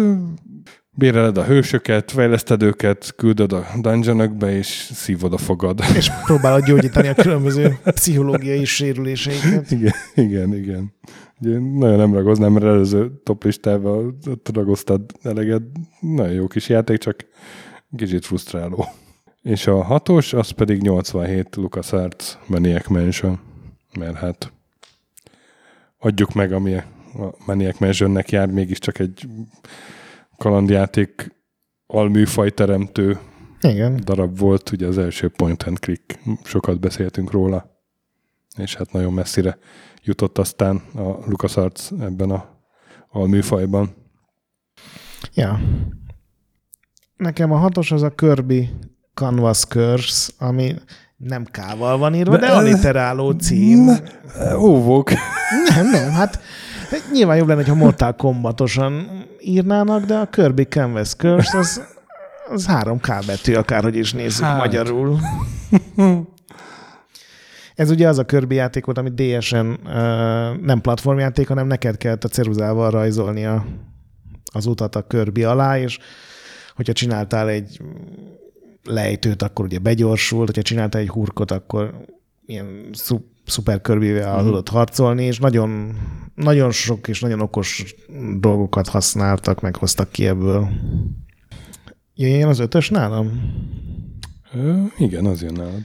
béreled 0.95 1.39
a 1.39 1.45
hősöket, 1.45 2.11
fejleszted 2.11 2.63
őket, 2.63 3.13
küldöd 3.17 3.53
a 3.53 3.67
dungeonokba, 3.81 4.51
és 4.51 4.67
szívod 4.93 5.33
a 5.33 5.39
fogad. 5.39 5.81
És 5.97 6.11
próbálod 6.25 6.65
gyógyítani 6.65 7.09
a 7.09 7.15
különböző 7.15 7.79
pszichológiai 7.85 8.65
sérüléseiket. 8.65 9.71
Igen, 9.77 9.93
igen, 10.15 10.55
igen. 10.55 10.93
Ugye 11.41 11.59
nagyon 11.59 11.97
nem 11.97 12.15
ragoznám, 12.15 12.53
mert 12.53 12.65
előző 12.65 13.11
toplistával 13.25 14.15
ragoztad 14.53 15.03
eleget. 15.23 15.63
Nagyon 16.01 16.35
jó 16.35 16.47
kis 16.47 16.69
játék, 16.69 16.99
csak 16.99 17.17
kicsit 17.97 18.25
frusztráló. 18.25 18.87
És 19.43 19.67
a 19.67 19.83
hatos, 19.83 20.33
az 20.33 20.51
pedig 20.51 20.81
87 20.81 21.57
LucasArts 21.57 22.39
Maniac 22.47 22.89
Mansion. 22.89 23.41
Mert 23.99 24.17
hát 24.17 24.53
adjuk 25.99 26.35
meg, 26.35 26.53
ami 26.53 26.75
a 26.75 26.85
Maniac 27.47 27.79
Mansionnek 27.79 28.31
jár, 28.31 28.51
mégiscsak 28.51 28.99
egy 28.99 29.27
kalandjáték 30.43 31.35
alműfaj 31.87 32.51
teremtő 32.51 33.19
Igen. 33.61 34.01
darab 34.05 34.39
volt, 34.39 34.71
ugye 34.73 34.87
az 34.87 34.99
első 34.99 35.29
point 35.29 35.63
and 35.63 35.79
click, 35.79 36.19
sokat 36.45 36.81
beszéltünk 36.81 37.31
róla, 37.31 37.81
és 38.57 38.75
hát 38.75 38.93
nagyon 38.93 39.13
messzire 39.13 39.59
jutott 40.03 40.39
aztán 40.39 40.77
a 40.95 41.09
LucasArts 41.27 41.91
ebben 42.01 42.31
a 42.31 42.49
alműfajban. 43.09 43.95
Ja. 45.35 45.61
Nekem 47.17 47.53
a 47.53 47.57
hatos 47.57 47.93
az 47.93 48.03
a 48.03 48.11
Kirby 48.11 48.71
Canvas 49.15 49.65
Curse, 49.65 50.33
ami 50.39 50.75
nem 51.17 51.45
kával 51.51 51.99
van 51.99 52.15
írva, 52.15 52.37
de, 52.37 52.47
De- 52.47 52.53
alliteráló 52.53 53.31
cím. 53.31 53.91
Óvok. 54.59 55.11
Nem, 55.75 55.91
nem, 55.91 56.11
hát 56.11 56.41
nyilván 57.13 57.37
jobb 57.37 57.49
lenne, 57.49 57.67
ha 57.67 57.75
Mortal 57.75 58.17
Kombatosan 58.17 59.25
írnának, 59.41 60.05
de 60.05 60.15
a 60.15 60.27
Kirby 60.27 60.63
Canvas 60.65 61.15
Curse 61.15 61.59
az, 61.59 61.83
az 62.51 62.67
három 62.67 63.01
K 63.01 63.07
betű, 63.27 63.55
akárhogy 63.55 63.97
is 63.97 64.13
nézzük 64.13 64.45
Hát. 64.45 64.53
hát. 64.53 64.65
magyarul. 64.65 65.19
Ez 67.75 67.91
ugye 67.91 68.09
az 68.09 68.19
a 68.19 68.25
Kirby 68.25 68.55
játék 68.55 68.85
volt, 68.85 68.99
ami 68.99 69.11
DS-en 69.11 69.67
uh, 69.67 70.61
nem 70.61 70.81
platformjáték, 70.81 71.49
hanem 71.49 71.67
neked 71.67 71.97
kellett 71.97 72.25
a 72.25 72.29
ceruzával 72.29 72.91
rajzolni 72.91 73.45
a, 73.45 73.65
az 74.53 74.67
utat 74.67 74.97
a 74.97 75.07
Kirby 75.07 75.45
alá, 75.45 75.79
és 75.79 75.99
hogyha 76.75 76.93
csináltál 76.93 77.49
egy 77.49 77.81
lejtőt, 78.85 79.43
akkor 79.43 79.65
ugye 79.65 79.79
begyorsult, 79.79 80.47
hogyha 80.47 80.63
csináltál 80.63 81.01
egy 81.01 81.09
hurkot, 81.09 81.51
akkor 81.51 82.05
ilyen 82.47 82.89
szup, 82.93 83.25
szuper 83.47 83.81
körbivel 83.81 84.37
Mhm. 84.37 84.45
tudott 84.45 84.69
harcolni, 84.69 85.25
és 85.25 85.39
nagyon, 85.39 85.97
nagyon 86.35 86.71
sok 86.71 87.09
és 87.09 87.21
nagyon 87.21 87.41
okos 87.41 87.95
dolgokat 88.39 88.89
használtak, 88.89 89.61
meghoztak 89.61 90.11
ki 90.11 90.27
ebből. 90.27 90.69
Jöjjön 92.15 92.49
az 92.49 92.59
ötös 92.59 92.89
nálam? 92.91 93.31
Ö, 94.55 94.73
igen, 94.99 95.25
az 95.27 95.43
jön 95.43 95.53
nálad. 95.53 95.83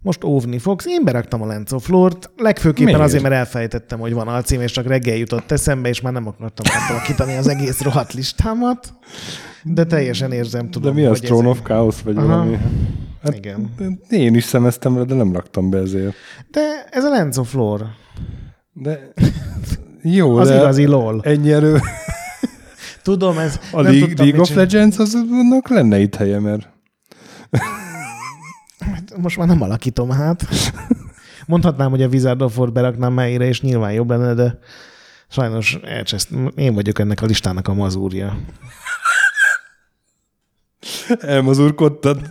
Most 0.00 0.24
óvni 0.24 0.58
fogsz. 0.58 0.86
Én 0.86 1.04
beraktam 1.04 1.42
a 1.42 1.46
Lens 1.46 1.72
of 1.72 1.88
Lore-t, 1.88 2.30
legfőképpen 2.36 2.84
Miért? 2.84 3.00
azért, 3.00 3.22
mert 3.22 3.34
elfelejtettem, 3.34 3.98
hogy 3.98 4.12
van 4.12 4.28
alcím, 4.28 4.60
és 4.60 4.72
csak 4.72 4.86
reggel 4.86 5.16
jutott 5.16 5.50
eszembe, 5.50 5.88
és 5.88 6.00
már 6.00 6.12
nem 6.12 6.26
akartam 6.26 6.66
átalakítani 6.82 7.36
az 7.36 7.48
egész 7.48 7.82
rohadt 7.82 8.12
listámat. 8.12 8.94
De 9.64 9.84
teljesen 9.84 10.32
érzem, 10.32 10.64
De 10.64 10.68
tudom, 10.70 10.94
mi 10.94 11.04
az 11.04 11.20
Throne 11.20 11.48
of 11.48 11.62
Chaos, 11.62 12.02
vagy 12.02 12.16
Aha. 12.16 12.26
valami? 12.26 12.58
Hát, 13.22 13.34
Igen. 13.36 13.74
Én 14.08 14.34
is 14.34 14.44
szemeztem 14.44 14.94
vele, 14.94 15.04
de 15.06 15.14
nem 15.14 15.32
raktam 15.32 15.70
be 15.70 15.78
ezért. 15.78 16.14
De 16.50 16.86
ez 16.90 17.04
a 17.04 17.08
Lens 17.08 17.36
of 17.36 17.52
Lore. 17.52 17.86
De 18.72 19.12
jó, 20.02 20.36
Az 20.36 20.48
de 20.48 20.56
igazi 20.56 20.86
LOL. 20.86 21.20
ennyi 21.24 21.52
erő. 21.52 21.80
Tudom, 23.02 23.38
ez 23.38 23.60
A 23.72 23.80
nem 23.80 23.92
League, 23.92 24.14
League 24.16 24.40
of. 24.40 24.54
Legends, 24.54 24.98
az 24.98 25.14
annak 25.30 25.68
lenne 25.68 25.98
itt 25.98 26.14
helye, 26.14 26.40
mert 26.40 26.68
Most 29.16 29.36
már 29.36 29.46
nem 29.46 29.62
alakítom 29.62 30.10
hát. 30.10 30.46
Mondhatnám, 31.46 31.90
hogy 31.90 32.02
a 32.02 32.08
Wizard 32.08 32.42
of 32.42 32.58
War 32.58 32.72
beraknám 32.72 33.16
helyére, 33.16 33.44
és 33.46 33.60
nyilván 33.60 33.92
jobb 33.92 34.10
lenne, 34.10 34.34
de 34.34 34.58
sajnos 35.28 35.78
elcseszt. 35.84 36.28
Én 36.54 36.74
vagyok 36.74 36.98
ennek 36.98 37.22
a 37.22 37.26
listának 37.26 37.68
a 37.68 37.74
mazúrja. 37.74 38.36
elmazurkodtad. 41.20 42.28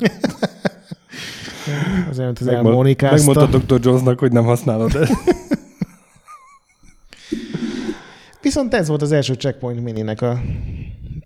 Azért, 2.09 2.25
mint 2.25 2.39
az 2.39 2.45
Megmond- 2.45 2.67
elmonikázta. 2.67 3.33
Megmondta 3.33 3.75
Dr. 3.75 3.85
Jonesnak, 3.85 4.19
hogy 4.19 4.31
nem 4.31 4.43
használod 4.43 4.95
el. 4.95 5.07
Viszont 8.41 8.73
ez 8.73 8.87
volt 8.87 9.01
az 9.01 9.11
első 9.11 9.33
Checkpoint 9.33 9.83
Mininek 9.83 10.21
a 10.21 10.39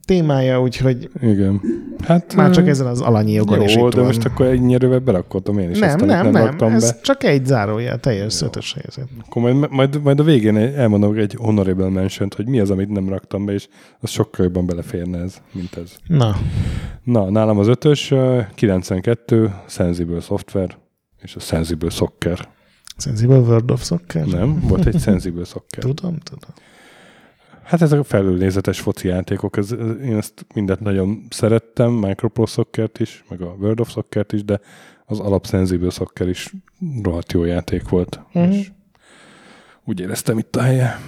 témája, 0.05 0.61
úgyhogy 0.61 1.09
Igen. 1.21 1.61
Hát, 2.03 2.35
már 2.35 2.49
csak 2.51 2.67
ezen 2.67 2.87
az 2.87 3.01
alanyi 3.01 3.31
jogon 3.31 3.61
is 3.61 3.75
Jó, 3.75 3.85
itt 3.85 3.91
de 3.93 3.97
van. 3.97 4.05
most 4.05 4.25
akkor 4.25 4.45
egy 4.45 4.61
nyerővel 4.61 4.99
berakodom 4.99 5.57
én 5.59 5.69
is 5.69 5.79
nem, 5.79 5.89
azt, 5.89 6.01
amit 6.01 6.15
nem, 6.15 6.31
nem, 6.31 6.55
nem, 6.57 6.73
ez 6.73 6.91
be. 6.91 6.99
csak 7.01 7.23
egy 7.23 7.45
zárójel, 7.45 7.99
teljes 7.99 8.41
ötös 8.41 8.73
helyzet. 8.73 9.07
Akkor 9.25 9.41
majd, 9.41 9.71
majd, 9.71 10.01
majd 10.01 10.19
a 10.19 10.23
végén 10.23 10.57
elmondom 10.57 11.17
egy 11.17 11.35
honorable 11.37 11.89
mention 11.89 12.29
hogy 12.35 12.47
mi 12.47 12.59
az, 12.59 12.69
amit 12.69 12.89
nem 12.89 13.09
raktam 13.09 13.45
be, 13.45 13.53
és 13.53 13.67
az 13.99 14.09
sokkal 14.09 14.45
jobban 14.45 14.65
beleférne 14.65 15.17
ez, 15.19 15.41
mint 15.51 15.75
ez. 15.77 15.91
Na, 16.07 16.35
Na, 17.03 17.29
nálam 17.29 17.59
az 17.59 17.67
ötös, 17.67 18.11
ö, 18.11 18.39
92, 18.55 19.53
Sensible 19.67 20.19
Software, 20.19 20.77
és 21.21 21.35
a 21.35 21.39
Sensible 21.39 21.89
Soccer. 21.89 22.47
Sensible 22.97 23.37
World 23.37 23.71
of 23.71 23.83
Soccer? 23.83 24.25
Nem, 24.25 24.59
volt 24.67 24.85
egy 24.85 24.99
Sensible 24.99 25.43
Soccer. 25.43 25.83
Tudom, 25.83 26.17
tudom. 26.23 26.49
Hát 27.65 27.81
ezek 27.81 27.99
a 27.99 28.03
felülnézetes 28.03 28.79
foci 28.79 29.07
játékok, 29.07 29.57
ez, 29.57 29.71
ez, 29.71 29.99
én 30.01 30.17
ezt 30.17 30.45
mindet 30.53 30.79
nagyon 30.79 31.25
szerettem, 31.29 31.91
Micropro 31.91 32.45
Soccer-t 32.45 32.99
is, 32.99 33.23
meg 33.29 33.41
a 33.41 33.55
World 33.59 33.79
of 33.79 33.89
Soccer-t 33.89 34.33
is, 34.33 34.43
de 34.43 34.59
az 35.05 35.19
alap 35.19 35.47
Sensible 35.47 35.89
Soccer 35.89 36.27
is 36.27 36.53
rohadt 37.03 37.31
jó 37.31 37.43
játék 37.43 37.89
volt. 37.89 38.19
Mhm. 38.31 38.51
És 38.51 38.71
úgy 39.83 39.99
éreztem 39.99 40.37
itt 40.37 40.55
a 40.55 40.61
helye. 40.61 40.99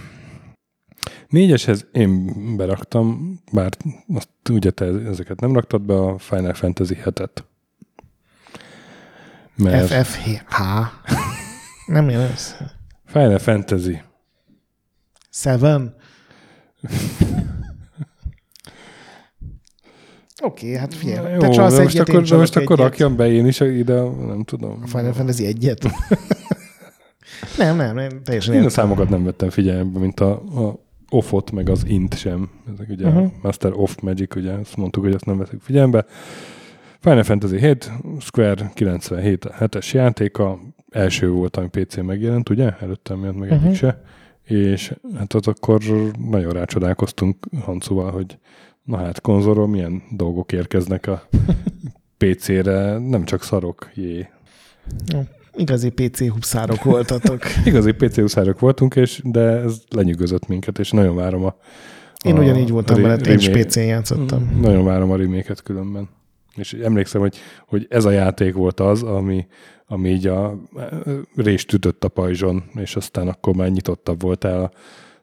Négyeshez 1.30 1.88
én 1.92 2.34
beraktam, 2.58 3.40
bár 3.52 3.72
azt 4.14 4.30
ugye 4.50 4.72
te 4.72 4.86
ezeket 4.86 5.40
nem 5.40 5.54
raktad 5.54 5.82
be, 5.82 5.94
a 5.94 6.18
Final 6.18 6.54
Fantasy 6.54 6.98
7-et. 7.04 7.44
Mert 9.56 9.88
FFH. 9.88 10.62
Nem 11.86 12.10
jön 12.10 12.22
ez. 12.22 12.58
Final 13.06 13.38
Fantasy. 13.38 14.02
Seven. 15.30 15.96
Oké, 20.44 20.76
hát 20.78 20.94
figyelj, 20.94 21.34
Jó, 21.34 21.40
te 21.40 21.50
csalsz 21.50 21.78
most 21.78 21.96
egyet, 21.96 22.10
akkor, 22.10 22.32
én 22.32 22.38
most 22.38 22.56
akkor 22.56 22.80
egyet. 22.80 22.90
rakjam 22.90 23.16
be 23.16 23.32
én 23.32 23.46
is 23.46 23.60
ide, 23.60 24.02
nem 24.02 24.44
tudom. 24.44 24.80
A 24.84 24.88
Final 24.88 25.14
Fantasy 25.14 25.46
egyet? 25.46 25.84
nem, 27.58 27.76
nem, 27.76 27.96
nem, 27.96 28.10
teljesen 28.24 28.54
Én 28.54 28.60
a 28.60 28.64
értem. 28.64 28.84
számokat 28.84 29.10
nem 29.10 29.24
vettem 29.24 29.50
figyelembe, 29.50 30.00
mint 30.00 30.20
a, 30.20 30.32
a 30.32 30.80
offot, 31.10 31.52
meg 31.52 31.70
az 31.70 31.86
int 31.88 32.18
sem. 32.18 32.50
Ezek 32.74 32.90
ugye 32.90 33.08
uh-huh. 33.08 33.24
a 33.24 33.32
Master 33.42 33.72
of 33.74 33.96
Magic, 34.02 34.36
ugye 34.36 34.52
azt 34.52 34.78
mondtuk, 34.78 35.04
hogy 35.04 35.14
azt 35.14 35.26
nem 35.26 35.38
veszük 35.38 35.62
figyelembe. 35.62 36.06
Final 37.00 37.24
Fantasy 37.24 37.58
7, 37.60 37.92
Square 38.20 38.72
97 38.74 39.46
a 39.46 39.54
7-es 39.60 39.92
játéka, 39.92 40.60
első 40.90 41.30
volt, 41.30 41.58
ami 41.58 41.68
PC 41.68 41.96
megjelent, 41.96 42.50
ugye? 42.50 42.72
Előtte 42.80 43.14
nem 43.14 43.20
jelent 43.20 43.40
meg 43.40 43.50
Mhm. 43.52 43.66
egyik 43.66 43.78
se. 43.78 44.02
És 44.48 44.94
hát 45.18 45.34
ott 45.34 45.46
akkor 45.46 45.82
nagyon 46.30 46.52
rácsodálkoztunk 46.52 47.38
Hancuval, 47.62 48.12
hogy 48.12 48.38
na 48.84 48.98
hát 48.98 49.22
konzolról 49.22 49.68
milyen 49.68 50.04
dolgok 50.12 50.52
érkeznek 50.52 51.08
a 51.08 51.28
PC-re, 52.18 52.98
nem 52.98 53.26
csak 53.26 53.44
szarok, 53.44 53.92
jé. 53.94 54.28
Igazi 55.56 55.90
PC 55.90 56.28
huszárok 56.28 56.84
voltatok. 56.84 57.44
Igazi 57.66 57.92
PC 57.92 58.18
uszárok 58.18 58.60
voltunk, 58.60 58.96
és, 58.96 59.22
de 59.24 59.40
ez 59.40 59.82
lenyűgözött 59.90 60.48
minket, 60.48 60.80
és 60.80 60.92
nagyon 60.92 61.16
várom 61.16 61.46
a... 61.46 61.56
Én 62.24 62.36
a 62.36 62.40
ugyanígy 62.40 62.70
voltam 62.70 63.02
veled, 63.02 63.28
én 63.28 63.38
is 63.38 63.50
PC-n 63.50 63.80
játszottam. 63.80 64.58
Nagyon 64.62 64.86
várom 64.86 65.12
a 65.12 65.16
reméket 65.16 65.64
különben. 65.64 66.10
És 66.56 66.74
emlékszem, 66.74 67.22
hogy, 67.22 67.38
hogy 67.68 67.88
ez 67.90 68.06
a 68.06 68.12
játék 68.12 68.54
volt 68.54 68.80
az, 68.80 69.04
ami, 69.04 69.46
ami 69.88 70.10
így 70.10 70.28
a 70.28 70.58
rést 71.36 71.74
ütött 71.74 72.04
a 72.04 72.08
pajzson, 72.08 72.64
és 72.76 72.96
aztán 72.96 73.28
akkor 73.28 73.56
már 73.56 73.70
nyitottabb 73.70 74.22
voltál 74.22 74.64
a 74.64 74.72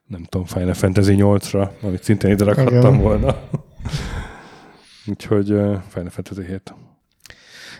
nem 0.06 0.22
tudom, 0.22 0.46
Final 0.46 0.74
Fantasy 0.74 1.14
8-ra, 1.18 1.68
amit 1.82 2.02
szintén 2.02 2.30
ide 2.30 2.44
rakhattam 2.44 2.98
volna. 2.98 3.36
Úgyhogy 5.06 5.52
uh, 5.52 5.80
Final 5.88 6.10
Fantasy 6.10 6.44
7. 6.44 6.74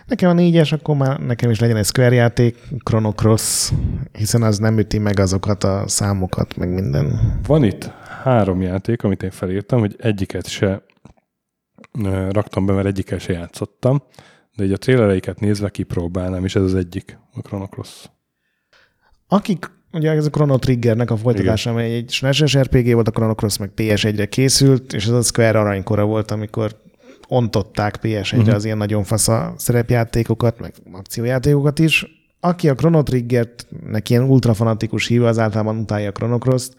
Nekem 0.05 0.29
a 0.29 0.33
négyes, 0.33 0.71
akkor 0.71 0.95
már 0.95 1.19
nekem 1.19 1.49
is 1.49 1.59
legyen 1.59 1.77
egy 1.77 1.85
Square 1.85 2.15
játék, 2.15 2.57
Chrono 2.83 3.11
Cross, 3.11 3.71
hiszen 4.11 4.43
az 4.43 4.57
nem 4.57 4.77
üti 4.77 4.97
meg 4.97 5.19
azokat 5.19 5.63
a 5.63 5.83
számokat, 5.87 6.57
meg 6.57 6.73
minden. 6.73 7.39
Van 7.47 7.63
itt 7.63 7.91
három 8.23 8.61
játék, 8.61 9.03
amit 9.03 9.23
én 9.23 9.31
felírtam, 9.31 9.79
hogy 9.79 9.95
egyiket 9.97 10.47
se 10.47 10.83
raktam 12.29 12.65
be, 12.65 12.73
mert 12.73 12.87
egyikkel 12.87 13.17
se 13.17 13.33
játszottam, 13.33 14.03
de 14.55 14.63
így 14.63 14.71
a 14.71 14.77
trailereiket 14.77 15.39
nézve 15.39 15.69
kipróbálnám, 15.69 16.45
és 16.45 16.55
ez 16.55 16.61
az 16.63 16.75
egyik, 16.75 17.17
a 17.33 17.41
Chrono 17.41 17.65
Cross. 17.67 18.05
Akik, 19.27 19.71
ugye 19.91 20.11
ez 20.11 20.25
a 20.25 20.29
Chrono 20.29 20.57
Triggernek 20.57 21.11
a 21.11 21.17
folytatása, 21.17 21.69
amely 21.69 21.95
egy 21.95 22.11
SNES 22.11 22.57
RPG 22.57 22.93
volt, 22.93 23.07
a 23.07 23.11
Chrono 23.11 23.35
Cross 23.35 23.57
meg 23.57 23.71
PS1-re 23.75 24.25
készült, 24.25 24.93
és 24.93 25.05
ez 25.05 25.11
a 25.11 25.21
Square 25.21 25.59
aranykora 25.59 26.05
volt, 26.05 26.31
amikor 26.31 26.83
ontották 27.27 27.99
PS1-re 28.01 28.37
Mhm. 28.37 28.55
az 28.55 28.65
ilyen 28.65 28.77
nagyon 28.77 29.03
fasza 29.03 29.53
szerepjátékokat, 29.57 30.59
meg 30.59 30.73
akciójátékokat 30.91 31.79
is. 31.79 32.05
Aki 32.39 32.69
a 32.69 32.75
Chrono 32.75 33.03
Triggert, 33.03 33.67
neki 33.85 34.13
ilyen 34.13 34.25
ultrafanatikus 34.29 35.07
híva, 35.07 35.27
az 35.27 35.39
általában 35.39 35.77
utálja 35.77 36.09
a 36.09 36.11
Chrono 36.11 36.37
Cross-t. 36.37 36.75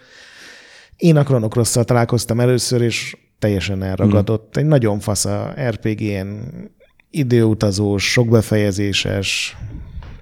Én 0.97 1.17
a 1.17 1.23
Chrono 1.23 1.49
Cross-szal 1.49 1.85
találkoztam 1.85 2.41
először, 2.41 2.81
és 2.81 3.17
teljesen 3.39 3.83
elragadott. 3.83 4.57
Egy 4.57 4.65
nagyon 4.67 4.99
fasza 4.99 5.55
RPG, 5.69 6.01
ilyen 6.01 6.51
időutazós, 7.19 8.11
sokbefejezéses, 8.11 9.57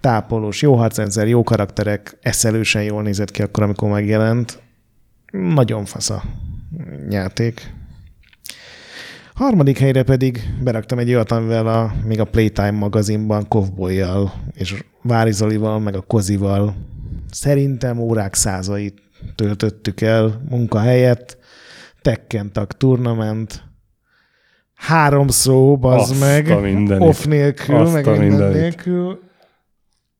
tápolós, 0.00 0.62
jó 0.62 0.74
harcrendszer, 0.74 1.28
jó 1.28 1.42
karakterek, 1.42 2.18
eszelősen 2.22 2.82
jól 2.82 3.02
nézett 3.02 3.30
ki 3.30 3.42
akkor, 3.42 3.62
amikor 3.62 3.90
megjelent. 3.90 4.62
Nagyon 5.32 5.84
fasza 5.84 6.22
játék. 7.08 7.72
Harmadik 9.34 9.78
helyre 9.78 10.02
pedig 10.02 10.54
beraktam 10.62 10.98
egy 10.98 11.08
olyat, 11.08 11.30
amivel 11.30 11.66
a, 11.66 11.94
még 12.04 12.20
a 12.20 12.24
Playtime 12.24 12.70
magazinban 12.70 13.48
Kovbolyjal 13.48 14.32
és 14.52 14.84
Vári 15.02 15.32
Zolival, 15.32 15.78
meg 15.78 15.94
a 15.96 16.00
Kozival 16.00 16.74
szerintem 17.30 17.98
órák 17.98 18.34
százait 18.34 19.02
töltöttük 19.34 20.00
el 20.00 20.42
munka 20.48 20.78
helyett. 20.78 21.38
Tekken 22.02 22.52
Tag 22.52 22.72
Tournament, 22.72 23.62
három 24.86 25.28
szó, 25.28 25.76
bazd 25.78 26.10
Azt 26.10 26.20
meg, 26.20 26.48
off 27.02 27.24
nélkül, 27.24 27.74
Azt 27.76 27.92
meg 27.92 28.06
a 28.06 28.10
minden 28.10 28.28
mindenit. 28.28 28.56
nélkül. 28.60 29.22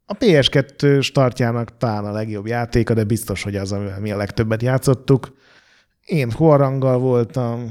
A 0.06 0.16
PS2 0.16 1.02
startjának 1.02 1.76
talán 1.76 2.04
a 2.04 2.12
legjobb 2.12 2.46
játéka, 2.46 2.94
de 2.94 3.04
biztos, 3.04 3.42
hogy 3.42 3.56
az, 3.56 3.72
amivel 3.72 4.00
mi 4.00 4.10
a 4.10 4.16
legtöbbet 4.16 4.62
játszottuk. 4.62 5.36
Én 6.04 6.32
Huaranggal 6.32 6.98
voltam, 6.98 7.70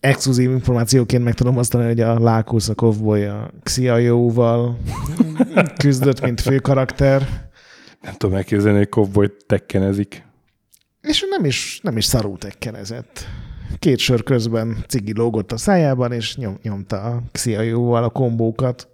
exkluzív 0.00 0.50
információként 0.50 1.24
meg 1.24 1.34
tudom 1.34 1.58
azt 1.58 1.72
mondani, 1.72 1.94
hogy 1.94 2.02
a 2.10 2.20
Lákusz, 2.22 2.68
a 2.68 2.74
Kovboly, 2.74 3.26
a 3.26 3.50
Xiaoyu-val 3.62 4.78
küzdött, 5.82 6.20
mint 6.20 6.40
főkarakter, 6.40 7.28
Nem 8.02 8.14
tudom 8.14 8.36
elképzelni, 8.36 8.78
hogy 8.78 8.88
Cowboy 8.88 9.28
tekkenezik. 9.46 10.24
és 11.00 11.24
nem 11.30 11.44
is, 11.44 11.80
nem 11.82 11.96
is 11.96 12.04
szarú 12.04 12.36
tekkenezett. 12.36 13.26
Két 13.78 13.98
sör 13.98 14.22
közben 14.22 14.84
cigi 14.88 15.12
lógott 15.14 15.52
a 15.52 15.56
szájában, 15.56 16.12
és 16.12 16.36
nyom, 16.36 16.58
nyomta 16.62 16.96
a 17.02 17.22
Xiaoyu-val 17.32 18.04
a 18.04 18.08
kombókat. 18.08 18.88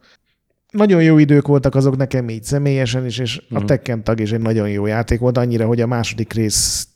Nagyon 0.71 1.03
jó 1.03 1.19
idők 1.19 1.47
voltak 1.47 1.75
azok 1.75 1.97
nekem 1.97 2.29
így 2.29 2.45
személyesen 2.45 3.07
is, 3.07 3.19
és 3.19 3.43
a 3.51 3.59
Mhm. 3.59 3.65
Tekken 3.67 4.05
tag 4.05 4.21
is 4.21 4.33
egy 4.33 4.41
nagyon 4.41 4.71
jó 4.71 4.87
játék 4.87 5.19
volt, 5.21 5.39
annyira, 5.39 5.67
hogy 5.67 5.81
a 5.81 5.87
második 5.87 6.33
rész 6.33 6.89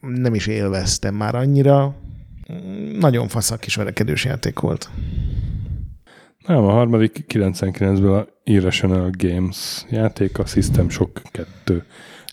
nem 0.00 0.34
is 0.34 0.46
élveztem 0.46 1.14
már 1.14 1.34
annyira. 1.34 1.94
Nagyon 2.98 3.28
fasz 3.28 3.50
a 3.50 3.56
kis 3.56 3.74
verekedős 3.74 4.24
játék 4.24 4.58
volt. 4.58 4.90
Nem, 6.46 6.64
a 6.64 6.70
harmadik 6.70 7.24
99-ből 7.28 8.18
a 8.18 8.26
Irrational 8.44 9.10
Games 9.18 9.84
játék, 9.90 10.38
a 10.38 10.46
System 10.46 10.88
Shock 10.88 11.22
2. 11.30 11.84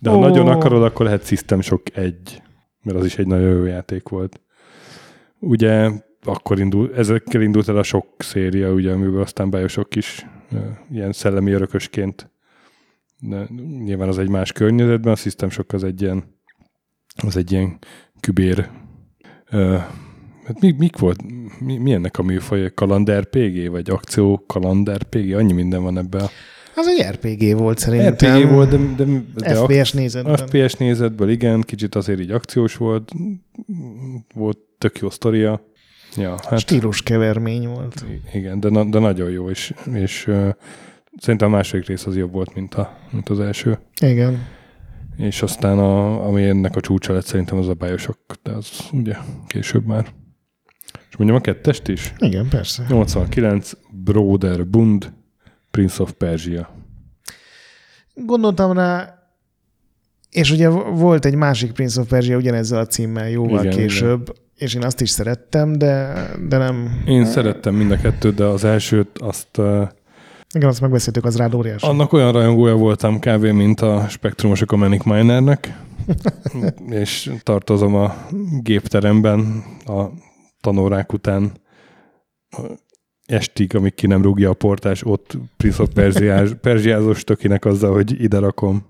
De 0.02 0.10
ha 0.10 0.18
Ó. 0.18 0.20
nagyon 0.20 0.48
akarod, 0.48 0.84
akkor 0.84 1.06
lehet 1.06 1.26
System 1.26 1.62
Shock 1.62 1.98
1, 1.98 2.42
mert 2.84 2.98
az 2.98 3.06
is 3.06 3.18
egy 3.18 3.28
nagyon 3.28 3.50
jó 3.50 3.64
játék 3.64 4.10
volt. 4.10 4.42
Ugye 5.40 5.90
akkor 6.24 6.60
indul, 6.60 6.96
ezekkel 6.96 7.42
indult 7.42 7.68
el 7.68 7.78
a 7.78 7.84
sok 7.84 8.08
széria, 8.18 8.72
ugye, 8.72 8.92
amiből 8.92 9.22
aztán 9.22 9.50
Bioshock 9.50 9.96
is 9.96 10.26
ilyen 10.92 11.12
szellemi 11.12 11.52
örökösként 11.52 12.32
de 13.20 13.48
nyilván 13.84 14.08
az 14.08 14.18
egy 14.18 14.30
más 14.30 14.52
környezetben, 14.52 15.14
a 15.14 15.16
System 15.16 15.50
Shock 15.50 15.74
az 15.74 15.84
egy 15.84 16.02
ilyen 16.02 16.36
az 17.24 17.38
egy 17.38 17.52
ilyen 17.52 17.78
kübér 18.20 18.70
ö, 19.50 19.78
hát 20.46 20.60
mi, 20.60 20.72
mik 20.78 20.98
volt, 20.98 21.20
mi, 21.60 21.78
mi 21.78 21.94
ennek 21.94 22.18
a 22.18 22.24
műfaj? 22.24 22.72
Kalandár 22.74 23.26
PG, 23.26 23.70
vagy 23.70 23.90
akció 23.90 24.44
kalandár 24.48 25.04
PG? 25.04 25.34
Annyi 25.34 25.54
minden 25.54 25.84
van 25.84 25.98
ebben. 25.98 26.26
Az 26.76 26.88
egy 26.88 27.06
RPG 27.14 27.58
volt 27.58 27.78
szerintem. 27.78 28.40
RPG 28.40 28.50
volt, 28.50 28.70
de, 28.70 29.06
de, 29.06 29.24
de 29.36 29.56
FPS 29.56 29.92
nézetben. 29.92 30.38
FPS 30.38 30.74
nézetből 30.74 31.30
igen, 31.30 31.62
kicsit 31.62 31.96
azért 31.96 32.20
így 32.20 32.32
akciós 32.32 32.76
volt, 32.76 33.12
volt 34.34 34.67
tök 34.78 35.00
jó 35.00 35.10
sztoria. 35.10 35.62
Ja, 36.16 36.36
hát 36.50 36.60
Stílus 36.60 37.02
kevermény 37.02 37.68
volt. 37.68 38.06
igen, 38.34 38.60
de, 38.60 38.70
na- 38.70 38.84
de 38.90 39.00
nagyon 39.00 39.30
jó, 39.30 39.50
és, 39.50 39.74
és 39.94 40.28
uh, 40.28 40.50
szerintem 41.18 41.48
a 41.54 41.56
második 41.56 41.86
rész 41.88 42.06
az 42.06 42.16
jobb 42.18 42.32
volt, 42.32 42.56
mint, 42.56 42.74
a, 42.74 42.98
mint 43.12 43.30
az 43.30 43.40
első. 43.40 43.80
Igen. 44.02 44.46
és 45.18 45.42
aztán 45.42 45.80
a, 45.80 46.26
ami 46.26 46.44
ennek 46.44 46.76
a 46.76 46.82
csúcsa 46.82 47.14
lett 47.14 47.26
szerintem 47.26 47.58
az 47.58 47.68
a 47.68 47.74
Bioshock, 47.74 48.40
de 48.44 48.52
az 48.52 48.70
ugye 48.92 49.16
később 49.48 49.86
már. 49.86 50.14
És 51.10 51.16
mondjam 51.18 51.40
a 51.40 51.42
kettest 51.42 51.88
is? 51.88 52.14
Igen, 52.18 52.48
persze. 52.50 52.86
89, 52.90 53.72
Broder 53.92 54.68
Bund, 54.68 55.14
Prince 55.72 56.02
of 56.04 56.12
Persia. 56.12 56.70
Gondoltam 58.14 58.72
rá, 58.72 59.17
és 60.30 60.52
ugye 60.52 60.70
volt 60.70 61.26
egy 61.26 61.36
másik 61.36 61.72
Prince 61.72 62.02
of 62.02 62.08
Persia 62.08 62.38
ugyanezzel 62.38 62.80
a 62.80 62.86
címmel 62.86 63.30
jóval 63.30 63.64
Igen, 63.64 63.78
később, 63.78 64.22
igen. 64.22 64.36
és 64.56 64.74
én 64.74 64.84
azt 64.84 65.02
is 65.02 65.10
szerettem, 65.10 65.74
de, 65.74 66.14
de 66.48 66.58
nem... 66.58 67.04
Én 67.06 67.26
szerettem 67.26 67.76
mind 67.76 67.92
a 67.92 67.98
kettőt, 67.98 68.36
de 68.36 68.44
az 68.44 68.64
elsőt 68.64 69.18
azt... 69.18 69.62
Igen, 70.54 70.70
azt 70.70 70.82
megbeszéltük, 70.82 71.26
az 71.26 71.38
rád 71.38 71.54
óriási. 71.54 71.86
Annak 71.86 72.14
olyan 72.14 72.32
rajongója 72.32 72.76
voltam 72.76 73.20
kávé, 73.20 73.52
mint 73.52 73.82
a 73.82 74.06
spektrumosok 74.10 74.72
a 74.72 74.76
Manic 74.76 75.04
Minernek, 75.04 75.78
és 77.04 77.32
tartozom 77.44 77.96
a 77.96 78.16
gépteremben 78.62 79.64
a 79.86 80.06
tanórák 80.62 81.14
után 81.14 81.52
estig, 83.26 83.76
amíg 83.76 83.94
ki 83.94 84.08
nem 84.08 84.22
rúgja 84.22 84.50
a 84.50 84.54
portás, 84.54 85.06
ott 85.06 85.38
Prince 85.58 85.82
of 85.82 85.90
Persiás, 85.94 86.50
Persiázos 86.62 87.24
tökinek 87.24 87.66
azzal, 87.66 87.94
hogy 87.94 88.22
ide 88.22 88.40
rakom. 88.40 88.86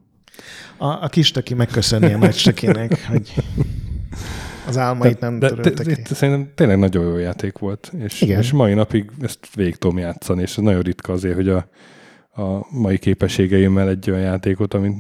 A, 0.78 0.88
a 0.88 1.08
kis 1.08 1.32
töki 1.32 1.54
megköszönni 1.54 2.14
a 2.14 2.18
nagy 2.18 2.42
tökinek, 2.44 3.06
hogy 3.12 3.34
az 4.68 4.78
álmait 4.78 5.20
nem 5.20 5.40
de, 5.40 5.48
törölte 5.48 5.84
de, 5.84 5.96
ki. 5.96 6.02
szerintem 6.14 6.52
tényleg 6.56 6.78
nagyon 6.80 7.06
jó 7.06 7.18
játék 7.18 7.58
volt, 7.58 7.92
és, 8.04 8.22
Igen. 8.22 8.40
és 8.40 8.52
mai 8.52 8.74
napig 8.74 9.12
ezt 9.22 9.56
végig 9.56 9.76
tudom 9.76 9.98
játszani, 9.98 10.42
és 10.42 10.58
ez 10.58 10.64
nagyon 10.64 10.82
ritka 10.82 11.14
azért, 11.14 11.36
hogy 11.36 11.50
a, 11.50 11.68
a 12.42 12.66
mai 12.70 12.98
képességeimmel 12.98 13.90
egy 13.90 14.10
olyan 14.10 14.22
játékot, 14.22 14.74
ami 14.74 14.94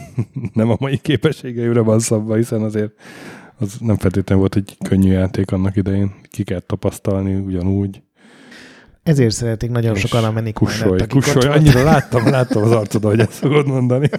nem 0.52 0.70
a 0.70 0.76
mai 0.78 0.96
képességeimre 0.96 1.80
van 1.80 1.98
szabva, 1.98 2.34
hiszen 2.34 2.62
azért 2.62 2.92
az 3.58 3.76
nem 3.80 3.96
feltétlenül 3.96 4.42
volt 4.42 4.56
egy 4.56 4.76
könnyű 4.88 5.12
játék 5.12 5.52
annak 5.52 5.76
idején. 5.76 6.14
Ki 6.30 6.44
kell 6.44 6.60
tapasztalni 6.60 7.34
ugyanúgy. 7.34 8.02
Ezért 9.08 9.34
szeretik 9.34 9.70
nagyon 9.70 9.94
És 9.94 10.00
sokan 10.00 10.24
a 10.24 10.30
Manic 10.30 10.54
Kussolj, 10.58 11.00
Minert, 11.12 11.44
annyira 11.44 11.82
láttam, 11.82 12.30
láttam 12.30 12.62
az 12.62 12.70
arcodon, 12.70 13.10
hogy 13.10 13.20
ezt 13.20 13.32
fogod 13.32 13.66
mondani. 13.66 14.10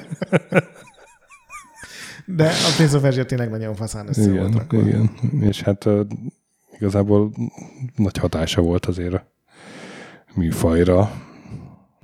De 2.25 2.45
a 2.45 2.73
Prince 2.75 2.95
of 2.95 3.01
Persia 3.01 3.25
tényleg 3.25 3.49
nagyon 3.49 3.75
faszán 3.75 4.07
össze 4.07 4.21
volt 4.31 4.33
Igen, 4.33 4.51
rakva. 4.51 4.79
igen. 4.79 5.09
És 5.41 5.61
hát 5.61 5.85
uh, 5.85 5.99
igazából 6.77 7.31
nagy 7.95 8.17
hatása 8.17 8.61
volt 8.61 8.85
azért 8.85 9.13
a 9.13 9.23
műfajra. 10.33 11.11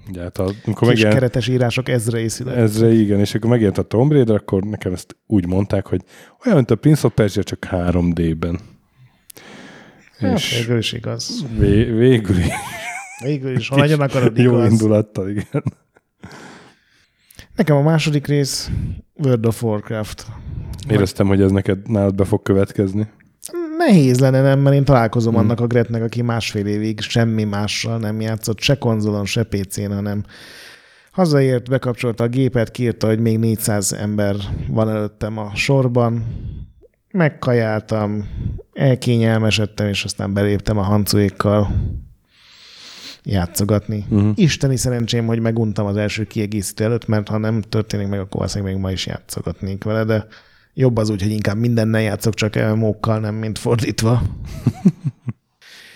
Ugye 0.10 0.22
hát 0.22 0.38
a, 0.38 0.44
amikor 0.44 0.74
Kis 0.74 0.88
megjelent, 0.88 1.14
keretes 1.14 1.48
írások 1.48 1.90
ezre 1.90 2.20
észület. 2.20 2.56
ezre 2.56 2.92
igen, 2.94 3.20
és 3.20 3.36
akkor 3.36 3.50
megjelent 3.50 3.78
a 3.78 3.84
Tomb 3.84 4.12
Raider, 4.12 4.36
akkor 4.36 4.64
nekem 4.64 4.94
ezt 4.94 5.18
úgy 5.28 5.48
mondták, 5.48 5.88
hogy 5.88 6.02
olyan, 6.46 6.58
mint 6.58 6.72
a 6.72 6.76
Prince 6.76 7.08
of 7.08 7.14
Persia, 7.14 7.44
csak 7.44 7.68
3D-ben. 7.72 8.60
Hát, 10.20 10.38
és 10.38 10.58
végül 10.60 10.78
is 10.78 10.94
igaz. 10.94 11.46
vé, 11.58 11.84
végül 11.84 12.38
is 12.38 12.48
Végül 13.24 13.58
is, 13.58 13.68
ha 13.68 13.76
nagyon 13.76 14.02
akarod, 14.02 14.38
jó 14.38 14.54
igaz. 14.58 14.72
indulattal, 14.72 15.30
igen. 15.30 15.64
Nekem 17.56 17.76
a 17.76 17.82
második 17.82 18.28
rész 18.28 18.70
World 19.14 19.46
of 19.46 19.64
Warcraft. 19.64 20.26
Éreztem, 20.90 21.28
hogy 21.28 21.42
ez 21.42 21.52
neked 21.52 21.90
nálad 21.90 22.16
be 22.16 22.24
fog 22.26 22.42
következni. 22.42 23.08
Nehéz 23.78 24.20
lenne, 24.20 24.42
nem, 24.42 24.60
mert 24.60 24.76
én 24.76 24.84
találkozom 24.86 25.34
Hmm. 25.34 25.44
annak 25.44 25.60
a 25.60 25.68
Gretnek, 25.68 26.02
aki 26.04 26.22
másfél 26.22 26.66
évig 26.66 27.00
semmi 27.02 27.44
mással 27.44 27.98
nem 27.98 28.22
játszott, 28.22 28.60
se 28.60 28.78
konzolon, 28.78 29.26
se 29.26 29.44
PC-n, 29.44 29.92
hanem 29.92 30.24
hazaért, 31.12 31.70
bekapcsolta 31.70 32.24
a 32.24 32.28
gépet, 32.28 32.72
kiírta, 32.72 33.08
hogy 33.08 33.20
még 33.20 33.40
400 33.40 33.94
ember 33.94 34.36
van 34.68 34.90
előttem 34.90 35.38
a 35.38 35.52
sorban, 35.56 36.24
megkajáltam, 37.16 38.30
elkényelmesedtem, 38.74 39.88
és 39.88 40.04
aztán 40.04 40.34
beléptem 40.34 40.78
a 40.78 40.82
hancuékkal 40.82 41.68
játszogatni. 43.24 44.06
Uh-huh. 44.10 44.32
Isteni 44.36 44.78
szerencsém, 44.78 45.26
hogy 45.26 45.40
meguntam 45.40 45.86
az 45.86 45.98
első 45.98 46.24
kiegészítő 46.24 46.84
előtt, 46.84 47.08
mert 47.08 47.28
ha 47.28 47.38
nem 47.38 47.62
történik 47.62 48.08
meg, 48.08 48.20
akkor 48.20 48.36
valószínűleg 48.36 48.74
még 48.74 48.84
ma 48.84 48.92
is 48.92 49.06
játszogatnék 49.06 49.84
vele, 49.84 50.04
de 50.04 50.28
jobb 50.74 50.98
az 50.98 51.10
úgy, 51.10 51.22
hogy 51.22 51.32
inkább 51.32 51.58
mindennel 51.58 52.02
játszok, 52.02 52.34
csak 52.34 52.56
MMO-kkal, 52.56 53.20
nem 53.20 53.36
mint 53.36 53.60
fordítva. 53.60 54.22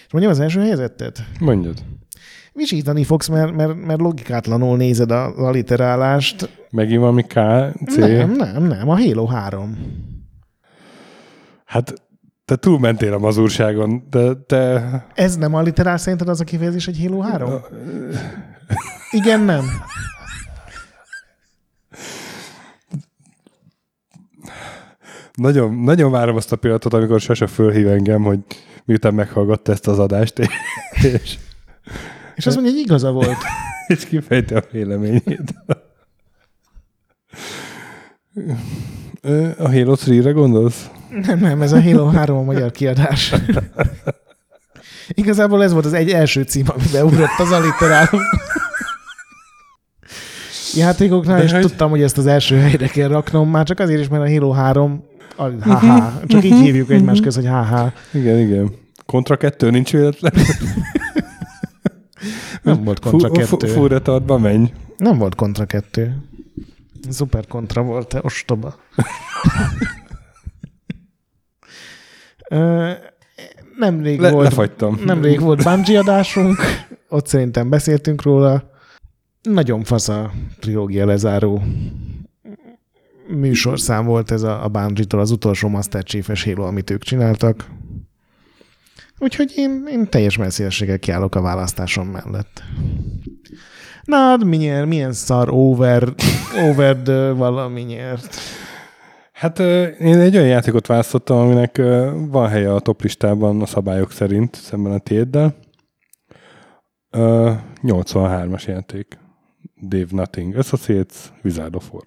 És 0.06 0.16
mondjam 0.16 0.34
az 0.34 0.40
első 0.40 0.60
helyzetet? 0.60 1.24
Mondjad. 1.40 1.84
Visítani 2.54 3.04
fogsz, 3.04 3.28
mert, 3.28 3.56
mert, 3.56 3.86
mert 3.86 4.00
logikátlanul 4.00 4.78
nézed 4.78 5.12
a 5.12 5.36
alliterálást. 5.36 6.50
Megint 6.72 7.00
valami 7.00 7.24
K, 7.24 7.34
C. 7.88 7.96
Nem, 7.96 8.32
nem, 8.32 8.64
nem, 8.64 8.90
a 8.90 8.98
Halo 8.98 9.26
3. 9.26 9.78
Hát 11.70 11.94
te 12.46 12.56
túlmentél 12.56 13.14
a 13.14 13.18
mazurságon, 13.18 14.08
de 14.10 14.36
te... 14.36 15.06
Ez 15.14 15.38
nem 15.38 15.54
alliterál 15.54 15.98
szerinted 15.98 16.28
az 16.28 16.40
a 16.40 16.44
kifejezés, 16.44 16.86
hogy 16.86 17.00
Halo 17.00 17.20
3? 17.20 17.50
Igen, 19.12 19.40
nem. 19.40 19.66
Nagyon, 25.34 25.74
nagyon 25.74 26.12
várom 26.12 26.36
azt 26.36 26.52
a 26.52 26.56
pillanatot, 26.56 26.94
amikor 26.94 27.20
Sasa 27.20 27.48
fölhív 27.48 27.88
engem, 27.88 28.24
hogy 28.24 28.40
miután 28.86 29.14
meghallgatta 29.14 29.72
ezt 29.72 29.88
az 29.88 30.00
adást, 30.00 30.40
és, 30.92 31.38
És 32.36 32.46
azt 32.46 32.56
mondja, 32.56 32.74
hogy 32.74 32.82
igaza 32.82 33.12
volt. 33.12 33.38
és 33.88 34.06
kifejti 34.06 34.54
a 34.54 34.64
véleményét. 34.72 35.54
A 39.58 39.70
Halo 39.70 39.96
3-re 39.96 40.32
gondolsz? 40.32 40.90
Nem, 41.10 41.40
nem, 41.40 41.62
ez 41.62 41.72
a 41.72 41.82
Halo 41.82 42.06
3 42.06 42.38
a 42.38 42.42
magyar 42.42 42.72
kiadás. 42.72 43.34
Igazából 45.08 45.64
ez 45.64 45.72
volt 45.74 45.86
az 45.86 45.94
egy 45.94 46.10
első 46.12 46.42
cím, 46.44 46.66
ami 46.68 46.84
beugrott 46.92 47.38
az 47.40 47.52
alliteráló. 47.52 48.20
Játékoknál, 50.76 51.38
De 51.38 51.44
és 51.44 51.52
hogy- 51.52 51.62
tudtam, 51.62 51.90
hogy 51.90 52.02
ezt 52.02 52.18
az 52.18 52.28
első 52.28 52.58
helyre 52.58 52.88
kell 52.88 53.08
raknom, 53.08 53.50
már 53.50 53.66
csak 53.66 53.80
azért 53.80 54.00
is, 54.02 54.08
mert 54.08 54.24
a 54.24 54.30
Halo 54.30 54.52
3 54.52 55.04
al- 55.36 55.62
haha, 55.64 56.20
csak 56.28 56.44
így 56.44 56.54
hívjuk 56.60 56.90
egymás 56.92 57.20
közt, 57.20 57.36
hogy 57.36 57.48
haha. 57.48 57.94
Igen, 58.12 58.38
igen. 58.40 58.72
Kontra 59.06 59.38
2 59.38 59.70
nincs 59.70 59.92
véletlen? 59.92 60.34
Nem 62.62 62.84
volt 62.84 63.00
kontra 63.00 63.30
kettő. 63.32 63.68
Fúretardba 63.68 64.38
menj. 64.38 64.74
Nem 64.98 65.18
volt 65.18 65.36
kontra 65.36 65.66
2. 65.66 66.16
Szuper 67.10 67.48
kontra 67.48 67.82
volt, 67.82 68.08
te 68.08 68.20
ostoba. 68.22 68.76
Nemrég 73.78 74.20
Le, 74.20 74.32
volt 74.32 74.44
lefagytam. 74.44 75.00
Nemrég 75.06 75.40
volt 75.40 75.64
Bungie 75.64 76.00
adásunk, 76.00 76.58
ott 77.10 77.28
szerintem 77.28 77.70
beszéltünk 77.70 78.22
róla. 78.22 78.72
Nagyon 79.42 79.84
fasz 79.84 80.08
a 80.08 80.32
trilógia 80.60 81.06
lezáró 81.06 81.64
műsorszám 83.28 84.06
volt 84.06 84.32
ez 84.32 84.42
a, 84.44 84.64
a 84.64 84.68
Bungie-tól, 84.68 85.20
az 85.20 85.32
utolsó 85.32 85.68
Master 85.68 86.04
Chief-es 86.04 86.44
Halo, 86.44 86.64
amit 86.64 86.90
ők 86.90 87.04
csináltak. 87.04 87.70
Úgyhogy 89.18 89.52
én, 89.56 89.86
én 89.90 90.10
teljes 90.10 90.38
messzélességgel 90.38 91.00
kiállok 91.00 91.36
a 91.36 91.42
választásom 91.42 92.08
mellett. 92.08 92.64
Na, 94.04 94.18
hát 94.18 94.44
milyen, 94.44 94.88
milyen 94.88 95.14
szar 95.14 95.50
over, 95.50 96.14
over 96.70 96.98
the 96.98 97.32
valami 97.32 97.82
nyert. 97.82 98.36
Hát 99.40 99.60
én 100.00 100.20
egy 100.20 100.36
olyan 100.36 100.48
játékot 100.48 100.88
választottam, 100.88 101.38
aminek 101.38 101.78
van 102.30 102.48
helye 102.48 102.74
a 102.74 102.80
top 102.80 103.02
listában 103.02 103.62
a 103.62 103.66
szabályok 103.66 104.12
szerint, 104.12 104.56
szemben 104.56 104.92
a 104.92 104.98
tiéddel. 104.98 105.56
Ö, 107.10 107.52
83-as 107.84 108.68
játék. 108.68 109.18
Dave 109.88 110.08
Nothing 110.10 110.56
Associates, 110.56 111.32
Wizard 111.44 111.76
of 111.76 111.94
War. 111.94 112.04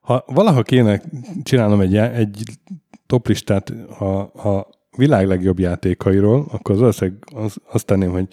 Ha 0.00 0.24
valaha 0.26 0.62
kéne 0.62 1.02
csinálnom 1.42 1.80
egy, 1.80 1.96
egy 1.96 2.42
top 3.06 3.26
listát 3.26 3.70
a, 3.98 4.20
a 4.48 4.68
világ 4.96 5.26
legjobb 5.26 5.58
játékairól, 5.58 6.46
akkor 6.50 6.74
az 6.74 6.80
valószínűleg 6.80 7.24
az, 7.34 7.56
azt 7.70 7.86
tenném, 7.86 8.10
hogy, 8.10 8.28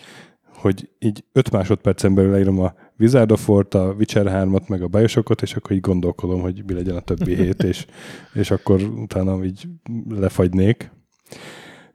hogy 0.55 0.89
így 0.99 1.23
5 1.31 1.51
másodpercen 1.51 2.13
belül 2.13 2.31
leírom 2.31 2.59
a 2.59 2.73
Wizard 3.01 3.31
of 3.31 3.49
War-t, 3.49 3.73
a 3.73 3.93
Witcher 3.97 4.25
3-at, 4.29 4.67
meg 4.67 4.81
a 4.81 4.87
Bioshockot, 4.87 5.41
és 5.41 5.55
akkor 5.55 5.71
így 5.71 5.81
gondolkodom, 5.81 6.41
hogy 6.41 6.63
mi 6.67 6.73
legyen 6.73 6.95
a 6.95 6.99
többi 6.99 7.35
hét, 7.35 7.63
és, 7.63 7.85
és 8.33 8.51
akkor 8.51 8.81
utána 8.81 9.43
így 9.43 9.67
lefagynék. 10.09 10.91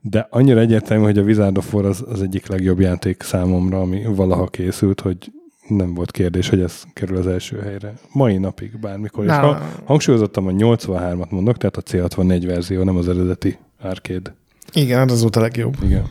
De 0.01 0.27
annyira 0.31 0.61
egyértelmű, 0.61 1.05
hogy 1.05 1.19
a 1.19 1.23
Wizard 1.23 1.59
of 1.59 1.75
War 1.75 1.85
az, 1.85 2.05
az 2.09 2.23
egyik 2.23 2.47
legjobb 2.47 2.81
játék 2.81 3.23
számomra, 3.23 3.81
ami 3.81 4.05
valaha 4.05 4.47
készült, 4.47 5.01
hogy 5.01 5.33
nem 5.69 5.95
volt 5.95 6.11
kérdés, 6.11 6.49
hogy 6.49 6.61
ez 6.61 6.83
kerül 6.93 7.17
az 7.17 7.27
első 7.27 7.59
helyre. 7.59 7.95
Mai 8.13 8.37
napig, 8.37 8.79
bármikor. 8.81 9.25
És 9.25 9.31
Na. 9.31 9.41
ha, 9.41 9.63
hangsúlyozottam, 9.85 10.47
a 10.47 10.51
83-at 10.51 11.31
mondok, 11.31 11.57
tehát 11.57 11.77
a 11.77 11.83
C64 11.83 12.43
verzió, 12.47 12.83
nem 12.83 12.97
az 12.97 13.09
eredeti 13.09 13.59
arcade. 13.81 14.35
Igen, 14.73 14.99
hát 14.99 15.11
az 15.11 15.21
volt 15.21 15.37
a 15.37 15.41
legjobb. 15.41 15.77
Igen. 15.83 16.05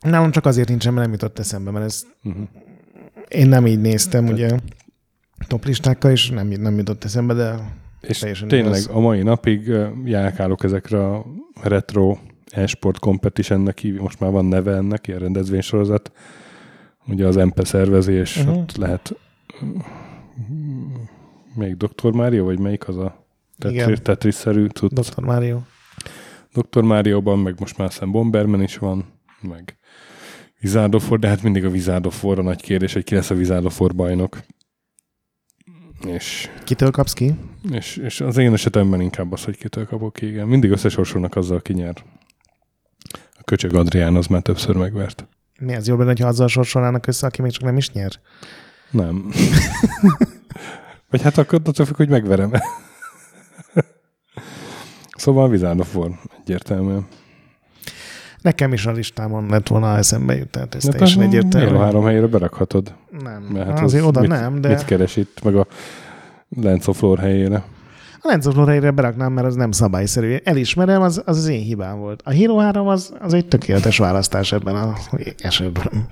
Nálam 0.00 0.30
csak 0.30 0.46
azért 0.46 0.68
nincsen, 0.68 0.92
mert 0.92 1.04
nem 1.04 1.14
jutott 1.14 1.38
eszembe, 1.38 1.70
mert 1.70 1.84
ez 1.84 2.02
Uh-huh. 2.24 2.48
Én 3.28 3.48
nem 3.48 3.66
így 3.66 3.80
néztem, 3.80 4.26
ugye. 4.26 4.58
top 5.46 5.64
listákkal, 5.64 6.10
és 6.10 6.30
nem, 6.30 6.46
nem 6.48 6.76
jutott 6.78 7.04
eszembe, 7.04 7.34
de 7.34 7.54
És 8.00 8.18
tényleg 8.18 8.50
igaz. 8.80 8.88
a 8.92 9.00
mai 9.00 9.22
napig 9.22 9.72
járkálok 10.04 10.64
ezekre 10.64 11.06
a 11.06 11.24
retro 11.62 12.16
e-sport 12.50 12.98
competitionnek 12.98 13.82
most 14.00 14.20
már 14.20 14.30
van 14.30 14.44
neve 14.44 14.74
ennek, 14.76 15.06
ilyen 15.06 15.18
rendezvénysorozat, 15.20 16.12
ugye 17.06 17.26
az 17.26 17.36
MP 17.36 17.64
szervezés, 17.66 18.36
Mhm. 18.38 18.46
uh-huh. 18.48 18.62
ott 18.62 18.76
lehet 18.76 19.14
melyik 21.54 21.76
Dr. 21.76 22.12
Mario, 22.12 22.44
vagy 22.44 22.58
melyik 22.58 22.88
az 22.88 22.96
a. 22.96 23.26
Tetris- 23.58 24.02
Tetris-szerű 24.02 24.66
cucc? 24.66 24.92
Dr. 24.92 25.22
Mario. 25.24 25.58
Dr. 26.52 26.82
Márióban, 26.82 27.38
meg 27.38 27.54
most 27.60 27.78
már 27.78 27.92
szem 27.92 28.10
Bomberman 28.10 28.62
is 28.62 28.76
van, 28.78 29.04
meg 29.40 29.77
Wizard 30.62 30.94
of 30.94 31.10
War, 31.10 31.18
de 31.18 31.28
hát 31.28 31.42
mindig 31.42 31.64
a 31.64 31.68
Wizard 31.68 32.06
of 32.06 32.24
War 32.24 32.38
a 32.38 32.42
nagy 32.42 32.62
kérdés, 32.62 32.92
hogy 32.92 33.04
ki 33.04 33.14
lesz 33.14 33.30
a 33.30 33.34
Wizard 33.34 33.64
of 33.64 33.80
War 33.80 33.94
bajnok. 33.94 34.38
És, 36.06 36.50
Kitől 36.64 36.90
kapsz 36.90 37.12
ki? 37.12 37.34
és, 37.70 37.96
és 37.96 38.20
az 38.20 38.36
én 38.36 38.52
esetemben 38.52 39.00
inkább 39.00 39.32
az, 39.32 39.44
hogy 39.44 39.56
kitől 39.56 39.86
kapok 39.86 40.12
ki, 40.12 40.26
igen. 40.26 40.46
Mindig 40.48 40.70
összesorsolnak 40.70 41.36
azzal, 41.36 41.56
aki 41.56 41.72
nyer. 41.72 42.04
A 43.38 43.42
köcsög 43.44 43.74
Adrián 43.74 44.16
az 44.16 44.26
már 44.26 44.42
többször 44.42 44.76
megvert. 44.76 45.28
Mi 45.60 45.74
az 45.74 45.88
jobb 45.88 45.98
lenne, 45.98 46.22
ha 46.22 46.28
azzal 46.28 46.48
sorsolnának 46.48 47.06
össze, 47.06 47.26
aki 47.26 47.42
még 47.42 47.50
csak 47.50 47.62
nem 47.62 47.76
is 47.76 47.90
nyer? 47.90 48.12
Nem. 48.90 49.30
Vagy 51.10 51.22
hát 51.22 51.38
akkor 51.38 51.60
attól 51.64 51.86
függ, 51.86 51.96
hogy 51.96 52.08
megverem 52.08 52.52
Szóval 55.16 55.50
Wizard 55.50 55.80
of 55.80 55.94
War 55.94 56.10
egyértelműen. 56.40 57.06
Nekem 58.48 58.72
is 58.72 58.86
a 58.86 58.92
listámon 58.92 59.46
lett 59.48 59.68
volna, 59.68 59.96
eszembe 59.96 60.36
jut, 60.36 60.48
tehát 60.48 60.74
ez 60.74 60.82
Hát 60.82 60.92
teljesen 60.92 61.22
egyértelmű. 61.22 61.66
Halo 61.66 61.78
három 61.78 62.04
helyére 62.04 62.26
berakhatod. 62.26 62.94
Nem, 63.22 63.42
Mert 63.42 63.66
hát 63.66 63.74
hát 63.74 63.84
azért 63.84 64.02
az 64.02 64.08
oda 64.08 64.20
mit, 64.20 64.28
nem, 64.28 64.60
de 64.60 64.68
Mit 64.68 64.84
keres 64.84 65.16
itt, 65.16 65.40
meg 65.44 65.56
a 65.56 65.66
Lance 66.48 66.90
of 66.90 67.00
Lore 67.00 67.22
helyére? 67.22 67.64
a 68.20 68.28
Lens 68.28 68.46
of 68.46 68.54
Lore-re 68.54 68.90
beraknám, 68.90 69.32
mert 69.32 69.46
az 69.46 69.54
nem 69.54 69.70
szabályszerű. 69.70 70.36
Elismerem, 70.44 71.02
az 71.02 71.22
az, 71.24 71.36
az 71.36 71.48
én 71.48 71.60
hibám 71.60 71.98
volt. 71.98 72.22
A 72.24 72.30
Hero 72.30 72.56
3 72.56 72.88
az, 72.88 73.12
az 73.20 73.32
egy 73.32 73.46
tökéletes 73.46 73.98
választás 73.98 74.52
ebben 74.52 74.74
az 74.74 75.08
esetben. 75.38 76.08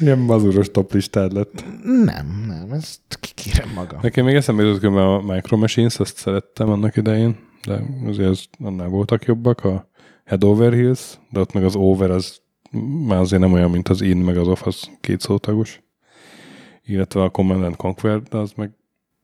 Ilyen 0.00 0.18
mazuros 0.18 0.70
top 0.70 0.92
listád 0.92 1.32
lett. 1.32 1.64
Nem, 2.04 2.44
nem, 2.46 2.72
ezt 2.72 3.00
kikérem 3.20 3.68
magam. 3.74 3.98
Nekem 4.02 4.24
még 4.24 4.34
eszembe 4.34 4.62
jutott 4.62 4.96
a 4.96 5.22
Micro 5.26 5.56
Machines, 5.56 5.98
azt 5.98 6.16
szerettem 6.16 6.68
annak 6.68 6.96
idején, 6.96 7.36
de 7.66 7.80
azért 8.06 8.28
az, 8.28 8.44
annál 8.58 8.88
voltak 8.88 9.24
jobbak, 9.24 9.64
a 9.64 9.87
Head 10.28 10.44
Over 10.44 10.72
Heels, 10.72 11.18
de 11.30 11.40
ott 11.40 11.52
meg 11.52 11.64
az 11.64 11.76
Over 11.76 12.10
az 12.10 12.40
már 13.06 13.18
azért 13.18 13.42
nem 13.42 13.52
olyan, 13.52 13.70
mint 13.70 13.88
az 13.88 14.00
In, 14.00 14.16
meg 14.16 14.36
az 14.36 14.48
Off, 14.48 14.66
az 14.66 14.90
két 15.00 15.20
szótagos. 15.20 15.82
Illetve 16.84 17.22
a 17.22 17.28
Command 17.30 17.62
and 17.64 17.76
Conquer, 17.76 18.22
de 18.22 18.36
az 18.36 18.52
meg 18.56 18.70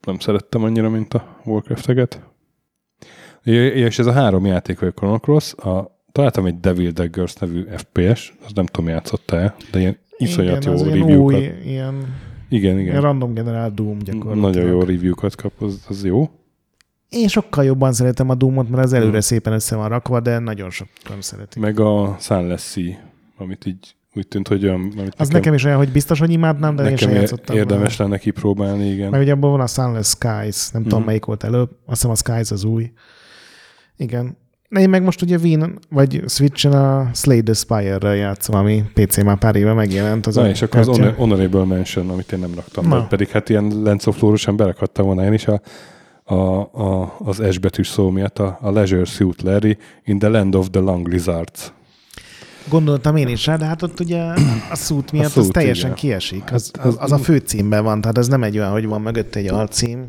nem 0.07 0.19
szerettem 0.19 0.63
annyira, 0.63 0.89
mint 0.91 1.15
a 1.15 1.41
Warcraft-eket. 1.45 2.23
És 3.43 3.99
ez 3.99 4.07
a 4.07 4.13
három 4.13 4.47
játék, 4.47 4.79
vagy 4.79 4.89
a 4.89 4.93
Chrono 4.93 5.19
Cross, 5.19 5.53
a, 5.53 6.01
találtam 6.13 6.47
egy 6.47 6.61
Devil 6.61 6.91
Daggers 6.91 7.35
nevű 7.35 7.65
FPS, 7.77 8.35
az 8.45 8.53
nem 8.55 8.67
tudom, 8.67 8.91
játszotta-e, 8.91 9.55
de 9.71 9.79
ilyen 9.79 9.99
iszonyat 10.17 10.65
Igen, 10.65 10.77
jó 10.77 10.85
ilyen 10.85 10.99
review-kat. 10.99 11.35
új, 11.35 11.51
ilyen, 11.65 11.95
Igen, 12.49 12.79
ilyen 12.79 12.79
igen. 12.79 13.01
random 13.01 13.35
generált 13.35 13.75
Doom 13.75 13.99
gyakorlatilag. 13.99 14.55
Nagyon 14.55 14.71
jó 14.71 14.81
review-kat 14.81 15.35
kap, 15.35 15.53
az, 15.61 15.85
az 15.89 16.05
jó. 16.05 16.31
Én 17.15 17.29
sokkal 17.29 17.65
jobban 17.65 17.93
szeretem 17.93 18.31
a 18.31 18.35
Doomot, 18.35 18.69
mert 18.71 18.85
az 18.85 18.93
előre 18.93 19.11
Hmm. 19.11 19.21
szépen 19.21 19.53
össze 19.53 19.77
van 19.77 19.89
rakva, 19.89 20.21
de 20.21 20.39
nagyon 20.39 20.71
sokan 20.71 21.17
szeretik. 21.21 21.63
Meg 21.63 21.81
a 21.81 22.17
Sunless 22.21 22.77
amit 23.39 23.67
így 23.67 23.95
úgy 24.17 24.29
tűnt, 24.29 24.49
hogy 24.49 24.65
olyan... 24.65 24.93
Amit 24.99 25.15
Az 25.17 25.29
nekem 25.29 25.55
is 25.55 25.65
olyan, 25.65 25.77
hogy 25.77 25.93
biztos, 25.93 26.19
hogy 26.19 26.31
imádnám, 26.31 26.77
de 26.77 26.83
én 26.83 26.91
nekem 26.91 27.07
sem 27.09 27.11
ér- 27.17 27.21
játszottam. 27.21 27.57
érdemes 27.57 27.97
lenne 27.97 28.19
kipróbálni, 28.19 28.87
igen. 28.91 29.11
Meg 29.11 29.21
ugye 29.21 29.33
abban 29.33 29.51
van 29.51 29.61
a 29.61 29.67
Sunless 29.67 30.09
Skies, 30.09 30.71
nem 30.71 30.83
tudom 30.83 30.99
Mhm. 30.99 31.07
melyik 31.07 31.25
volt 31.25 31.45
előbb, 31.45 31.71
azt 31.87 32.03
hiszem 32.07 32.11
a 32.11 32.15
Skies 32.15 32.51
az 32.51 32.65
új. 32.65 32.93
Igen. 33.97 34.37
De 34.69 34.81
én 34.81 34.89
meg 34.91 35.03
most 35.03 35.23
ugye 35.23 35.37
Wien, 35.37 35.79
vagy 35.91 36.23
Switchen 36.27 36.73
a 36.73 37.11
Slay 37.15 37.43
the 37.43 37.53
Spire-rel 37.55 38.15
játszom, 38.17 38.57
ami 38.57 38.85
PC 38.95 39.23
már 39.23 39.39
pár 39.39 39.57
éve 39.57 39.73
megjelent. 39.73 40.27
Az 40.27 40.35
Na, 40.35 40.49
és 40.49 40.63
akkor 40.63 40.81
az 40.81 40.87
kártya. 40.87 41.03
honor- 41.03 41.17
Honorable 41.19 41.65
Mention, 41.65 42.11
amit 42.11 42.33
én 42.33 42.39
nem 42.39 42.55
raktam 42.55 42.89
Na. 42.89 43.07
pedig 43.07 43.29
hát 43.29 43.49
ilyen 43.49 43.83
Lens 43.83 44.07
of 44.07 44.21
Lore-osan 44.21 44.57
berakhattam 44.57 45.07
volna 45.07 45.25
én 45.25 45.33
is 45.33 45.47
a, 45.47 45.61
a, 46.25 46.35
a, 46.35 47.17
az 47.19 47.43
S 47.51 47.59
betűs 47.59 47.89
szó 47.89 48.11
miatt, 48.11 48.39
a, 48.39 48.59
a 48.61 48.71
Leisure 48.71 49.05
Suit 49.05 49.43
Larry 49.43 49.77
in 50.05 50.19
the 50.19 50.29
Land 50.29 50.55
of 50.55 50.71
the 50.71 50.81
Long 50.81 51.09
Lizards. 51.09 51.73
Gondoltam 52.69 53.17
én 53.17 53.29
is 53.29 53.47
rá, 53.47 53.57
de 53.57 53.65
hát 53.65 53.83
ott 53.83 54.01
ugye 54.01 54.23
a 54.71 54.77
szút 54.77 55.13
miatt 55.13 55.31
szút, 55.31 55.43
az 55.45 55.49
teljesen 55.53 55.85
igen. 55.85 55.97
kiesik. 55.99 56.53
Az, 56.53 56.71
Hát 56.79 56.87
az, 56.87 56.97
az- 56.99 57.13
a 57.13 57.19
főcímben 57.19 57.85
van, 57.85 58.01
tehát 58.01 58.19
ez 58.19 58.29
nem 58.29 58.43
egy 58.43 58.59
olyan, 58.59 58.71
hogy 58.71 58.87
van 58.87 59.01
mögött 59.01 59.35
egy 59.35 59.47
alcím. 59.49 60.07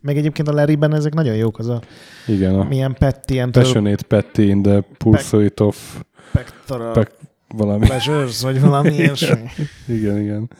Meg 0.00 0.16
egyébként 0.16 0.48
a 0.48 0.52
Larryben 0.52 0.94
ezek 0.94 1.14
nagyon 1.14 1.34
jók, 1.34 1.58
az 1.58 1.68
a 1.68 1.80
Igen, 2.26 2.54
a 2.54 2.64
milyen 2.64 2.94
Pet, 2.98 3.30
ilyen 3.30 3.50
Passionate 3.52 4.02
Petty 4.04 4.38
in 4.38 4.62
the 4.62 4.80
Pursuit 4.98 5.60
of 5.60 6.02
Pectoral 6.32 6.92
Pec- 6.92 7.14
valami. 7.48 7.86
Pleasures, 7.86 8.40
vagy 8.42 8.60
valami 8.60 8.92
ilyesmi. 8.98 9.40
Igen, 9.86 10.20
igen. 10.20 10.50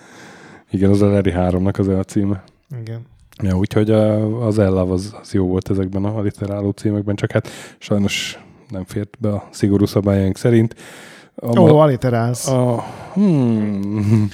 Igen, 0.70 0.90
az 0.90 1.02
a 1.02 1.06
Larry 1.08 1.32
3-nak 1.36 1.78
az 1.78 1.88
elcíme. 1.88 2.44
Igen. 2.80 3.00
Ja, 3.42 3.56
úgyhogy 3.56 3.90
az 4.40 4.58
Ella 4.58 4.80
az, 4.82 5.14
az 5.20 5.32
jó 5.32 5.46
volt 5.46 5.70
ezekben 5.70 6.04
a 6.04 6.20
literáló 6.20 6.70
címekben, 6.70 7.14
csak 7.14 7.32
hát 7.32 7.48
sajnos 7.78 8.44
nem 8.70 8.84
fért 8.84 9.16
be 9.18 9.28
a 9.32 9.48
szigorú 9.50 9.86
szabályaink 9.86 10.36
szerint. 10.36 10.74
A, 11.34 11.58
Ó, 11.58 11.66
ma, 11.66 11.82
alliterálsz. 11.82 12.48
a, 12.48 12.84
hmm, 13.12 14.28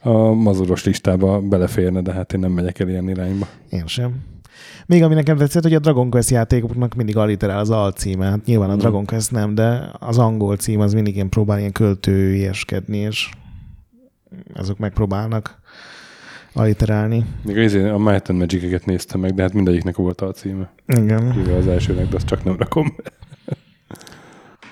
a 0.00 0.32
mazuros 0.32 0.84
listába 0.84 1.40
beleférne, 1.40 2.00
de 2.00 2.12
hát 2.12 2.32
én 2.32 2.40
nem 2.40 2.52
megyek 2.52 2.78
el 2.78 2.88
ilyen 2.88 3.08
irányba. 3.08 3.46
Én 3.70 3.86
sem. 3.86 4.14
Még 4.86 5.02
ami 5.02 5.14
nekem 5.14 5.36
tetszett, 5.36 5.62
hogy 5.62 5.74
a 5.74 5.78
Dragon 5.78 6.10
Quest 6.10 6.30
játékoknak 6.30 6.94
mindig 6.94 7.16
alliterál 7.16 7.58
az 7.58 7.70
alcíme. 7.70 8.26
Hát 8.26 8.44
nyilván 8.44 8.70
a 8.70 8.74
Mm. 8.74 8.78
Dragon 8.78 9.04
Quest 9.06 9.30
nem, 9.30 9.54
de 9.54 9.90
az 9.98 10.18
angol 10.18 10.56
cím 10.56 10.80
az 10.80 10.92
mindig 10.92 11.14
ilyen 11.14 11.28
próbál 11.28 11.58
ilyen 11.58 11.72
költőieskedni, 11.72 12.96
és 12.96 13.30
azok 14.54 14.78
megpróbálnak 14.78 15.60
alliterálni. 16.54 17.24
Még 17.42 17.58
az, 17.58 17.74
a 17.74 17.98
Might 17.98 18.28
and 18.28 18.38
Magic-eket 18.38 18.84
néztem 18.84 19.20
meg, 19.20 19.34
de 19.34 19.42
hát 19.42 19.52
mindegyiknek 19.52 19.96
volt 19.96 20.20
a 20.20 20.30
címe. 20.32 20.72
Igen. 20.86 21.32
Kivéve 21.32 21.56
az 21.56 21.66
elsőnek, 21.66 22.08
de 22.08 22.16
azt 22.16 22.26
csak 22.26 22.44
nem 22.44 22.56
rakom 22.58 22.94
be. 22.96 23.10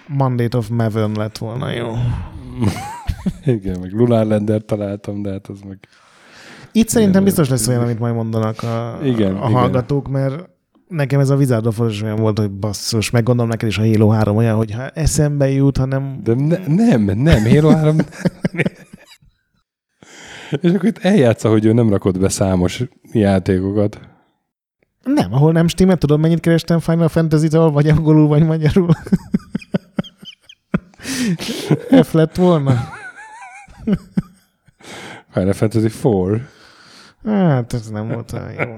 Mandate 0.06 0.56
of 0.56 0.68
Maven 0.68 1.12
lett 1.12 1.38
volna 1.38 1.70
jó. 1.70 1.88
Igen, 3.54 3.80
meg 3.80 3.92
Lunar 3.92 4.26
Lander 4.26 4.62
találtam, 4.62 5.22
de 5.22 5.30
hát 5.30 5.46
az 5.46 5.60
meg... 5.68 5.78
Itt 6.72 6.88
szerintem 6.88 7.22
Igen, 7.22 7.24
biztos 7.24 7.48
lesz 7.48 7.68
olyan, 7.68 7.82
amit 7.82 7.98
majd 7.98 8.14
mondanak 8.14 8.62
a, 8.62 8.98
Igen, 9.02 9.34
a 9.34 9.48
igen. 9.48 9.52
hallgatók, 9.52 10.08
mert 10.08 10.48
nekem 10.88 11.20
ez 11.20 11.30
a 11.30 11.36
Wizard 11.36 11.66
of 11.66 11.80
Oz 11.80 12.02
olyan 12.02 12.16
volt, 12.16 12.38
hogy 12.38 12.50
basszus, 12.50 13.10
meg 13.10 13.22
gondolom 13.22 13.50
neked 13.50 13.68
is 13.68 13.78
a 13.78 13.86
Halo 13.86 14.08
3 14.08 14.36
olyan, 14.36 14.56
hogy 14.56 14.72
ha 14.72 14.88
eszembe 14.88 15.50
jut, 15.50 15.76
hanem 15.76 16.20
De 16.22 16.34
ne, 16.34 16.66
nem, 16.66 17.18
nem, 17.18 17.44
Halo 17.44 17.68
3 17.68 17.96
És 20.50 20.72
akkor 20.72 20.84
itt 20.88 20.98
eljátsza, 20.98 21.48
hogy 21.48 21.64
ő 21.64 21.72
nem 21.72 21.90
rakott 21.90 22.18
be 22.18 22.28
számos 22.28 22.84
játékokat. 23.12 24.00
nem, 25.04 25.32
ahol 25.32 25.52
nem 25.52 25.68
stimmel, 25.68 25.96
tudod, 25.96 26.20
mennyit 26.20 26.40
kerestem 26.40 26.78
Final 26.78 27.08
Fantasy-től, 27.08 27.70
vagy 27.70 27.88
angolul, 27.88 28.26
vagy 28.26 28.46
magyarul. 28.46 28.90
F 32.02 32.12
lett 32.12 32.36
volna? 32.36 32.88
Final 35.32 35.52
Fantasy 35.52 35.90
4. 36.02 36.40
Hát, 37.24 37.72
ez 37.72 37.90
nem 37.90 38.08
volt 38.08 38.32
olyan 38.32 38.52
jó. 38.52 38.76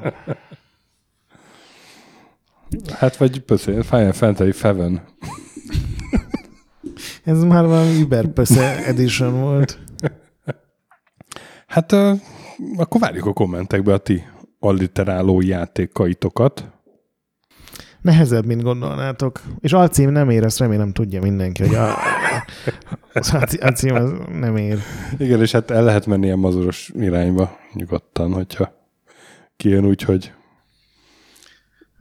Hát 2.88 3.16
vagy 3.16 3.40
pöszé, 3.40 3.80
Final 3.80 4.12
Fantasy 4.12 4.52
7. 4.62 5.00
Ez 7.24 7.42
már 7.42 7.66
valami 7.66 8.00
Überpösze 8.00 8.86
edition 8.86 9.40
volt. 9.40 9.78
Hát 11.72 11.92
uh, 11.92 12.18
akkor 12.76 13.00
várjuk 13.00 13.26
a 13.26 13.32
kommentekbe 13.32 13.92
a 13.92 13.98
ti 13.98 14.22
alliteráló 14.58 15.40
játékaitokat. 15.40 16.70
Nehezebb, 18.00 18.46
mint 18.46 18.62
gondolnátok. 18.62 19.40
És 19.60 19.72
alcím 19.72 20.10
nem 20.10 20.30
ér, 20.30 20.44
ezt 20.44 20.58
remélem 20.58 20.92
tudja 20.92 21.20
mindenki, 21.20 21.62
hogy 21.66 21.74
a, 21.74 21.94
az 23.12 23.34
alcí- 23.34 23.62
alcím 23.62 23.94
az 23.94 24.12
nem 24.32 24.56
ér. 24.56 24.78
Igen, 25.18 25.40
és 25.40 25.52
hát 25.52 25.70
el 25.70 25.84
lehet 25.84 26.06
menni 26.06 26.24
ilyen 26.24 26.38
mazuros 26.38 26.90
irányba 26.94 27.58
nyugodtan, 27.74 28.32
hogyha 28.32 28.72
kijön 29.56 29.84
úgy, 29.84 30.02
hogy 30.02 30.32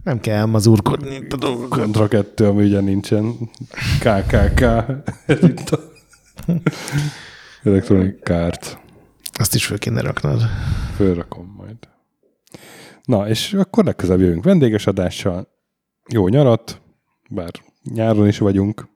Nem 0.03 0.19
kell 0.19 0.35
elmazurkodni 0.37 1.15
itt 1.15 1.33
a 1.33 1.37
dolgokat. 1.37 1.79
kontra 1.79 2.07
kettő, 2.07 2.45
ami 2.47 2.63
ugye 2.63 2.79
nincsen. 2.79 3.33
KKK. 3.99 4.61
A 4.61 5.03
Electronic 7.63 8.23
Kart. 8.23 8.79
Azt 9.41 9.55
is 9.55 9.65
föl 9.65 9.77
kéne 9.77 10.01
raknod. 10.01 10.41
Fölrakom 10.95 11.53
majd. 11.57 11.77
Na, 13.03 13.27
és 13.27 13.53
akkor 13.53 13.83
legközelebb 13.83 14.21
jövünk 14.21 14.43
vendéges 14.43 14.87
adással. 14.87 15.47
Jó 16.09 16.27
nyarat, 16.27 16.81
bár 17.29 17.51
nyáron 17.83 18.27
is 18.27 18.37
vagyunk. 18.37 18.87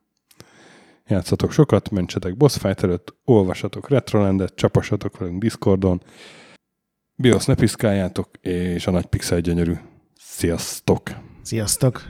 Játszatok 1.07 1.51
sokat, 1.51 1.89
mentsetek 1.89 2.37
boss 2.37 2.57
fight 2.57 2.83
előtt, 2.83 3.15
olvasatok 3.23 3.89
Retrolandet, 3.89 4.55
csapassatok 4.55 5.17
velünk 5.17 5.41
Discordon, 5.41 6.01
BIOS 7.15 7.45
ne 7.45 7.55
piszkáljátok, 7.55 8.29
és 8.41 8.87
a 8.87 8.91
nagy 8.91 9.05
pixel 9.05 9.39
gyönyörű. 9.39 9.73
Sziasztok! 10.15 11.09
Sziasztok! 11.41 12.03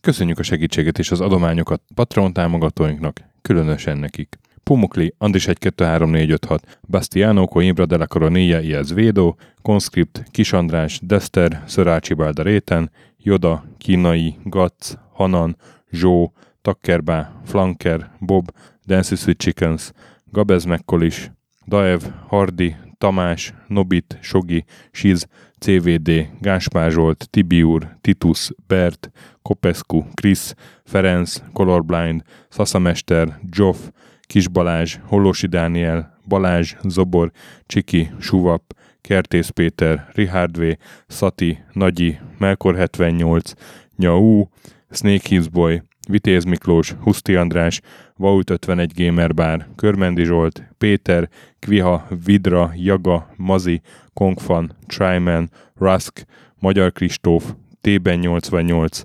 Köszönjük 0.00 0.38
a 0.38 0.42
segítséget 0.42 0.98
és 0.98 1.10
az 1.10 1.20
adományokat 1.20 1.82
Patreon 1.94 2.32
támogatóinknak, 2.32 3.20
különösen 3.42 3.98
nekik. 3.98 4.38
Pumukli, 4.62 5.14
Andis 5.18 5.46
1 5.46 5.58
2 5.58 5.84
3 5.84 6.10
4 6.10 6.30
5 6.30 6.44
6, 6.44 6.78
Bastiano, 6.88 7.46
Coimbra 7.46 7.86
de 7.86 7.96
la 7.96 8.06
Coronilla 8.06 8.60
y 8.60 8.94
Védó, 8.94 9.36
Conscript, 9.62 10.24
Kis 10.30 10.52
András, 10.52 11.00
Dester, 11.02 11.62
Szörácsi 11.66 12.14
Bálda 12.14 12.42
Réten, 12.42 12.90
Joda, 13.16 13.64
Kínai, 13.78 14.36
Gatz, 14.44 14.98
Hanan, 15.12 15.56
Zsó, 15.90 16.32
Takkerbá, 16.62 17.40
Flanker, 17.44 18.10
Bob, 18.18 18.50
Dancy 18.86 19.16
Sweet 19.16 19.38
Chickens, 19.38 19.92
Gabez 20.24 20.64
Mekkolis, 20.64 21.30
Daev, 21.66 22.00
Hardi, 22.26 22.76
Tamás, 23.00 23.54
Nobit, 23.68 24.18
Sogi, 24.20 24.64
Siz, 24.92 25.26
CVD, 25.58 26.28
Gáspár 26.40 26.90
Zsolt, 26.90 27.28
Tibiur, 27.30 27.96
Titus, 28.00 28.50
Bert, 28.66 29.10
Kopescu, 29.42 30.04
Krisz, 30.14 30.54
Ferenc, 30.84 31.42
Colorblind, 31.52 32.22
Szaszamester, 32.48 33.40
Joff, 33.50 33.78
Kis 34.20 34.48
Balázs, 34.48 34.96
Hollósi 35.04 35.46
Dániel, 35.46 36.18
Balázs, 36.28 36.74
Zobor, 36.82 37.30
Csiki, 37.66 38.10
Suvap, 38.18 38.62
Kertész 39.00 39.48
Péter, 39.48 40.10
Richard 40.14 40.58
V, 40.58 40.62
Szati, 41.06 41.58
Nagyi, 41.72 42.18
Melkor 42.38 42.76
78, 42.76 43.52
Nyau, 43.96 44.44
Snake 44.90 45.40
Boy, 45.52 45.82
Vitéz 46.10 46.44
Miklós, 46.44 46.94
Huszti 47.00 47.34
András, 47.34 47.80
Vault 48.16 48.50
51 48.50 48.92
Gamer 48.94 49.34
Bar, 49.34 49.66
Körmendi 49.76 50.24
Zsolt, 50.24 50.62
Péter, 50.78 51.28
Kviha, 51.58 52.06
Vidra, 52.24 52.72
Jaga, 52.74 53.28
Mazi, 53.36 53.80
Kongfan, 54.12 54.76
Tryman, 54.86 55.50
Rusk, 55.74 56.26
Magyar 56.58 56.92
Kristóf, 56.92 57.54
T-ben 57.80 58.18
88, 58.18 59.02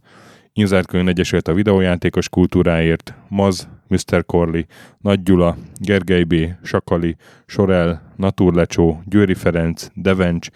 Inzárkönyv 0.54 1.08
Egyesület 1.08 1.48
a 1.48 1.54
videójátékos 1.54 2.30
kultúráért, 2.30 3.14
Maz, 3.28 3.68
Mr. 3.88 4.26
Corley, 4.26 4.62
Nagy 4.98 5.24
Gyula, 5.24 5.58
Gergely 5.78 6.24
B., 6.24 6.36
Sakali, 6.64 7.16
Sorel, 7.46 8.14
Naturlecsó, 8.16 9.02
Győri 9.06 9.34
Ferenc, 9.34 9.88
Devencs, 9.94 10.48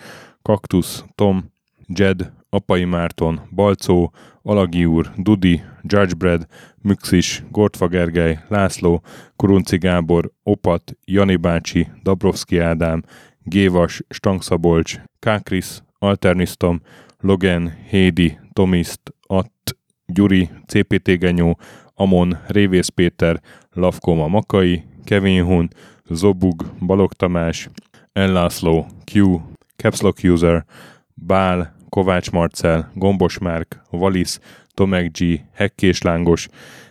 Kaktusz, 0.41 1.03
Tom, 1.15 1.51
Jed, 1.87 2.31
Apai 2.49 2.83
Márton, 2.83 3.41
Balcó, 3.51 4.13
Alagi 4.49 4.85
úr, 4.85 5.11
Dudi, 5.17 5.61
Judgebred, 5.83 6.47
Müxis, 6.81 7.43
Gortfa 7.51 7.87
Gergely, 7.87 8.39
László, 8.47 9.01
Kurunci 9.35 9.77
Gábor, 9.77 10.31
Opat, 10.43 10.97
Jani 11.05 11.35
bácsi, 11.35 11.87
Dabrowski 12.03 12.59
Ádám, 12.59 13.03
Gévas, 13.43 14.01
Stangszabolcs, 14.09 15.01
Kákris, 15.19 15.81
Alternisztom, 15.99 16.81
Logan, 17.19 17.73
Hédi, 17.89 18.37
Tomiszt, 18.53 19.13
Att, 19.27 19.77
Gyuri, 20.05 20.49
CPT 20.65 21.17
Genyó, 21.19 21.57
Amon, 21.93 22.37
Révész 22.47 22.87
Péter, 22.87 23.41
Lavkoma 23.71 24.27
Makai, 24.27 24.83
Kevin 25.03 25.43
Hun, 25.43 25.67
Zobug, 26.09 26.65
Balog 26.79 27.13
Tamás, 27.13 27.69
Ellászló, 28.13 28.85
Q, 29.11 29.41
Capslock 29.75 30.23
User, 30.23 30.65
Bál, 31.13 31.77
Kovács 31.89 32.29
Marcel, 32.29 32.91
Gombos 32.93 33.37
Márk, 33.37 33.81
Valisz, 33.89 34.39
Tomek 34.73 35.11
G, 35.11 35.41
Hekkés 35.53 36.01
Lángos, 36.01 36.47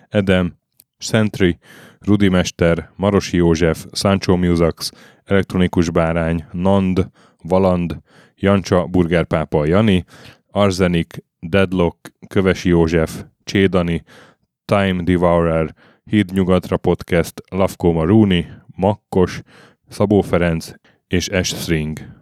Edem, 0.08 0.56
Sentry, 0.98 1.58
Rudimester, 1.98 2.90
Marosi 2.96 3.36
József, 3.36 3.84
Sancho 3.92 4.36
Musax, 4.36 4.90
Elektronikus 5.24 5.90
Bárány, 5.90 6.44
Nand, 6.52 7.08
Valand, 7.42 7.98
Jancsa, 8.34 8.86
Burgerpápa 8.86 9.66
Jani, 9.66 10.04
Arzenik, 10.50 11.24
Deadlock, 11.40 11.96
Kövesi 12.26 12.68
József, 12.68 13.24
Csédani, 13.44 14.02
Time 14.64 15.02
Devourer, 15.02 15.74
Híd 16.04 16.32
Nyugatra 16.32 16.76
Podcast, 16.76 17.42
Lavko 17.50 17.92
Maruni, 17.92 18.46
Makkos, 18.76 19.40
Szabó 19.88 20.20
Ferenc 20.20 20.70
és 21.06 21.28
S. 21.42 21.46
String. 21.48 22.17